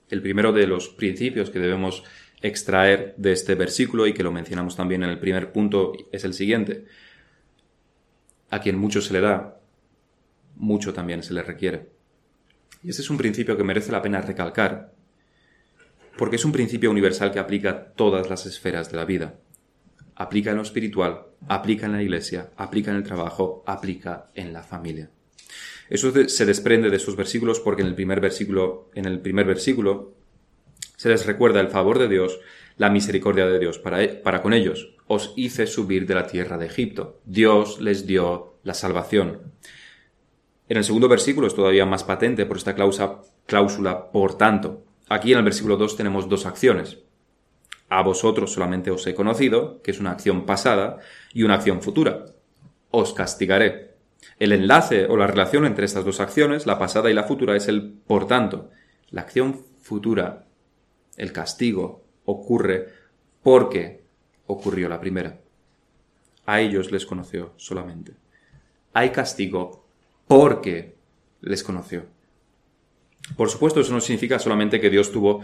El 0.10 0.22
primero 0.22 0.52
de 0.52 0.68
los 0.68 0.90
principios 0.90 1.52
que 1.52 1.60
debemos 1.60 2.04
extraer 2.42 3.16
de 3.16 3.32
este 3.32 3.56
versículo 3.56 4.08
y 4.08 4.14
que 4.14 4.24
lo 4.24 4.34
mencionamos 4.34 4.76
también 4.76 5.04
en 5.04 5.10
el 5.10 5.20
primer 5.20 5.54
punto 5.54 5.94
es 6.12 6.26
el 6.26 6.34
siguiente. 6.34 6.84
A 8.50 8.60
quien 8.60 8.78
mucho 8.78 9.00
se 9.00 9.14
le 9.14 9.22
da, 9.22 9.61
mucho 10.62 10.94
también 10.94 11.24
se 11.24 11.34
le 11.34 11.42
requiere. 11.42 11.90
Y 12.84 12.90
este 12.90 13.02
es 13.02 13.10
un 13.10 13.18
principio 13.18 13.58
que 13.58 13.64
merece 13.64 13.92
la 13.92 14.02
pena 14.02 14.22
recalcar, 14.22 14.94
porque 16.18 16.38
es 16.38 16.46
un 16.46 16.52
principio 16.52 16.92
universal 16.92 17.32
que 17.32 17.40
aplica 17.40 17.70
a 17.70 17.84
todas 17.94 18.30
las 18.30 18.46
esferas 18.46 18.92
de 18.92 18.98
la 18.98 19.06
vida. 19.06 19.40
Aplica 20.16 20.52
en 20.52 20.58
lo 20.58 20.62
espiritual, 20.62 21.26
aplica 21.48 21.88
en 21.88 21.94
la 21.94 22.04
iglesia, 22.04 22.52
aplica 22.58 22.92
en 22.92 22.98
el 22.98 23.04
trabajo, 23.04 23.64
aplica 23.66 24.28
en 24.36 24.54
la 24.54 24.62
familia. 24.62 25.10
Eso 25.90 26.12
se 26.30 26.46
desprende 26.46 26.90
de 26.90 26.98
esos 26.98 27.16
versículos 27.16 27.60
porque 27.60 27.82
en 27.82 27.88
el 27.88 27.96
primer 27.96 28.22
versículo, 28.22 28.90
en 28.94 29.06
el 29.06 29.20
primer 29.20 29.46
versículo 29.46 30.14
se 30.96 31.10
les 31.10 31.26
recuerda 31.26 31.60
el 31.60 31.70
favor 31.70 31.98
de 31.98 32.08
Dios, 32.08 32.40
la 32.78 32.90
misericordia 32.90 33.48
de 33.48 33.60
Dios 33.60 33.80
para, 33.80 34.04
e, 34.04 34.10
para 34.10 34.42
con 34.42 34.54
ellos. 34.54 34.96
Os 35.08 35.34
hice 35.36 35.66
subir 35.66 36.06
de 36.06 36.16
la 36.16 36.28
tierra 36.28 36.58
de 36.58 36.68
Egipto. 36.68 37.20
Dios 37.26 37.82
les 37.82 38.06
dio 38.06 38.60
la 38.64 38.74
salvación. 38.74 39.40
En 40.72 40.78
el 40.78 40.86
segundo 40.86 41.10
versículo 41.10 41.48
es 41.48 41.54
todavía 41.54 41.86
más 41.86 42.06
patente 42.06 42.46
por 42.46 42.56
esta 42.56 42.74
cláusula, 42.74 44.10
por 44.10 44.38
tanto. 44.38 44.86
Aquí 45.10 45.34
en 45.34 45.40
el 45.40 45.44
versículo 45.44 45.76
2 45.76 45.98
tenemos 45.98 46.30
dos 46.30 46.46
acciones. 46.46 47.00
A 47.90 48.02
vosotros 48.04 48.54
solamente 48.54 48.90
os 48.90 49.06
he 49.06 49.14
conocido, 49.14 49.82
que 49.82 49.92
es 49.92 50.00
una 50.00 50.12
acción 50.12 50.46
pasada, 50.46 51.00
y 51.34 51.44
una 51.44 51.56
acción 51.56 51.82
futura. 51.82 52.24
Os 52.90 53.12
castigaré. 53.12 53.96
El 54.40 54.54
enlace 54.54 55.08
o 55.08 55.18
la 55.18 55.28
relación 55.28 55.66
entre 55.66 55.84
estas 55.84 56.06
dos 56.06 56.22
acciones, 56.22 56.66
la 56.66 56.80
pasada 56.80 57.12
y 57.12 57.14
la 57.14 57.26
futura, 57.26 57.58
es 57.58 57.68
el 57.68 57.92
por 57.92 58.26
tanto. 58.26 58.70
La 59.10 59.24
acción 59.24 59.66
futura, 59.82 60.46
el 61.18 61.34
castigo, 61.34 62.06
ocurre 62.24 62.88
porque 63.44 64.06
ocurrió 64.48 64.88
la 64.88 65.02
primera. 65.02 65.38
A 66.46 66.62
ellos 66.62 66.94
les 66.94 67.06
conoció 67.06 67.52
solamente. 67.58 68.14
Hay 68.94 69.10
castigo 69.10 69.81
porque 70.32 70.96
les 71.42 71.62
conoció. 71.62 72.06
Por 73.36 73.50
supuesto, 73.50 73.82
eso 73.82 73.92
no 73.92 74.00
significa 74.00 74.40
solamente 74.40 74.80
que 74.80 74.90
Dios 74.90 75.12
tuvo 75.12 75.42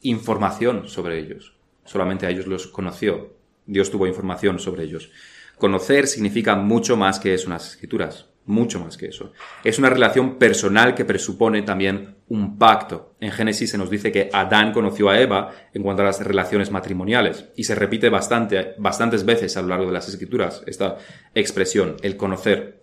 información 0.00 0.88
sobre 0.88 1.20
ellos. 1.20 1.54
Solamente 1.84 2.26
a 2.26 2.30
ellos 2.30 2.48
los 2.48 2.66
conoció. 2.66 3.36
Dios 3.64 3.92
tuvo 3.92 4.08
información 4.08 4.58
sobre 4.58 4.82
ellos. 4.82 5.12
Conocer 5.56 6.08
significa 6.08 6.56
mucho 6.56 6.96
más 6.96 7.20
que 7.20 7.32
eso 7.32 7.44
en 7.44 7.52
las 7.52 7.70
escrituras, 7.70 8.26
mucho 8.44 8.80
más 8.80 8.96
que 8.96 9.06
eso. 9.06 9.32
Es 9.62 9.78
una 9.78 9.88
relación 9.88 10.36
personal 10.36 10.96
que 10.96 11.04
presupone 11.04 11.62
también 11.62 12.16
un 12.28 12.58
pacto. 12.58 13.14
En 13.20 13.30
Génesis 13.30 13.70
se 13.70 13.78
nos 13.78 13.88
dice 13.88 14.10
que 14.10 14.30
Adán 14.32 14.72
conoció 14.72 15.10
a 15.10 15.20
Eva 15.20 15.52
en 15.72 15.84
cuanto 15.84 16.02
a 16.02 16.06
las 16.06 16.24
relaciones 16.24 16.72
matrimoniales 16.72 17.50
y 17.54 17.62
se 17.62 17.76
repite 17.76 18.08
bastante, 18.08 18.74
bastantes 18.78 19.24
veces 19.24 19.56
a 19.56 19.62
lo 19.62 19.68
largo 19.68 19.86
de 19.86 19.92
las 19.92 20.08
escrituras 20.08 20.64
esta 20.66 20.96
expresión, 21.36 21.98
el 22.02 22.16
conocer. 22.16 22.77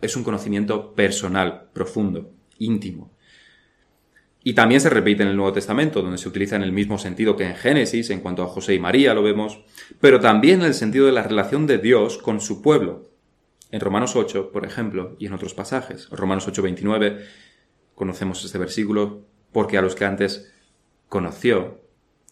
Es 0.00 0.16
un 0.16 0.24
conocimiento 0.24 0.94
personal, 0.94 1.68
profundo, 1.72 2.32
íntimo. 2.58 3.12
Y 4.42 4.54
también 4.54 4.80
se 4.80 4.88
repite 4.88 5.22
en 5.22 5.28
el 5.28 5.36
Nuevo 5.36 5.52
Testamento, 5.52 6.00
donde 6.00 6.16
se 6.16 6.28
utiliza 6.28 6.56
en 6.56 6.62
el 6.62 6.72
mismo 6.72 6.98
sentido 6.98 7.36
que 7.36 7.44
en 7.44 7.56
Génesis, 7.56 8.08
en 8.08 8.20
cuanto 8.20 8.42
a 8.42 8.48
José 8.48 8.74
y 8.74 8.78
María 8.78 9.12
lo 9.12 9.22
vemos, 9.22 9.60
pero 10.00 10.18
también 10.18 10.60
en 10.60 10.66
el 10.66 10.74
sentido 10.74 11.06
de 11.06 11.12
la 11.12 11.22
relación 11.22 11.66
de 11.66 11.78
Dios 11.78 12.16
con 12.16 12.40
su 12.40 12.62
pueblo. 12.62 13.10
En 13.70 13.80
Romanos 13.80 14.16
8, 14.16 14.50
por 14.50 14.64
ejemplo, 14.64 15.14
y 15.18 15.26
en 15.26 15.34
otros 15.34 15.52
pasajes. 15.52 16.08
Romanos 16.10 16.48
8, 16.48 16.62
29, 16.62 17.18
conocemos 17.94 18.42
este 18.44 18.56
versículo, 18.56 19.26
porque 19.52 19.76
a 19.76 19.82
los 19.82 19.94
que 19.94 20.06
antes 20.06 20.50
conoció, 21.08 21.79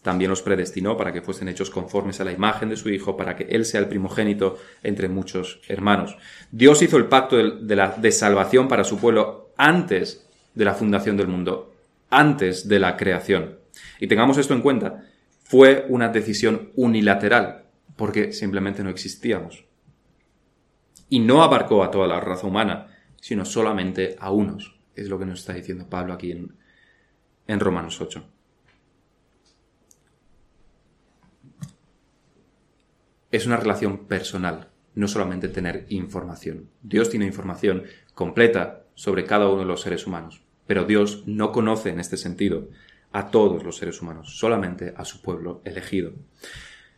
también 0.01 0.29
los 0.29 0.41
predestinó 0.41 0.95
para 0.95 1.11
que 1.11 1.21
fuesen 1.21 1.49
hechos 1.49 1.69
conformes 1.69 2.21
a 2.21 2.25
la 2.25 2.31
imagen 2.31 2.69
de 2.69 2.77
su 2.77 2.89
Hijo, 2.89 3.17
para 3.17 3.35
que 3.35 3.43
Él 3.43 3.65
sea 3.65 3.81
el 3.81 3.87
primogénito 3.87 4.57
entre 4.83 5.09
muchos 5.09 5.59
hermanos. 5.67 6.15
Dios 6.51 6.81
hizo 6.81 6.97
el 6.97 7.07
pacto 7.07 7.37
de, 7.37 8.11
salvación 8.11 8.67
para 8.67 8.83
su 8.83 8.97
pueblo 8.97 9.51
antes 9.57 10.25
de 10.55 10.65
la 10.65 10.73
fundación 10.73 11.17
del 11.17 11.27
mundo 11.27 11.69
antes 12.09 12.67
de 12.67 12.79
la 12.79 12.97
creación. 12.97 13.59
Y 13.99 14.07
tengamos 14.07 14.37
esto 14.37 14.53
en 14.53 14.61
cuenta, 14.61 15.03
fue 15.43 15.85
una 15.89 16.09
decisión 16.09 16.71
unilateral, 16.75 17.65
porque 17.95 18.33
simplemente 18.33 18.83
no 18.83 18.89
existíamos. 18.89 19.65
Y 21.09 21.19
no 21.19 21.43
abarcó 21.43 21.83
a 21.83 21.91
toda 21.91 22.07
la 22.07 22.19
raza 22.19 22.47
humana, 22.47 22.87
sino 23.19 23.45
solamente 23.45 24.15
a 24.19 24.31
unos, 24.31 24.79
es 24.95 25.07
lo 25.07 25.19
que 25.19 25.25
nos 25.25 25.39
está 25.39 25.53
diciendo 25.53 25.89
Pablo 25.89 26.13
aquí 26.13 26.31
en, 26.31 26.55
en 27.47 27.59
Romanos 27.59 27.99
8. 27.99 28.23
Es 33.31 33.45
una 33.45 33.57
relación 33.57 34.05
personal, 34.07 34.69
no 34.95 35.07
solamente 35.07 35.49
tener 35.49 35.85
información. 35.89 36.69
Dios 36.81 37.09
tiene 37.09 37.25
información 37.25 37.83
completa 38.13 38.85
sobre 38.95 39.25
cada 39.25 39.47
uno 39.47 39.59
de 39.59 39.65
los 39.65 39.81
seres 39.81 40.07
humanos. 40.07 40.41
Pero 40.65 40.85
Dios 40.85 41.23
no 41.25 41.51
conoce 41.51 41.89
en 41.89 41.99
este 41.99 42.17
sentido 42.17 42.69
a 43.11 43.31
todos 43.31 43.63
los 43.63 43.77
seres 43.77 44.01
humanos, 44.01 44.37
solamente 44.37 44.93
a 44.95 45.05
su 45.05 45.21
pueblo 45.21 45.61
elegido. 45.65 46.13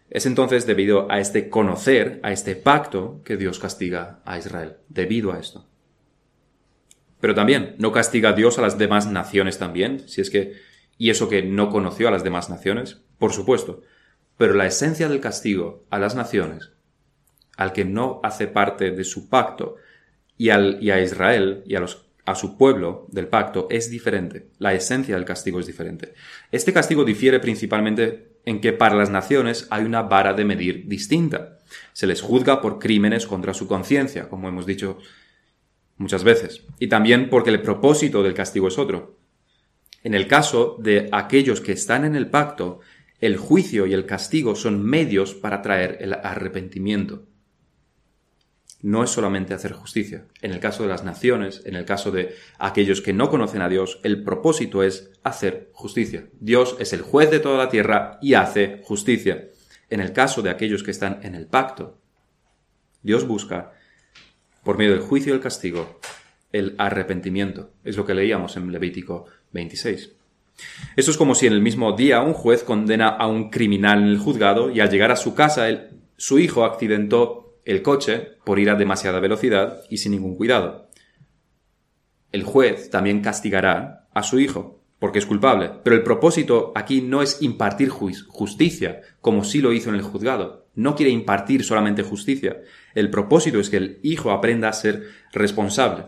Es 0.10 0.26
entonces 0.26 0.66
debido 0.66 1.10
a 1.10 1.20
este 1.20 1.50
conocer, 1.50 2.20
a 2.24 2.32
este 2.34 2.56
pacto, 2.56 3.22
que 3.24 3.38
Dios 3.38 3.60
castiga 3.60 4.20
a 4.26 4.38
Israel, 4.38 4.76
debido 4.90 5.32
a 5.32 5.40
esto. 5.40 5.68
Pero 7.22 7.34
también, 7.34 7.76
¿no 7.78 7.92
castiga 7.92 8.34
Dios 8.34 8.60
a 8.60 8.62
las 8.62 8.78
demás 8.78 9.08
naciones 9.08 9.58
también? 9.58 10.08
Si 10.10 10.20
es 10.20 10.30
que, 10.30 10.54
y 10.98 11.12
eso 11.12 11.30
que 11.30 11.44
no 11.44 11.70
conoció 11.70 12.08
a 12.08 12.12
las 12.12 12.24
demás 12.24 12.50
naciones, 12.50 13.02
por 13.20 13.32
supuesto. 13.32 13.84
Pero 14.42 14.56
la 14.56 14.66
esencia 14.66 15.08
del 15.08 15.20
castigo 15.20 15.86
a 15.92 16.00
las 16.00 16.16
naciones, 16.16 16.72
al 17.58 17.74
que 17.74 17.86
no 17.86 18.20
hace 18.24 18.48
parte 18.48 18.89
de 18.89 19.04
su 19.04 19.30
pacto, 19.30 19.76
y, 20.36 20.50
a 20.50 21.00
Israel 21.00 21.62
y 21.68 21.76
a 21.76 22.34
su 22.34 22.58
pueblo 22.58 23.06
del 23.12 23.28
pacto 23.28 23.68
es 23.70 23.92
diferente. 23.92 24.48
La 24.58 24.74
esencia 24.74 25.14
del 25.14 25.26
castigo 25.26 25.60
es 25.60 25.68
diferente. 25.68 26.16
Este 26.52 26.74
castigo 26.74 27.06
difiere 27.06 27.39
principalmente 27.39 28.39
en 28.44 28.62
que 28.62 28.74
para 28.74 28.96
las 28.96 29.12
naciones 29.12 29.68
hay 29.70 29.86
una 29.86 30.02
vara 30.02 30.34
de 30.34 30.44
medir 30.44 30.88
distinta. 30.88 31.60
Se 31.94 32.08
les 32.08 32.24
juzga 32.24 32.62
por 32.62 32.80
crímenes 32.80 33.28
contra 33.28 33.54
su 33.54 33.68
conciencia, 33.68 34.28
como 34.28 34.48
hemos 34.50 34.66
dicho 34.66 34.98
muchas 35.98 36.24
veces. 36.24 36.66
Y 36.80 36.88
también 36.88 37.30
porque 37.30 37.52
el 37.52 37.62
propósito 37.62 38.24
del 38.24 38.34
castigo 38.34 38.70
es 38.70 38.80
otro. 38.80 39.20
En 40.04 40.16
el 40.16 40.26
caso 40.26 40.78
de 40.80 41.10
aquellos 41.12 41.62
que 41.62 41.74
están 41.74 42.06
en 42.06 42.16
el 42.16 42.32
pacto, 42.32 42.80
el 43.22 43.38
juicio 43.38 43.86
y 43.86 43.93
el 43.93 44.05
castigo 44.05 44.55
son 44.55 44.84
medios 44.84 45.34
para 45.34 45.61
traer 45.61 45.97
el 46.01 46.13
arrepentimiento 46.13 47.28
no 48.82 49.03
es 49.03 49.11
solamente 49.11 49.53
hacer 49.53 49.74
justicia. 49.74 50.26
En 50.41 50.51
el 50.51 50.59
caso 50.59 50.84
de 50.84 50.89
las 50.89 51.03
naciones, 51.03 51.61
en 51.65 51.76
el 51.76 51.86
caso 51.86 52.11
de 52.11 52.36
aquellos 52.57 53.01
que 53.01 53.13
no 53.13 53.30
conocen 53.30 53.61
a 53.61 53.69
Dios, 53.69 53.99
el 54.03 54.24
propósito 54.24 54.84
es 54.84 55.11
hacer 55.24 55.69
justicia. 55.74 56.28
Dios 56.39 56.76
es 56.80 56.93
el 56.93 57.01
juez 57.01 57.30
de 57.30 57.39
toda 57.39 57.57
la 57.57 57.69
tierra 57.69 58.17
y 58.22 58.34
hace 58.34 58.82
justicia. 58.84 59.49
En 59.89 59.99
el 59.99 60.13
caso 60.13 60.41
de 60.41 60.49
aquellos 60.49 60.84
que 60.84 60.91
están 60.91 61.19
en 61.24 61.36
el 61.36 61.47
pacto, 61.47 61.99
Dios 63.03 63.28
busca, 63.28 63.74
por 64.63 64.78
medio 64.78 64.91
del 64.91 65.01
juicio 65.01 65.34
y 65.34 65.36
el 65.36 65.41
castigo, 65.41 65.99
el 66.51 66.76
arrepentimiento. 66.78 67.72
Es 67.84 67.97
lo 67.97 68.05
que 68.05 68.13
leíamos 68.13 68.57
en 68.57 68.72
Levítico 68.72 69.26
26. 69.51 70.11
Esto 70.95 71.12
es 71.12 71.18
como 71.18 71.36
si 71.36 71.47
en 71.47 71.53
el 71.53 71.62
mismo 71.62 71.93
día 71.93 72.22
un 72.22 72.34
juez 72.34 72.64
condena 72.64 73.07
a 73.09 73.28
un 73.28 73.49
criminal 73.49 73.99
en 73.99 74.09
el 74.09 74.18
juzgado 74.18 74.70
y 74.70 74.80
al 74.80 74.89
llegar 74.89 75.12
a 75.12 75.16
su 75.16 75.34
casa 75.34 75.68
su 76.18 76.39
hijo 76.39 76.66
accidentó 76.66 77.59
el 77.66 77.82
coche 77.82 78.38
por 78.43 78.59
ir 78.59 78.70
a 78.70 78.76
demasiada 78.76 79.20
velocidad 79.20 79.82
y 79.89 79.97
sin 79.97 80.12
ningún 80.14 80.36
cuidado. 80.36 80.89
El 82.32 82.43
juez 82.43 82.89
también 82.89 83.22
castigará 83.22 84.07
a 84.14 84.24
su 84.24 84.39
hijo, 84.39 84.82
porque 84.99 85.20
es 85.20 85.26
culpable, 85.26 85.72
pero 85.84 85.95
el 85.95 86.03
propósito 86.03 86.72
aquí 86.76 87.01
no 87.01 87.22
es 87.22 87.41
impartir 87.41 87.89
justicia, 87.89 89.01
como 89.20 89.43
sí 89.43 89.62
lo 89.62 89.74
hizo 89.74 89.89
en 89.89 89.95
el 89.95 90.01
juzgado. 90.01 90.68
No 90.76 90.95
quiere 90.95 91.12
impartir 91.12 91.64
solamente 91.64 92.03
justicia. 92.03 92.62
El 92.93 93.09
propósito 93.09 93.59
es 93.59 93.70
que 93.70 93.78
el 93.78 93.99
hijo 94.03 94.32
aprenda 94.32 94.70
a 94.70 94.74
ser 94.74 95.09
responsable. 95.34 96.05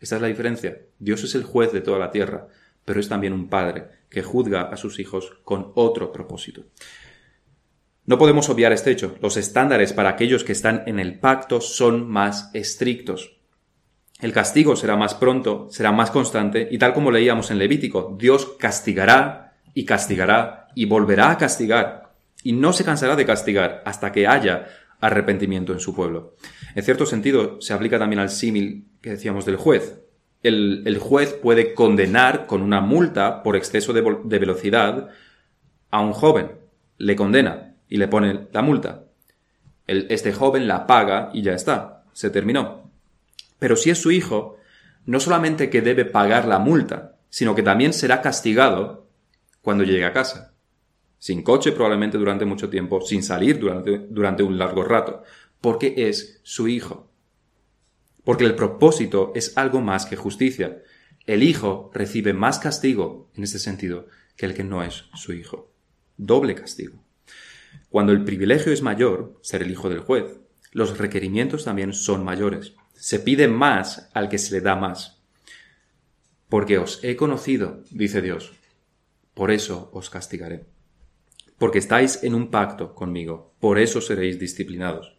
Esta 0.00 0.16
es 0.16 0.22
la 0.22 0.28
diferencia. 0.28 0.82
Dios 0.98 1.22
es 1.22 1.34
el 1.34 1.44
juez 1.44 1.72
de 1.72 1.80
toda 1.80 1.98
la 1.98 2.10
tierra, 2.10 2.48
pero 2.84 3.00
es 3.00 3.08
también 3.08 3.32
un 3.32 3.48
padre 3.48 3.86
que 4.08 4.22
juzga 4.22 4.62
a 4.62 4.76
sus 4.76 4.98
hijos 4.98 5.32
con 5.44 5.72
otro 5.74 6.12
propósito. 6.12 6.64
No 8.04 8.18
podemos 8.18 8.48
obviar 8.48 8.72
este 8.72 8.90
hecho. 8.90 9.16
Los 9.22 9.36
estándares 9.36 9.92
para 9.92 10.10
aquellos 10.10 10.42
que 10.42 10.52
están 10.52 10.82
en 10.86 10.98
el 10.98 11.20
pacto 11.20 11.60
son 11.60 12.08
más 12.08 12.50
estrictos. 12.52 13.38
El 14.20 14.32
castigo 14.32 14.76
será 14.76 14.96
más 14.96 15.14
pronto, 15.14 15.68
será 15.70 15.92
más 15.92 16.10
constante, 16.10 16.68
y 16.70 16.78
tal 16.78 16.94
como 16.94 17.10
leíamos 17.10 17.50
en 17.50 17.58
Levítico, 17.58 18.16
Dios 18.18 18.54
castigará 18.58 19.54
y 19.74 19.84
castigará 19.84 20.68
y 20.74 20.84
volverá 20.86 21.30
a 21.30 21.38
castigar, 21.38 22.14
y 22.42 22.52
no 22.52 22.72
se 22.72 22.84
cansará 22.84 23.16
de 23.16 23.26
castigar 23.26 23.82
hasta 23.84 24.12
que 24.12 24.26
haya 24.26 24.66
arrepentimiento 25.00 25.72
en 25.72 25.80
su 25.80 25.94
pueblo. 25.94 26.36
En 26.74 26.84
cierto 26.84 27.06
sentido, 27.06 27.60
se 27.60 27.72
aplica 27.72 27.98
también 27.98 28.20
al 28.20 28.30
símil 28.30 28.86
que 29.00 29.10
decíamos 29.10 29.44
del 29.44 29.56
juez. 29.56 30.01
El, 30.42 30.98
juez 30.98 31.32
puede 31.34 31.74
condenar 31.74 32.46
con 32.46 32.62
una 32.62 32.80
multa 32.80 33.42
por 33.42 33.56
exceso 33.56 33.92
de, 33.92 34.38
velocidad 34.38 35.10
a 35.90 36.00
un 36.00 36.12
joven. 36.12 36.52
Le 36.98 37.16
condena 37.16 37.74
y 37.88 37.96
le 37.96 38.08
pone 38.08 38.48
la 38.52 38.62
multa. 38.62 39.04
Este 39.86 40.32
joven 40.32 40.66
la 40.66 40.86
paga 40.86 41.30
y 41.32 41.42
ya 41.42 41.54
está. 41.54 42.04
Se 42.12 42.30
terminó. 42.30 42.90
Pero 43.58 43.76
si 43.76 43.90
es 43.90 43.98
su 43.98 44.10
hijo, 44.10 44.56
no 45.06 45.20
solamente 45.20 45.70
que 45.70 45.82
debe 45.82 46.04
pagar 46.04 46.46
la 46.46 46.58
multa, 46.58 47.16
sino 47.28 47.54
que 47.54 47.62
también 47.62 47.92
será 47.92 48.20
castigado 48.20 49.06
cuando 49.62 49.84
llegue 49.84 50.04
a 50.04 50.12
casa 50.12 50.52
sin 51.22 51.44
coche 51.44 51.70
probablemente 51.70 52.18
durante 52.18 52.44
mucho 52.44 52.68
tiempo, 52.68 53.00
sin 53.00 53.22
salir 53.22 53.60
durante, 53.60 53.96
durante 54.10 54.42
un 54.42 54.58
largo 54.58 54.82
rato, 54.82 55.22
porque 55.60 55.94
es 55.96 56.40
su 56.42 56.66
hijo. 56.66 57.11
Porque 58.24 58.44
el 58.44 58.54
propósito 58.54 59.32
es 59.34 59.56
algo 59.56 59.80
más 59.80 60.06
que 60.06 60.16
justicia. 60.16 60.82
El 61.26 61.42
hijo 61.42 61.90
recibe 61.92 62.32
más 62.32 62.58
castigo 62.58 63.30
en 63.34 63.44
ese 63.44 63.58
sentido 63.58 64.06
que 64.36 64.46
el 64.46 64.54
que 64.54 64.64
no 64.64 64.82
es 64.82 65.04
su 65.14 65.32
hijo. 65.32 65.72
Doble 66.16 66.54
castigo. 66.54 67.02
Cuando 67.88 68.12
el 68.12 68.24
privilegio 68.24 68.72
es 68.72 68.82
mayor, 68.82 69.38
ser 69.42 69.62
el 69.62 69.70
hijo 69.70 69.88
del 69.88 70.00
juez, 70.00 70.40
los 70.70 70.98
requerimientos 70.98 71.64
también 71.64 71.92
son 71.92 72.24
mayores. 72.24 72.74
Se 72.94 73.18
pide 73.18 73.48
más 73.48 74.08
al 74.14 74.28
que 74.28 74.38
se 74.38 74.54
le 74.54 74.60
da 74.60 74.76
más. 74.76 75.22
Porque 76.48 76.78
os 76.78 77.02
he 77.02 77.16
conocido, 77.16 77.82
dice 77.90 78.22
Dios, 78.22 78.52
por 79.34 79.50
eso 79.50 79.90
os 79.92 80.10
castigaré 80.10 80.66
porque 81.62 81.78
estáis 81.78 82.24
en 82.24 82.34
un 82.34 82.50
pacto 82.50 82.92
conmigo, 82.92 83.54
por 83.60 83.78
eso 83.78 84.00
seréis 84.00 84.36
disciplinados. 84.36 85.16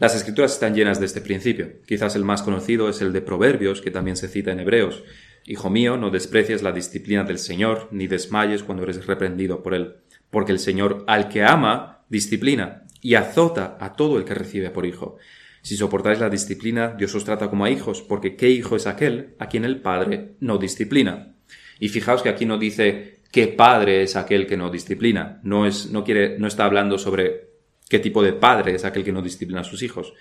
Las 0.00 0.16
escrituras 0.16 0.52
están 0.52 0.74
llenas 0.74 0.98
de 0.98 1.06
este 1.06 1.20
principio. 1.20 1.80
Quizás 1.86 2.16
el 2.16 2.24
más 2.24 2.42
conocido 2.42 2.88
es 2.88 3.00
el 3.00 3.12
de 3.12 3.20
Proverbios, 3.20 3.80
que 3.80 3.92
también 3.92 4.16
se 4.16 4.28
cita 4.28 4.50
en 4.50 4.60
Hebreos. 4.60 5.04
Hijo 5.46 5.70
mío, 5.70 5.96
no 5.96 6.10
desprecies 6.10 6.62
la 6.62 6.72
disciplina 6.72 7.22
del 7.22 7.38
Señor, 7.38 7.88
ni 7.92 8.06
desmayes 8.06 8.64
cuando 8.64 8.82
eres 8.82 9.06
reprendido 9.06 9.62
por 9.62 9.74
él, 9.74 9.96
porque 10.30 10.52
el 10.52 10.58
Señor 10.58 11.04
al 11.06 11.28
que 11.28 11.44
ama, 11.44 12.04
disciplina, 12.08 12.84
y 13.00 13.14
azota 13.14 13.76
a 13.80 13.92
todo 13.92 14.18
el 14.18 14.24
que 14.24 14.34
recibe 14.34 14.70
por 14.70 14.86
hijo. 14.86 15.18
Si 15.62 15.76
soportáis 15.76 16.18
la 16.18 16.30
disciplina, 16.30 16.94
Dios 16.96 17.14
os 17.14 17.24
trata 17.24 17.48
como 17.48 17.64
a 17.64 17.70
hijos, 17.70 18.02
porque 18.02 18.36
¿qué 18.36 18.50
hijo 18.50 18.76
es 18.76 18.86
aquel 18.86 19.34
a 19.38 19.48
quien 19.48 19.64
el 19.64 19.80
Padre 19.80 20.32
no 20.40 20.58
disciplina? 20.58 21.36
Y 21.78 21.88
fijaos 21.88 22.22
que 22.22 22.28
aquí 22.28 22.46
no 22.46 22.58
dice 22.58 23.20
qué 23.30 23.48
padre 23.48 24.02
es 24.02 24.16
aquel 24.16 24.46
que 24.46 24.56
no 24.56 24.70
disciplina. 24.70 25.40
No, 25.42 25.66
es, 25.66 25.90
no, 25.90 26.04
quiere, 26.04 26.38
no 26.38 26.46
está 26.46 26.64
hablando 26.64 26.98
sobre 26.98 27.53
qué 27.94 28.00
tipo 28.00 28.24
de 28.24 28.32
padre 28.32 28.74
es 28.74 28.84
aquel 28.84 29.04
que 29.04 29.12
no 29.12 29.22
disciplina 29.22 29.60
a 29.60 29.62
sus 29.62 29.84
hijos, 29.84 30.14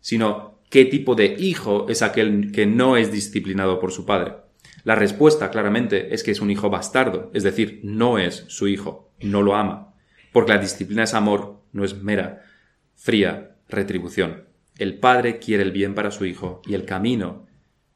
sino 0.00 0.62
qué 0.70 0.86
tipo 0.86 1.14
de 1.14 1.36
hijo 1.38 1.86
es 1.90 2.00
aquel 2.00 2.52
que 2.52 2.64
no 2.64 2.96
es 2.96 3.12
disciplinado 3.12 3.78
por 3.78 3.92
su 3.92 4.06
padre. 4.06 4.36
La 4.82 4.94
respuesta 4.94 5.50
claramente 5.50 6.14
es 6.14 6.22
que 6.22 6.30
es 6.30 6.40
un 6.40 6.50
hijo 6.50 6.70
bastardo, 6.70 7.30
es 7.34 7.42
decir, 7.42 7.80
no 7.82 8.16
es 8.16 8.46
su 8.48 8.66
hijo, 8.66 9.12
no 9.20 9.42
lo 9.42 9.56
ama, 9.56 9.92
porque 10.32 10.52
la 10.52 10.58
disciplina 10.58 11.02
es 11.02 11.12
amor, 11.12 11.60
no 11.72 11.84
es 11.84 12.00
mera, 12.02 12.46
fría 12.94 13.58
retribución. 13.68 14.44
El 14.78 14.98
padre 14.98 15.38
quiere 15.38 15.64
el 15.64 15.72
bien 15.72 15.94
para 15.94 16.10
su 16.10 16.24
hijo 16.24 16.62
y 16.66 16.72
el 16.72 16.86
camino 16.86 17.46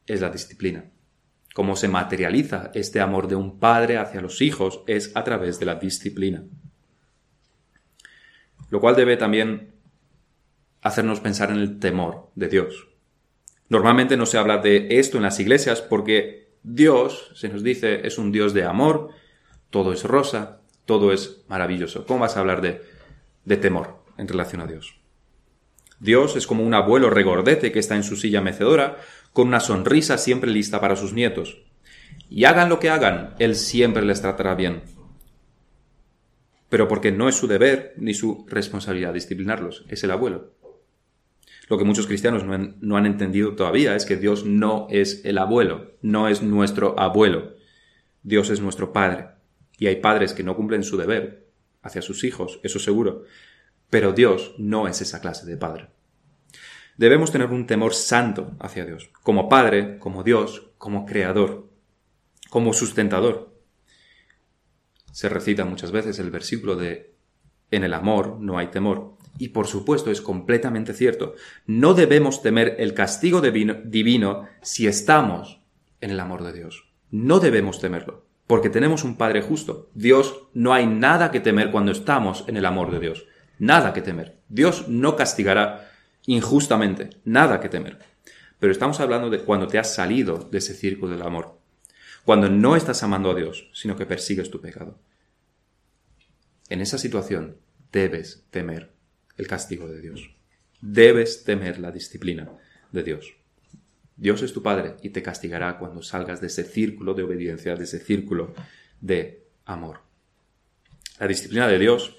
es 0.05 0.21
la 0.21 0.29
disciplina. 0.29 0.91
Cómo 1.55 1.75
se 1.75 1.87
materializa 1.87 2.69
este 2.75 2.99
amor 2.99 3.27
de 3.27 3.35
un 3.35 3.57
padre 3.57 3.97
hacia 3.97 4.21
los 4.21 4.43
hijos 4.43 4.83
es 4.85 5.11
a 5.15 5.23
través 5.23 5.59
de 5.59 5.65
la 5.65 5.73
disciplina. 5.73 6.43
Lo 8.73 8.79
cual 8.79 8.95
debe 8.95 9.17
también 9.17 9.75
hacernos 10.81 11.19
pensar 11.19 11.51
en 11.51 11.57
el 11.57 11.77
temor 11.77 12.31
de 12.33 12.47
Dios. 12.47 12.87
Normalmente 13.69 14.17
no 14.17 14.25
se 14.25 14.39
habla 14.39 14.57
de 14.57 14.97
esto 14.97 15.17
en 15.17 15.23
las 15.23 15.39
iglesias 15.39 15.79
porque 15.79 16.55
Dios, 16.63 17.29
se 17.35 17.49
nos 17.49 17.61
dice, 17.61 18.07
es 18.07 18.17
un 18.17 18.31
Dios 18.31 18.51
de 18.55 18.63
amor, 18.63 19.09
todo 19.69 19.93
es 19.93 20.03
rosa, 20.03 20.61
todo 20.85 21.13
es 21.13 21.43
maravilloso. 21.47 22.07
¿Cómo 22.07 22.21
vas 22.21 22.35
a 22.35 22.39
hablar 22.39 22.61
de, 22.61 22.81
de 23.45 23.57
temor 23.57 24.03
en 24.17 24.27
relación 24.27 24.59
a 24.61 24.65
Dios? 24.65 24.95
Dios 25.99 26.35
es 26.35 26.47
como 26.47 26.63
un 26.63 26.73
abuelo 26.73 27.11
regordete 27.11 27.71
que 27.71 27.77
está 27.77 27.95
en 27.95 28.03
su 28.03 28.15
silla 28.15 28.41
mecedora, 28.41 28.97
con 29.33 29.49
una 29.49 29.59
sonrisa 29.59 30.17
siempre 30.17 30.49
lista 30.49 30.81
para 30.81 30.95
sus 30.95 31.13
nietos. 31.13 31.59
Y 32.27 32.45
hagan 32.45 32.69
lo 32.69 32.79
que 32.79 32.89
hagan, 32.89 33.35
Él 33.37 33.55
siempre 33.55 34.03
les 34.03 34.21
tratará 34.21 34.55
bien. 34.55 34.81
Pero 36.73 36.87
porque 36.87 37.11
no 37.11 37.29
es 37.29 37.35
su 37.35 37.45
deber 37.45 37.93
ni 37.97 38.15
su 38.15 38.47
responsabilidad 38.49 39.13
disciplinarlos, 39.13 39.85
es 39.89 40.03
el 40.03 40.09
abuelo. 40.09 40.55
Lo 41.69 41.77
que 41.77 41.83
muchos 41.83 42.07
cristianos 42.07 42.43
no 42.45 42.97
han, 42.97 43.05
entendido 43.05 43.55
todavía 43.55 43.95
es 43.95 44.07
que 44.07 44.15
Dios 44.15 44.43
no 44.43 44.87
es 44.89 45.23
el 45.23 45.37
abuelo, 45.37 45.91
no 46.01 46.27
es 46.27 46.41
nuestro 46.41 46.99
abuelo. 46.99 47.53
Dios 48.23 48.49
es 48.49 48.59
nuestro 48.59 48.91
Padre. 48.91 49.27
Y 49.77 49.85
hay 49.85 49.97
padres 49.97 50.33
que 50.33 50.41
no 50.41 50.55
cumplen 50.55 50.83
su 50.83 50.97
deber 50.97 51.45
hacia 51.83 52.01
sus 52.01 52.23
hijos, 52.23 52.59
eso 52.63 52.79
seguro. 52.79 53.25
Pero 53.91 54.11
Dios 54.11 54.55
no 54.57 54.87
es 54.87 54.99
esa 54.99 55.21
clase 55.21 55.45
de 55.45 55.57
Padre. 55.57 55.89
Debemos 56.97 57.31
tener 57.31 57.51
un 57.51 57.67
temor 57.67 57.93
santo 57.93 58.55
hacia 58.59 58.83
Dios, 58.83 59.11
como 59.21 59.47
Padre, 59.47 59.99
como 59.99 60.23
Dios, 60.23 60.71
como 60.79 61.05
Creador, 61.05 61.69
como 62.49 62.73
sustentador. 62.73 63.52
Se 65.13 65.29
recita 65.29 65.63
muchas 65.63 65.91
veces 65.91 66.17
el 66.17 66.31
versículo 66.31 66.75
de 66.75 67.13
en 67.69 67.83
el 67.83 67.93
amor 67.93 68.37
no 68.39 68.57
hay 68.57 68.67
temor. 68.67 69.13
Y 69.37 69.49
por 69.49 69.67
supuesto 69.67 70.09
es 70.09 70.21
completamente 70.21 70.93
cierto. 70.93 71.35
No 71.67 71.93
debemos 71.93 72.41
temer 72.41 72.77
el 72.79 72.95
castigo 72.95 73.39
divino 73.39 74.47
si 74.63 74.87
estamos 74.87 75.61
en 76.01 76.09
el 76.09 76.19
amor 76.19 76.43
de 76.43 76.53
Dios. 76.53 76.91
No 77.11 77.39
debemos 77.39 77.79
temerlo, 77.79 78.25
porque 78.47 78.71
tenemos 78.71 79.03
un 79.03 79.15
Padre 79.15 79.43
justo. 79.43 79.91
Dios 79.93 80.47
no 80.55 80.73
hay 80.73 80.87
nada 80.87 81.29
que 81.29 81.39
temer 81.39 81.69
cuando 81.69 81.91
estamos 81.91 82.43
en 82.47 82.57
el 82.57 82.65
amor 82.65 82.89
de 82.89 82.99
Dios. 82.99 83.27
Nada 83.59 83.93
que 83.93 84.01
temer. 84.01 84.39
Dios 84.49 84.87
no 84.87 85.15
castigará 85.15 85.91
injustamente, 86.25 87.11
nada 87.23 87.59
que 87.59 87.69
temer. 87.69 87.99
Pero 88.57 88.71
estamos 88.71 88.99
hablando 88.99 89.29
de 89.29 89.41
cuando 89.41 89.67
te 89.67 89.77
has 89.77 89.93
salido 89.93 90.49
de 90.51 90.57
ese 90.57 90.73
círculo 90.73 91.11
del 91.11 91.21
amor, 91.21 91.59
cuando 92.25 92.49
no 92.49 92.75
estás 92.75 93.03
amando 93.03 93.31
a 93.31 93.35
Dios, 93.35 93.69
sino 93.73 93.95
que 93.95 94.05
persigues 94.05 94.49
tu 94.49 94.61
pecado. 94.61 94.97
En 96.69 96.81
esa 96.81 96.97
situación 96.97 97.57
debes 97.91 98.45
temer 98.49 98.91
el 99.37 99.47
castigo 99.47 99.87
de 99.87 100.01
Dios. 100.01 100.35
Debes 100.81 101.43
temer 101.43 101.79
la 101.79 101.91
disciplina 101.91 102.49
de 102.91 103.03
Dios. 103.03 103.35
Dios 104.15 104.41
es 104.41 104.53
tu 104.53 104.61
Padre 104.61 104.95
y 105.01 105.09
te 105.09 105.23
castigará 105.23 105.77
cuando 105.77 106.01
salgas 106.01 106.39
de 106.39 106.47
ese 106.47 106.63
círculo 106.63 107.13
de 107.13 107.23
obediencia, 107.23 107.75
de 107.75 107.83
ese 107.83 107.99
círculo 107.99 108.53
de 109.01 109.43
amor. 109.65 110.01
La 111.19 111.27
disciplina 111.27 111.67
de 111.67 111.79
Dios 111.79 112.15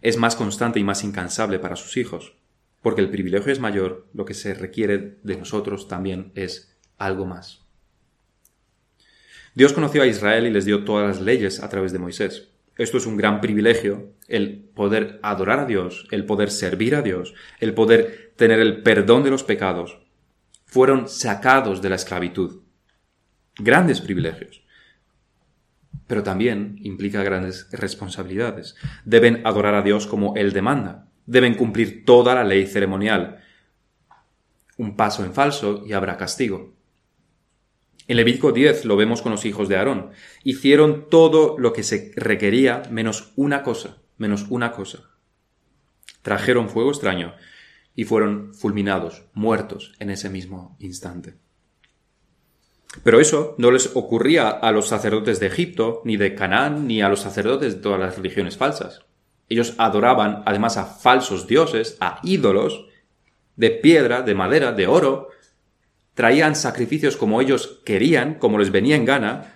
es 0.00 0.16
más 0.16 0.36
constante 0.36 0.80
y 0.80 0.84
más 0.84 1.04
incansable 1.04 1.58
para 1.58 1.76
sus 1.76 1.96
hijos, 1.96 2.34
porque 2.80 3.00
el 3.00 3.10
privilegio 3.10 3.52
es 3.52 3.60
mayor, 3.60 4.08
lo 4.12 4.24
que 4.24 4.34
se 4.34 4.54
requiere 4.54 5.18
de 5.22 5.36
nosotros 5.36 5.88
también 5.88 6.32
es 6.34 6.76
algo 6.98 7.26
más. 7.26 7.61
Dios 9.54 9.72
conoció 9.72 10.02
a 10.02 10.06
Israel 10.06 10.46
y 10.46 10.50
les 10.50 10.64
dio 10.64 10.84
todas 10.84 11.06
las 11.06 11.20
leyes 11.20 11.62
a 11.62 11.68
través 11.68 11.92
de 11.92 11.98
Moisés. 11.98 12.48
Esto 12.78 12.96
es 12.96 13.06
un 13.06 13.16
gran 13.16 13.40
privilegio, 13.40 14.12
el 14.28 14.64
poder 14.74 15.20
adorar 15.22 15.60
a 15.60 15.66
Dios, 15.66 16.06
el 16.10 16.24
poder 16.24 16.50
servir 16.50 16.94
a 16.94 17.02
Dios, 17.02 17.34
el 17.60 17.74
poder 17.74 18.32
tener 18.36 18.60
el 18.60 18.82
perdón 18.82 19.24
de 19.24 19.30
los 19.30 19.44
pecados. 19.44 19.98
Fueron 20.64 21.08
sacados 21.08 21.82
de 21.82 21.90
la 21.90 21.96
esclavitud. 21.96 22.62
Grandes 23.58 24.00
privilegios. 24.00 24.62
Pero 26.06 26.22
también 26.22 26.78
implica 26.80 27.22
grandes 27.22 27.68
responsabilidades. 27.72 28.74
Deben 29.04 29.46
adorar 29.46 29.74
a 29.74 29.82
Dios 29.82 30.06
como 30.06 30.34
Él 30.36 30.52
demanda 30.52 31.12
deben 31.26 31.54
cumplir 31.54 32.04
toda 32.04 32.34
la 32.34 32.44
ley 32.44 32.66
ceremonial. 32.66 33.40
Un 34.76 34.96
paso 34.96 35.24
en 35.24 35.32
falso 35.32 35.84
y 35.86 35.92
habrá 35.92 36.16
castigo. 36.16 36.74
En 38.08 38.16
Levítico 38.16 38.52
10 38.52 38.84
lo 38.84 38.96
vemos 38.96 39.22
con 39.22 39.32
los 39.32 39.44
hijos 39.44 39.68
de 39.68 39.76
Aarón. 39.76 40.10
Hicieron 40.44 41.08
todo 41.08 41.56
lo 41.58 41.72
que 41.72 41.82
se 41.82 42.12
requería 42.16 42.82
menos 42.90 43.32
una 43.36 43.62
cosa, 43.62 43.98
menos 44.18 44.46
una 44.50 44.72
cosa. 44.72 45.10
Trajeron 46.22 46.68
fuego 46.68 46.90
extraño 46.90 47.34
y 47.94 48.04
fueron 48.04 48.54
fulminados, 48.54 49.24
muertos 49.34 49.94
en 49.98 50.10
ese 50.10 50.30
mismo 50.30 50.76
instante. 50.80 51.34
Pero 53.04 53.20
eso 53.20 53.54
no 53.58 53.70
les 53.70 53.96
ocurría 53.96 54.48
a 54.50 54.70
los 54.70 54.88
sacerdotes 54.88 55.40
de 55.40 55.46
Egipto, 55.46 56.02
ni 56.04 56.16
de 56.16 56.34
Canaán, 56.34 56.86
ni 56.86 57.00
a 57.00 57.08
los 57.08 57.20
sacerdotes 57.20 57.74
de 57.74 57.80
todas 57.80 57.98
las 57.98 58.16
religiones 58.16 58.56
falsas. 58.56 59.00
Ellos 59.48 59.74
adoraban 59.78 60.42
además 60.46 60.76
a 60.76 60.84
falsos 60.84 61.46
dioses, 61.46 61.96
a 62.00 62.20
ídolos, 62.22 62.86
de 63.56 63.70
piedra, 63.70 64.22
de 64.22 64.34
madera, 64.34 64.72
de 64.72 64.86
oro, 64.86 65.28
traían 66.14 66.56
sacrificios 66.56 67.16
como 67.16 67.40
ellos 67.40 67.80
querían, 67.84 68.34
como 68.34 68.58
les 68.58 68.70
venía 68.70 68.96
en 68.96 69.04
gana, 69.04 69.54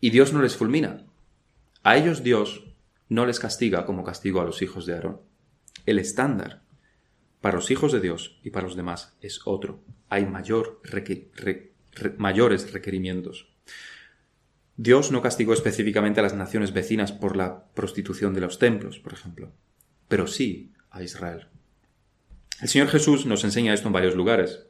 y 0.00 0.10
Dios 0.10 0.32
no 0.32 0.42
les 0.42 0.56
fulmina. 0.56 1.06
A 1.82 1.96
ellos 1.96 2.22
Dios 2.22 2.64
no 3.08 3.26
les 3.26 3.40
castiga 3.40 3.86
como 3.86 4.04
castigo 4.04 4.40
a 4.40 4.44
los 4.44 4.62
hijos 4.62 4.86
de 4.86 4.94
Aarón. 4.94 5.20
El 5.86 5.98
estándar 5.98 6.62
para 7.40 7.56
los 7.56 7.70
hijos 7.70 7.92
de 7.92 8.00
Dios 8.00 8.40
y 8.42 8.50
para 8.50 8.66
los 8.66 8.76
demás 8.76 9.16
es 9.20 9.40
otro. 9.44 9.82
Hay 10.08 10.26
mayor 10.26 10.80
mayores 12.18 12.72
requerimientos. 12.72 13.54
Dios 14.76 15.10
no 15.10 15.22
castigó 15.22 15.54
específicamente 15.54 16.20
a 16.20 16.22
las 16.22 16.34
naciones 16.34 16.72
vecinas 16.72 17.12
por 17.12 17.36
la 17.36 17.66
prostitución 17.72 18.34
de 18.34 18.42
los 18.42 18.58
templos, 18.58 18.98
por 18.98 19.14
ejemplo, 19.14 19.52
pero 20.08 20.26
sí 20.26 20.72
a 20.90 21.02
Israel. 21.02 21.46
El 22.60 22.68
Señor 22.68 22.88
Jesús 22.88 23.26
nos 23.26 23.44
enseña 23.44 23.72
esto 23.72 23.86
en 23.86 23.94
varios 23.94 24.14
lugares. 24.14 24.66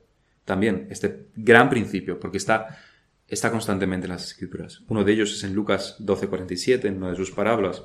También 0.46 0.88
este 0.90 1.26
gran 1.36 1.68
principio, 1.68 2.18
porque 2.18 2.38
está, 2.38 2.78
está 3.28 3.50
constantemente 3.50 4.06
en 4.06 4.12
las 4.12 4.24
Escrituras. 4.24 4.80
Uno 4.88 5.04
de 5.04 5.12
ellos 5.12 5.30
es 5.32 5.44
en 5.44 5.54
Lucas 5.54 5.96
12:47, 5.98 6.86
en 6.86 6.96
una 6.96 7.10
de 7.10 7.16
sus 7.16 7.32
parábolas. 7.32 7.84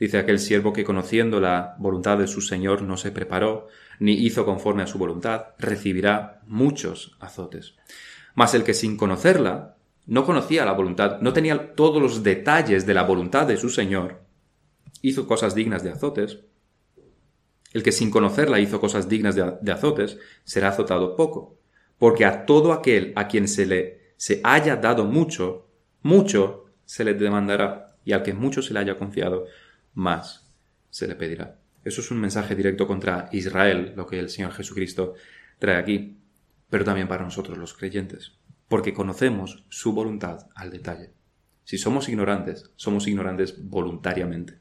Dice 0.00 0.18
aquel 0.18 0.40
siervo 0.40 0.72
que 0.72 0.82
conociendo 0.82 1.38
la 1.38 1.76
voluntad 1.78 2.18
de 2.18 2.26
su 2.26 2.40
Señor 2.40 2.82
no 2.82 2.96
se 2.96 3.12
preparó, 3.12 3.68
ni 4.00 4.14
hizo 4.14 4.44
conforme 4.44 4.82
a 4.82 4.88
su 4.88 4.98
voluntad, 4.98 5.50
recibirá 5.60 6.40
muchos 6.48 7.16
azotes. 7.20 7.76
Mas 8.34 8.54
el 8.54 8.64
que 8.64 8.74
sin 8.74 8.96
conocerla, 8.96 9.76
no 10.06 10.24
conocía 10.24 10.64
la 10.64 10.72
voluntad, 10.72 11.20
no 11.20 11.32
tenía 11.32 11.74
todos 11.76 12.02
los 12.02 12.24
detalles 12.24 12.86
de 12.86 12.94
la 12.94 13.04
voluntad 13.04 13.46
de 13.46 13.56
su 13.56 13.68
Señor, 13.68 14.22
hizo 15.02 15.26
cosas 15.26 15.54
dignas 15.54 15.84
de 15.84 15.90
azotes. 15.90 16.40
El 17.72 17.82
que 17.82 17.92
sin 17.92 18.10
conocerla 18.10 18.60
hizo 18.60 18.80
cosas 18.80 19.08
dignas 19.08 19.34
de, 19.34 19.72
azotes, 19.72 20.18
será 20.44 20.68
azotado 20.68 21.16
poco. 21.16 21.58
Porque 22.02 22.24
a 22.24 22.46
todo 22.46 22.72
aquel 22.72 23.12
a 23.14 23.28
quien 23.28 23.46
se 23.46 23.64
le 23.64 24.14
se 24.16 24.40
haya 24.42 24.74
dado 24.74 25.04
mucho, 25.04 25.68
mucho 26.02 26.66
se 26.84 27.04
le 27.04 27.14
demandará, 27.14 27.94
y 28.04 28.10
al 28.10 28.24
que 28.24 28.34
mucho 28.34 28.60
se 28.60 28.74
le 28.74 28.80
haya 28.80 28.98
confiado, 28.98 29.46
más 29.94 30.52
se 30.90 31.06
le 31.06 31.14
pedirá. 31.14 31.60
Eso 31.84 32.00
es 32.00 32.10
un 32.10 32.18
mensaje 32.18 32.56
directo 32.56 32.88
contra 32.88 33.28
Israel, 33.30 33.92
lo 33.94 34.04
que 34.08 34.18
el 34.18 34.30
Señor 34.30 34.50
Jesucristo 34.50 35.14
trae 35.60 35.76
aquí, 35.76 36.18
pero 36.68 36.84
también 36.84 37.06
para 37.06 37.22
nosotros 37.22 37.56
los 37.56 37.72
creyentes, 37.72 38.32
porque 38.66 38.92
conocemos 38.92 39.62
su 39.68 39.92
voluntad 39.92 40.48
al 40.56 40.72
detalle. 40.72 41.10
Si 41.62 41.78
somos 41.78 42.08
ignorantes, 42.08 42.72
somos 42.74 43.06
ignorantes 43.06 43.54
voluntariamente, 43.64 44.58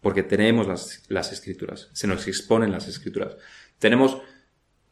porque 0.00 0.24
tenemos 0.24 0.66
las, 1.08 1.32
escrituras, 1.32 1.88
se 1.92 2.08
nos 2.08 2.26
exponen 2.26 2.72
las 2.72 2.88
escrituras. 2.88 3.36
Tenemos 3.78 4.18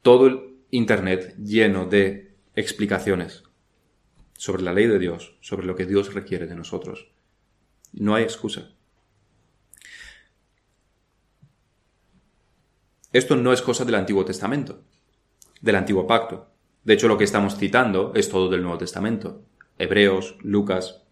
todo 0.01 0.29
el 0.29 0.52
Internet 0.75 1.37
lleno 1.37 1.85
de 1.85 2.35
explicaciones 2.55 3.43
sobre 4.39 4.63
la 4.63 4.73
ley 4.73 4.87
de 4.87 4.99
Dios, 4.99 5.37
sobre 5.43 5.67
lo 5.67 5.77
que 5.77 5.85
Dios 5.85 6.15
requiere 6.15 6.47
de 6.47 6.55
nosotros. 6.55 7.13
No 7.93 8.15
hay 8.15 8.23
excusa. 8.23 8.71
Esto 13.13 13.37
no 13.37 13.53
es 13.53 13.61
cosa 13.61 13.85
del 13.85 13.97
Antiguo 13.97 14.25
Testamento, 14.25 14.83
del 15.61 15.77
Antiguo 15.77 16.07
Pacto. 16.07 16.49
De 16.85 16.95
hecho, 16.95 17.07
lo 17.07 17.19
que 17.19 17.25
estamos 17.25 17.59
citando 17.59 18.15
es 18.15 18.31
todo 18.31 18.49
del 18.49 18.63
Nuevo 18.63 18.79
Testamento. 18.79 19.45
Hebreos, 19.77 20.39
Lucas. 20.41 21.03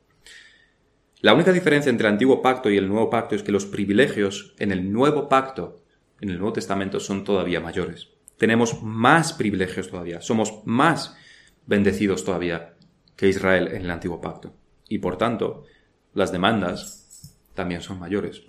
La 1.20 1.34
única 1.34 1.52
diferencia 1.52 1.90
entre 1.90 2.08
el 2.08 2.14
Antiguo 2.14 2.40
Pacto 2.40 2.70
y 2.70 2.78
el 2.78 2.88
Nuevo 2.88 3.10
Pacto 3.10 3.34
es 3.34 3.42
que 3.42 3.52
los 3.52 3.66
privilegios 3.66 4.54
en 4.58 4.72
el 4.72 4.90
Nuevo 4.90 5.28
Pacto, 5.28 5.84
en 6.22 6.30
el 6.30 6.38
Nuevo 6.38 6.54
Testamento, 6.54 6.98
son 6.98 7.24
todavía 7.24 7.60
mayores. 7.60 8.19
Tenemos 8.40 8.82
más 8.82 9.34
privilegios 9.34 9.90
todavía, 9.90 10.22
somos 10.22 10.62
más 10.64 11.14
bendecidos 11.66 12.24
todavía 12.24 12.72
que 13.14 13.28
Israel 13.28 13.68
en 13.68 13.82
el 13.82 13.90
Antiguo 13.90 14.22
Pacto. 14.22 14.54
Y 14.88 14.96
por 14.96 15.18
tanto, 15.18 15.66
las 16.14 16.32
demandas 16.32 17.36
también 17.52 17.82
son 17.82 17.98
mayores. 17.98 18.40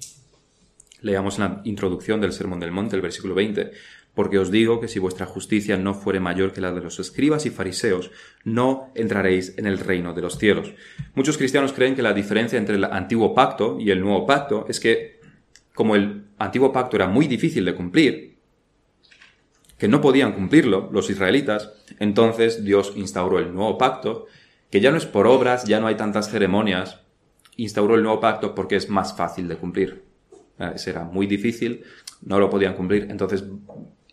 Leamos 1.01 1.39
la 1.39 1.59
introducción 1.65 2.21
del 2.21 2.31
Sermón 2.31 2.61
del 2.61 2.71
Monte, 2.71 2.95
el 2.95 3.01
versículo 3.01 3.35
20. 3.35 3.71
Porque 4.13 4.39
os 4.39 4.49
digo 4.49 4.79
que 4.79 4.87
si 4.87 4.97
vuestra 4.97 5.25
justicia 5.25 5.75
no 5.75 5.93
fuere 5.93 6.21
mayor 6.21 6.53
que 6.53 6.61
la 6.61 6.71
de 6.71 6.79
los 6.79 6.97
escribas 7.01 7.45
y 7.45 7.49
fariseos, 7.49 8.11
no 8.45 8.93
entraréis 8.95 9.57
en 9.57 9.67
el 9.67 9.77
reino 9.77 10.13
de 10.13 10.21
los 10.21 10.37
cielos. 10.37 10.71
Muchos 11.15 11.37
cristianos 11.37 11.73
creen 11.73 11.95
que 11.95 12.01
la 12.01 12.13
diferencia 12.13 12.57
entre 12.57 12.75
el 12.75 12.85
antiguo 12.85 13.35
pacto 13.35 13.77
y 13.77 13.91
el 13.91 13.99
nuevo 13.99 14.25
pacto 14.25 14.65
es 14.69 14.79
que, 14.79 15.19
como 15.75 15.97
el 15.97 16.27
antiguo 16.37 16.71
pacto 16.71 16.95
era 16.95 17.09
muy 17.09 17.27
difícil 17.27 17.65
de 17.65 17.75
cumplir, 17.75 18.30
que 19.82 19.88
no 19.88 19.99
podían 19.99 20.34
cumplirlo 20.34 20.91
los 20.93 21.09
israelitas, 21.09 21.71
entonces 21.97 22.63
Dios 22.63 22.93
instauró 22.95 23.39
el 23.39 23.51
nuevo 23.51 23.79
pacto, 23.79 24.27
que 24.69 24.79
ya 24.79 24.91
no 24.91 24.97
es 24.97 25.07
por 25.07 25.25
obras, 25.25 25.63
ya 25.63 25.79
no 25.79 25.88
hay 25.88 25.95
tantas 25.95 26.29
ceremonias, 26.29 27.01
instauró 27.55 27.95
el 27.95 28.03
nuevo 28.03 28.19
pacto 28.19 28.53
porque 28.53 28.75
es 28.75 28.91
más 28.91 29.17
fácil 29.17 29.47
de 29.47 29.55
cumplir. 29.55 30.03
Eh, 30.59 30.75
era 30.86 31.03
muy 31.05 31.25
difícil, 31.25 31.84
no 32.21 32.38
lo 32.38 32.47
podían 32.47 32.75
cumplir. 32.75 33.07
Entonces 33.09 33.43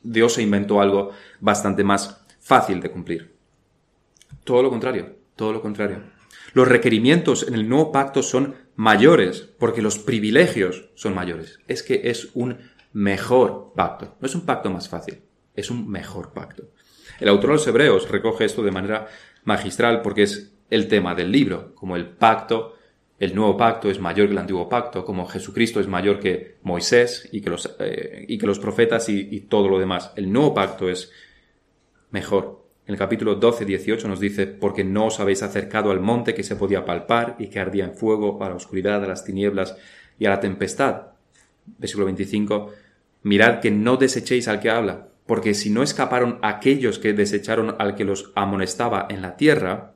Dios 0.03 0.33
se 0.33 0.43
inventó 0.43 0.81
algo 0.81 1.11
bastante 1.39 1.85
más 1.85 2.25
fácil 2.41 2.81
de 2.81 2.91
cumplir. 2.91 3.37
Todo 4.45 4.63
lo 4.63 4.71
contrario, 4.71 5.17
todo 5.37 5.53
lo 5.53 5.61
contrario. 5.61 6.01
Los 6.55 6.67
requerimientos 6.67 7.47
en 7.47 7.53
el 7.53 7.69
nuevo 7.69 7.93
pacto 7.93 8.23
son 8.23 8.55
mayores 8.75 9.43
porque 9.59 9.83
los 9.83 9.99
privilegios 9.99 10.89
son 10.95 11.15
mayores. 11.15 11.59
Es 11.69 11.83
que 11.83 12.09
es 12.09 12.31
un 12.33 12.57
mejor 12.95 13.75
pacto. 13.77 14.17
No 14.19 14.27
es 14.27 14.35
un 14.35 14.47
pacto 14.47 14.71
más 14.71 14.89
fácil, 14.89 15.28
es 15.59 15.71
un 15.71 15.89
mejor 15.89 16.33
pacto. 16.33 16.65
El 17.21 17.29
autor 17.29 17.51
de 17.51 17.55
los 17.55 17.67
Hebreos 17.67 18.09
recoge 18.09 18.45
esto 18.45 18.63
de 18.63 18.71
manera 18.71 19.09
magistral 19.45 20.03
porque 20.03 20.23
es 20.23 20.53
el 20.71 20.89
tema 20.89 21.15
del 21.15 21.33
libro, 21.33 21.75
como 21.75 21.97
el 21.97 22.07
pacto 22.07 22.79
el 23.19 23.35
nuevo 23.35 23.57
pacto 23.57 23.91
es 23.91 23.99
mayor 23.99 24.29
que 24.29 24.33
el 24.33 24.39
antiguo 24.39 24.69
pacto, 24.69 25.05
como 25.05 25.27
Jesucristo 25.27 25.81
es 25.81 25.89
mayor 25.89 26.21
que 26.21 26.59
Moisés 26.63 27.29
y 27.33 27.41
que 27.41 27.51
los, 27.51 27.75
eh, 27.81 28.25
y 28.29 28.39
que 28.39 28.47
los 28.47 28.61
profetas 28.61 29.09
y, 29.09 29.41
todo 29.41 29.69
lo 29.69 29.79
demás. 29.79 30.13
El 30.15 30.33
nuevo 30.33 30.55
pacto 30.55 30.89
es 30.89 31.11
mejor. 32.11 32.65
En 32.87 32.95
el 32.95 32.99
capítulo 32.99 33.35
12, 33.35 33.65
18 33.65 34.07
nos 34.07 34.21
dice, 34.21 34.47
porque 34.47 34.85
no 34.85 35.07
os 35.07 35.19
habéis 35.19 35.43
acercado 35.43 35.91
al 35.91 36.01
monte 36.01 36.33
que 36.33 36.45
se 36.45 36.55
podía 36.55 36.85
palpar 36.85 37.35
y 37.41 37.49
que 37.49 37.59
ardía 37.59 37.85
en 37.85 37.95
fuego, 37.95 38.43
a 38.43 38.49
la 38.49 38.55
oscuridad, 38.55 39.03
a 39.05 39.09
las 39.09 39.25
tinieblas 39.25 39.77
y 40.19 40.27
a 40.27 40.31
la 40.31 40.41
tempestad. 40.41 41.09
Versículo 41.67 42.07
25, 42.07 42.73
mirad 43.25 43.59
que 43.59 43.73
no 43.73 43.97
desechéis 43.97 44.47
al 44.47 44.61
que 44.61 44.71
habla, 44.71 45.09
porque 45.29 45.53
si 45.53 45.69
no 45.69 45.83
escaparon 45.83 46.39
aquellos 46.41 46.99
que 46.99 47.13
desecharon 47.13 47.77
al 47.79 47.95
que 47.97 48.07
los 48.07 48.33
amonestaba 48.35 49.07
en 49.11 49.21
la 49.21 49.37
tierra, 49.37 49.93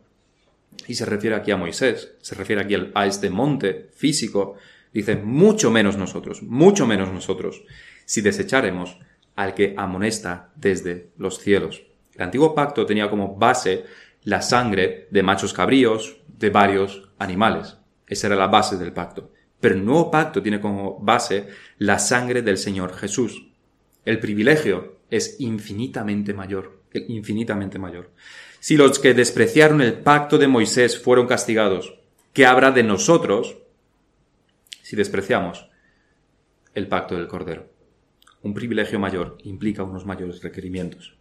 y 0.86 0.94
se 0.94 1.06
refiere 1.06 1.34
aquí 1.34 1.50
a 1.50 1.56
Moisés, 1.56 2.12
se 2.20 2.34
refiere 2.34 2.60
aquí 2.60 2.76
a 2.94 3.06
este 3.06 3.30
monte 3.30 3.88
físico, 3.94 4.56
dice, 4.92 5.16
mucho 5.16 5.70
menos 5.70 5.96
nosotros, 5.96 6.42
mucho 6.42 6.86
menos 6.86 7.10
nosotros, 7.10 7.64
si 8.04 8.20
desecharemos 8.20 8.98
al 9.34 9.54
que 9.54 9.74
amonesta 9.78 10.50
desde 10.54 11.08
los 11.16 11.38
cielos. 11.38 11.82
El 12.14 12.24
antiguo 12.24 12.54
pacto 12.54 12.84
tenía 12.84 13.08
como 13.08 13.34
base 13.34 13.84
la 14.24 14.42
sangre 14.42 15.08
de 15.10 15.22
machos 15.22 15.54
cabríos, 15.54 16.18
de 16.28 16.50
varios 16.50 17.08
animales. 17.18 17.78
Esa 18.06 18.26
era 18.26 18.36
la 18.36 18.48
base 18.48 18.76
del 18.76 18.92
pacto. 18.92 19.32
Pero 19.60 19.76
el 19.76 19.84
nuevo 19.86 20.10
pacto 20.10 20.42
tiene 20.42 20.60
como 20.60 20.98
base 20.98 21.46
la 21.78 21.98
sangre 21.98 22.42
del 22.42 22.58
Señor 22.58 22.92
Jesús. 22.92 23.48
El 24.04 24.18
privilegio 24.18 25.00
es 25.12 25.36
infinitamente 25.40 26.32
mayor, 26.32 26.80
infinitamente 26.94 27.78
mayor. 27.78 28.10
Si 28.60 28.78
los 28.78 28.98
que 28.98 29.12
despreciaron 29.12 29.82
el 29.82 29.92
pacto 29.92 30.38
de 30.38 30.48
Moisés 30.48 30.98
fueron 30.98 31.26
castigados, 31.26 31.98
¿qué 32.32 32.46
habrá 32.46 32.70
de 32.70 32.82
nosotros 32.82 33.58
si 34.80 34.96
despreciamos 34.96 35.68
el 36.74 36.88
pacto 36.88 37.14
del 37.14 37.28
Cordero? 37.28 37.68
Un 38.40 38.54
privilegio 38.54 38.98
mayor 38.98 39.36
implica 39.44 39.82
unos 39.82 40.06
mayores 40.06 40.42
requerimientos. 40.42 41.14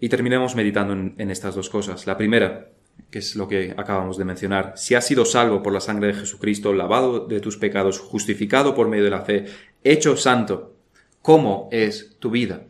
Y 0.00 0.08
terminemos 0.08 0.56
meditando 0.56 0.94
en, 0.94 1.30
estas 1.30 1.54
dos 1.54 1.68
cosas. 1.68 2.06
La 2.06 2.16
primera, 2.16 2.70
que 3.10 3.18
es 3.18 3.36
lo 3.36 3.48
que 3.48 3.74
acabamos 3.76 4.16
de 4.16 4.24
mencionar, 4.24 4.72
si 4.76 4.94
has 4.94 5.06
sido 5.06 5.26
salvo 5.26 5.62
por 5.62 5.74
la 5.74 5.80
sangre 5.80 6.06
de 6.08 6.20
Jesucristo, 6.20 6.72
lavado 6.72 7.26
de 7.26 7.40
tus 7.40 7.58
pecados, 7.58 7.98
justificado 7.98 8.74
por 8.74 8.88
medio 8.88 9.04
de 9.04 9.10
la 9.10 9.26
fe, 9.26 9.44
hecho 9.84 10.16
santo, 10.16 10.74
¿cómo 11.20 11.68
es 11.70 12.16
tu 12.18 12.30
vida? 12.30 12.64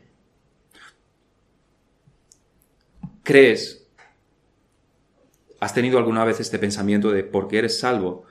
¿Crees 3.30 3.86
¿Has 5.60 5.72
tenido 5.72 5.98
alguna 5.98 6.24
vez 6.24 6.40
este 6.40 6.58
pensamiento 6.58 7.12
de 7.12 7.22
porque 7.22 7.58
eres 7.58 7.78
salvo, 7.78 8.24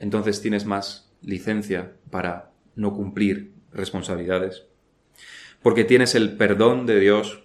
entonces 0.00 0.42
tienes 0.42 0.66
más 0.66 1.12
licencia 1.20 1.92
para 2.10 2.50
no 2.74 2.92
cumplir 2.92 3.52
responsabilidades? 3.72 4.64
Porque 5.62 5.84
tienes 5.84 6.16
el 6.16 6.36
perdón 6.36 6.86
de 6.86 6.98
Dios, 6.98 7.44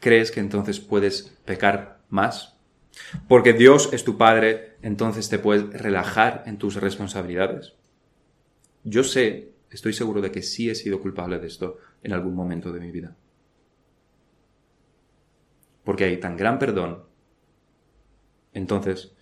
¿crees 0.00 0.30
que 0.30 0.40
entonces 0.40 0.80
puedes 0.80 1.36
pecar 1.44 2.00
más? 2.08 2.56
Porque 3.28 3.52
Dios 3.52 3.90
es 3.92 4.04
tu 4.04 4.16
Padre, 4.16 4.78
entonces 4.80 5.28
te 5.28 5.38
puedes 5.38 5.68
relajar 5.68 6.44
en 6.46 6.56
tus 6.56 6.76
responsabilidades. 6.76 7.74
Yo 8.84 9.04
sé, 9.04 9.50
estoy 9.70 9.92
seguro 9.92 10.22
de 10.22 10.32
que 10.32 10.40
sí 10.40 10.70
he 10.70 10.74
sido 10.74 11.02
culpable 11.02 11.38
de 11.40 11.46
esto 11.46 11.76
en 12.02 12.14
algún 12.14 12.34
momento 12.34 12.72
de 12.72 12.80
mi 12.80 12.90
vida. 12.90 13.14
Porque 15.88 16.04
hay 16.04 16.18
tan 16.18 16.36
gran 16.36 16.58
perdón. 16.58 17.04
Entonces, 18.52 19.14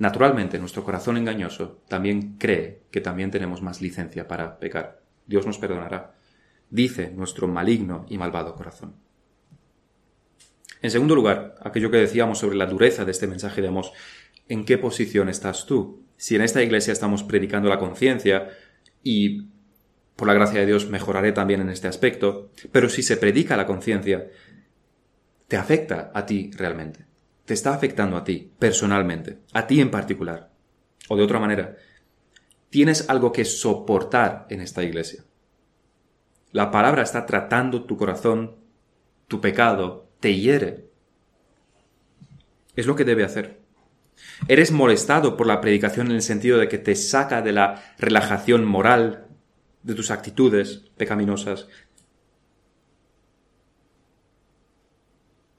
naturalmente, 0.00 0.58
nuestro 0.58 0.82
corazón 0.82 1.16
engañoso 1.16 1.82
también 1.86 2.36
cree 2.36 2.80
que 2.90 3.00
también 3.00 3.30
tenemos 3.30 3.62
más 3.62 3.80
licencia 3.80 4.26
para 4.26 4.58
pecar. 4.58 5.02
Dios 5.24 5.46
nos 5.46 5.58
perdonará, 5.58 6.16
dice 6.68 7.12
nuestro 7.12 7.46
maligno 7.46 8.06
y 8.08 8.18
malvado 8.18 8.56
corazón. 8.56 8.96
En 10.82 10.90
segundo 10.90 11.14
lugar, 11.14 11.54
aquello 11.60 11.92
que 11.92 11.98
decíamos 11.98 12.40
sobre 12.40 12.56
la 12.56 12.66
dureza 12.66 13.04
de 13.04 13.12
este 13.12 13.28
mensaje 13.28 13.62
de 13.62 13.68
Amós, 13.68 13.92
¿en 14.48 14.64
qué 14.64 14.78
posición 14.78 15.28
estás 15.28 15.64
tú? 15.64 16.02
Si 16.16 16.34
en 16.34 16.42
esta 16.42 16.60
iglesia 16.60 16.92
estamos 16.92 17.22
predicando 17.22 17.68
la 17.68 17.78
conciencia, 17.78 18.48
y 19.04 19.42
por 20.16 20.26
la 20.26 20.34
gracia 20.34 20.58
de 20.58 20.66
Dios 20.66 20.90
mejoraré 20.90 21.30
también 21.30 21.60
en 21.60 21.68
este 21.68 21.86
aspecto, 21.86 22.50
pero 22.72 22.88
si 22.88 23.04
se 23.04 23.16
predica 23.16 23.56
la 23.56 23.66
conciencia, 23.66 24.26
te 25.48 25.56
afecta 25.56 26.10
a 26.14 26.24
ti 26.24 26.50
realmente, 26.54 27.06
te 27.44 27.54
está 27.54 27.74
afectando 27.74 28.16
a 28.16 28.24
ti 28.24 28.50
personalmente, 28.58 29.40
a 29.52 29.66
ti 29.66 29.80
en 29.80 29.90
particular. 29.90 30.50
O 31.08 31.16
de 31.16 31.22
otra 31.22 31.38
manera, 31.38 31.76
tienes 32.70 33.08
algo 33.08 33.32
que 33.32 33.44
soportar 33.44 34.46
en 34.50 34.60
esta 34.60 34.82
iglesia. 34.82 35.24
La 36.52 36.70
palabra 36.70 37.02
está 37.02 37.26
tratando 37.26 37.84
tu 37.84 37.96
corazón, 37.96 38.56
tu 39.28 39.40
pecado, 39.40 40.08
te 40.20 40.34
hiere. 40.36 40.88
Es 42.76 42.86
lo 42.86 42.96
que 42.96 43.04
debe 43.04 43.24
hacer. 43.24 43.60
Eres 44.48 44.72
molestado 44.72 45.36
por 45.36 45.46
la 45.46 45.60
predicación 45.60 46.06
en 46.06 46.16
el 46.16 46.22
sentido 46.22 46.58
de 46.58 46.68
que 46.68 46.78
te 46.78 46.94
saca 46.94 47.42
de 47.42 47.52
la 47.52 47.82
relajación 47.98 48.64
moral 48.64 49.26
de 49.82 49.94
tus 49.94 50.10
actitudes 50.10 50.90
pecaminosas, 50.96 51.68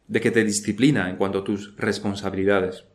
de 0.08 0.22
que 0.22 0.32
te 0.32 0.44
disciplina 0.44 1.10
en 1.10 1.18
cuanto 1.18 1.40
a 1.40 1.44
tus 1.44 1.76
responsabilidades. 1.78 2.86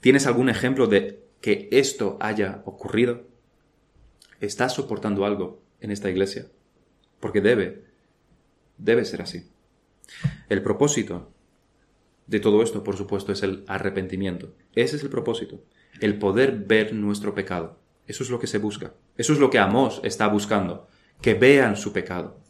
¿Tienes 0.00 0.26
algún 0.26 0.48
ejemplo 0.48 0.86
de 0.86 1.22
que 1.40 1.68
esto 1.72 2.18
haya 2.20 2.62
ocurrido? 2.64 3.26
¿Estás 4.40 4.74
soportando 4.74 5.24
algo 5.24 5.62
en 5.80 5.90
esta 5.90 6.10
iglesia? 6.10 6.46
Porque 7.20 7.40
debe, 7.40 7.84
debe 8.76 9.04
ser 9.04 9.22
así. 9.22 9.48
El 10.48 10.62
propósito 10.62 11.30
de 12.26 12.40
todo 12.40 12.62
esto, 12.62 12.84
por 12.84 12.96
supuesto, 12.96 13.32
es 13.32 13.42
el 13.42 13.64
arrepentimiento. 13.66 14.54
Ese 14.74 14.96
es 14.96 15.02
el 15.02 15.10
propósito, 15.10 15.62
el 16.00 16.18
poder 16.18 16.52
ver 16.52 16.94
nuestro 16.94 17.34
pecado. 17.34 17.78
Eso 18.06 18.22
es 18.22 18.30
lo 18.30 18.38
que 18.38 18.46
se 18.46 18.58
busca. 18.58 18.92
Eso 19.16 19.32
es 19.32 19.38
lo 19.38 19.50
que 19.50 19.58
Amós 19.58 20.00
está 20.04 20.28
buscando, 20.28 20.88
que 21.20 21.34
vean 21.34 21.76
su 21.76 21.92
pecado. 21.92 22.40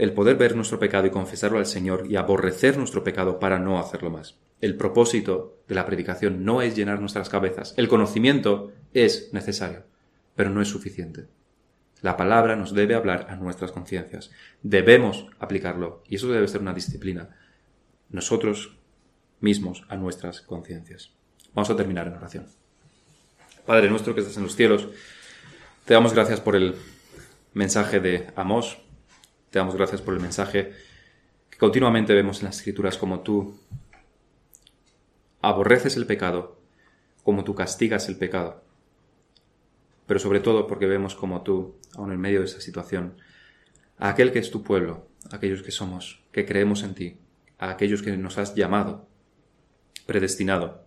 El 0.00 0.14
poder 0.14 0.38
ver 0.38 0.56
nuestro 0.56 0.78
pecado 0.78 1.06
y 1.06 1.10
confesarlo 1.10 1.58
al 1.58 1.66
Señor 1.66 2.06
y 2.08 2.16
aborrecer 2.16 2.78
nuestro 2.78 3.04
pecado 3.04 3.38
para 3.38 3.58
no 3.58 3.78
hacerlo 3.78 4.08
más. 4.08 4.38
El 4.62 4.78
propósito 4.78 5.58
de 5.68 5.74
la 5.74 5.84
predicación 5.84 6.42
no 6.42 6.62
es 6.62 6.74
llenar 6.74 7.00
nuestras 7.00 7.28
cabezas. 7.28 7.74
El 7.76 7.86
conocimiento 7.86 8.72
es 8.94 9.28
necesario, 9.34 9.82
pero 10.34 10.48
no 10.48 10.62
es 10.62 10.68
suficiente. 10.68 11.26
La 12.00 12.16
palabra 12.16 12.56
nos 12.56 12.72
debe 12.72 12.94
hablar 12.94 13.26
a 13.28 13.36
nuestras 13.36 13.72
conciencias. 13.72 14.30
Debemos 14.62 15.26
aplicarlo 15.38 16.02
y 16.08 16.16
eso 16.16 16.32
debe 16.32 16.48
ser 16.48 16.62
una 16.62 16.72
disciplina 16.72 17.36
nosotros 18.08 18.78
mismos 19.40 19.84
a 19.90 19.96
nuestras 19.96 20.40
conciencias. 20.40 21.12
Vamos 21.52 21.68
a 21.68 21.76
terminar 21.76 22.06
en 22.06 22.14
oración. 22.14 22.46
Padre 23.66 23.90
nuestro 23.90 24.14
que 24.14 24.22
estás 24.22 24.38
en 24.38 24.44
los 24.44 24.56
cielos, 24.56 24.88
te 25.84 25.92
damos 25.92 26.14
gracias 26.14 26.40
por 26.40 26.56
el 26.56 26.74
mensaje 27.52 28.00
de 28.00 28.28
Amós, 28.34 28.78
te 29.50 29.58
damos 29.58 29.74
gracias 29.74 30.00
por 30.00 30.14
el 30.14 30.20
mensaje 30.20 30.72
que 31.50 31.58
continuamente 31.58 32.14
vemos 32.14 32.38
en 32.38 32.46
las 32.46 32.58
escrituras 32.58 32.96
como 32.96 33.20
tú 33.20 33.58
aborreces 35.42 35.96
el 35.96 36.06
pecado, 36.06 36.58
como 37.24 37.44
tú 37.44 37.54
castigas 37.54 38.08
el 38.08 38.16
pecado, 38.16 38.62
pero 40.06 40.20
sobre 40.20 40.40
todo 40.40 40.66
porque 40.66 40.86
vemos 40.86 41.14
como 41.14 41.42
tú, 41.42 41.76
aun 41.96 42.12
en 42.12 42.20
medio 42.20 42.40
de 42.40 42.46
esa 42.46 42.60
situación, 42.60 43.14
a 43.98 44.10
aquel 44.10 44.32
que 44.32 44.38
es 44.38 44.50
tu 44.50 44.62
pueblo, 44.62 45.06
aquellos 45.30 45.62
que 45.62 45.72
somos, 45.72 46.22
que 46.32 46.46
creemos 46.46 46.82
en 46.82 46.94
ti, 46.94 47.16
a 47.58 47.70
aquellos 47.70 48.02
que 48.02 48.16
nos 48.16 48.38
has 48.38 48.54
llamado, 48.54 49.08
predestinado, 50.06 50.84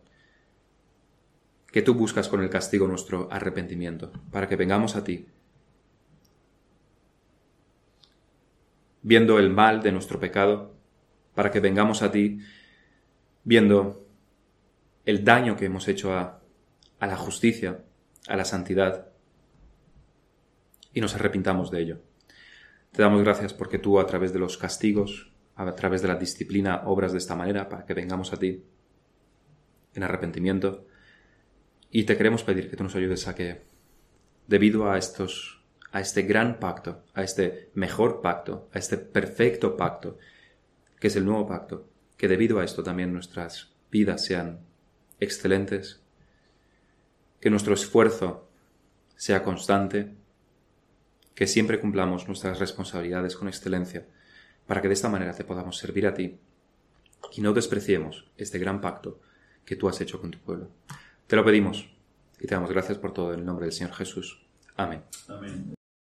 que 1.71 1.81
tú 1.81 1.95
buscas 1.95 2.29
con 2.29 2.41
el 2.41 2.49
castigo 2.49 2.87
nuestro 2.87 3.27
arrepentimiento, 3.31 4.11
para 4.31 4.47
que 4.47 4.55
vengamos 4.55 4.95
a 4.95 5.03
ti, 5.03 5.27
viendo 9.03 9.37
el 9.37 9.49
mal 9.49 9.83
de 9.83 9.91
nuestro 9.91 10.19
pecado, 10.19 10.73
para 11.35 11.51
que 11.51 11.59
vengamos 11.59 12.01
a 12.01 12.11
ti, 12.11 12.39
viendo 13.43 14.07
el 15.05 15.23
daño 15.23 15.55
que 15.55 15.65
hemos 15.65 15.87
hecho 15.87 16.13
a, 16.13 16.41
a 16.99 17.07
la 17.07 17.17
justicia, 17.17 17.83
a 18.27 18.35
la 18.35 18.45
santidad, 18.45 19.09
y 20.93 21.01
nos 21.01 21.15
arrepintamos 21.15 21.71
de 21.71 21.81
ello. 21.81 22.01
Te 22.91 23.01
damos 23.01 23.21
gracias 23.23 23.53
porque 23.53 23.79
tú 23.79 23.99
a 23.99 24.05
través 24.05 24.31
de 24.33 24.39
los 24.39 24.57
castigos, 24.57 25.31
a 25.55 25.75
través 25.75 26.01
de 26.01 26.07
la 26.07 26.15
disciplina 26.15 26.83
obras 26.85 27.11
de 27.11 27.17
esta 27.17 27.35
manera 27.35 27.67
para 27.69 27.85
que 27.85 27.93
vengamos 27.93 28.33
a 28.33 28.37
ti 28.37 28.63
en 29.93 30.03
arrepentimiento. 30.03 30.85
Y 31.89 32.03
te 32.03 32.15
queremos 32.15 32.43
pedir 32.43 32.69
que 32.69 32.77
tú 32.77 32.83
nos 32.83 32.95
ayudes 32.95 33.27
a 33.27 33.35
que, 33.35 33.63
debido 34.47 34.89
a 34.89 34.97
estos, 34.97 35.62
a 35.93 36.01
este 36.01 36.23
gran 36.23 36.59
pacto, 36.59 37.03
a 37.13 37.21
este 37.21 37.69
mejor 37.75 38.21
pacto, 38.21 38.67
a 38.73 38.79
este 38.79 38.97
perfecto 38.97 39.77
pacto, 39.77 40.17
que 40.99 41.07
es 41.07 41.15
el 41.15 41.23
nuevo 41.23 41.47
pacto, 41.47 41.87
que 42.17 42.27
debido 42.27 42.59
a 42.59 42.63
esto 42.63 42.83
también 42.83 43.13
nuestras 43.13 43.75
vidas 43.91 44.25
sean 44.25 44.61
excelentes, 45.19 46.01
que 47.39 47.51
nuestro 47.51 47.75
esfuerzo 47.75 48.49
sea 49.15 49.43
constante, 49.43 50.15
que 51.35 51.45
siempre 51.45 51.79
cumplamos 51.79 52.27
nuestras 52.27 52.59
responsabilidades 52.59 53.35
con 53.35 53.47
excelencia 53.47 54.07
para 54.65 54.81
que 54.81 54.87
de 54.87 54.95
esta 54.95 55.09
manera 55.09 55.35
te 55.35 55.43
podamos 55.43 55.77
servir 55.77 56.07
a 56.07 56.15
ti 56.15 56.39
y 57.33 57.41
no 57.41 57.53
despreciemos 57.53 58.31
este 58.35 58.57
gran 58.57 58.81
pacto 58.81 59.19
que 59.63 59.75
tú 59.75 59.87
has 59.87 60.01
hecho 60.01 60.19
con 60.19 60.31
tu 60.31 60.39
pueblo. 60.39 60.71
Te 61.27 61.35
lo 61.35 61.45
pedimos 61.45 61.87
y 62.39 62.47
te 62.47 62.55
damos 62.55 62.71
gracias 62.71 62.97
por 62.97 63.13
todo 63.13 63.31
en 63.33 63.41
el 63.41 63.45
nombre 63.45 63.67
del 63.67 63.73
Señor 63.73 63.93
Jesús. 63.93 64.43
Amén. 64.75 65.03
Amén. 65.27 65.75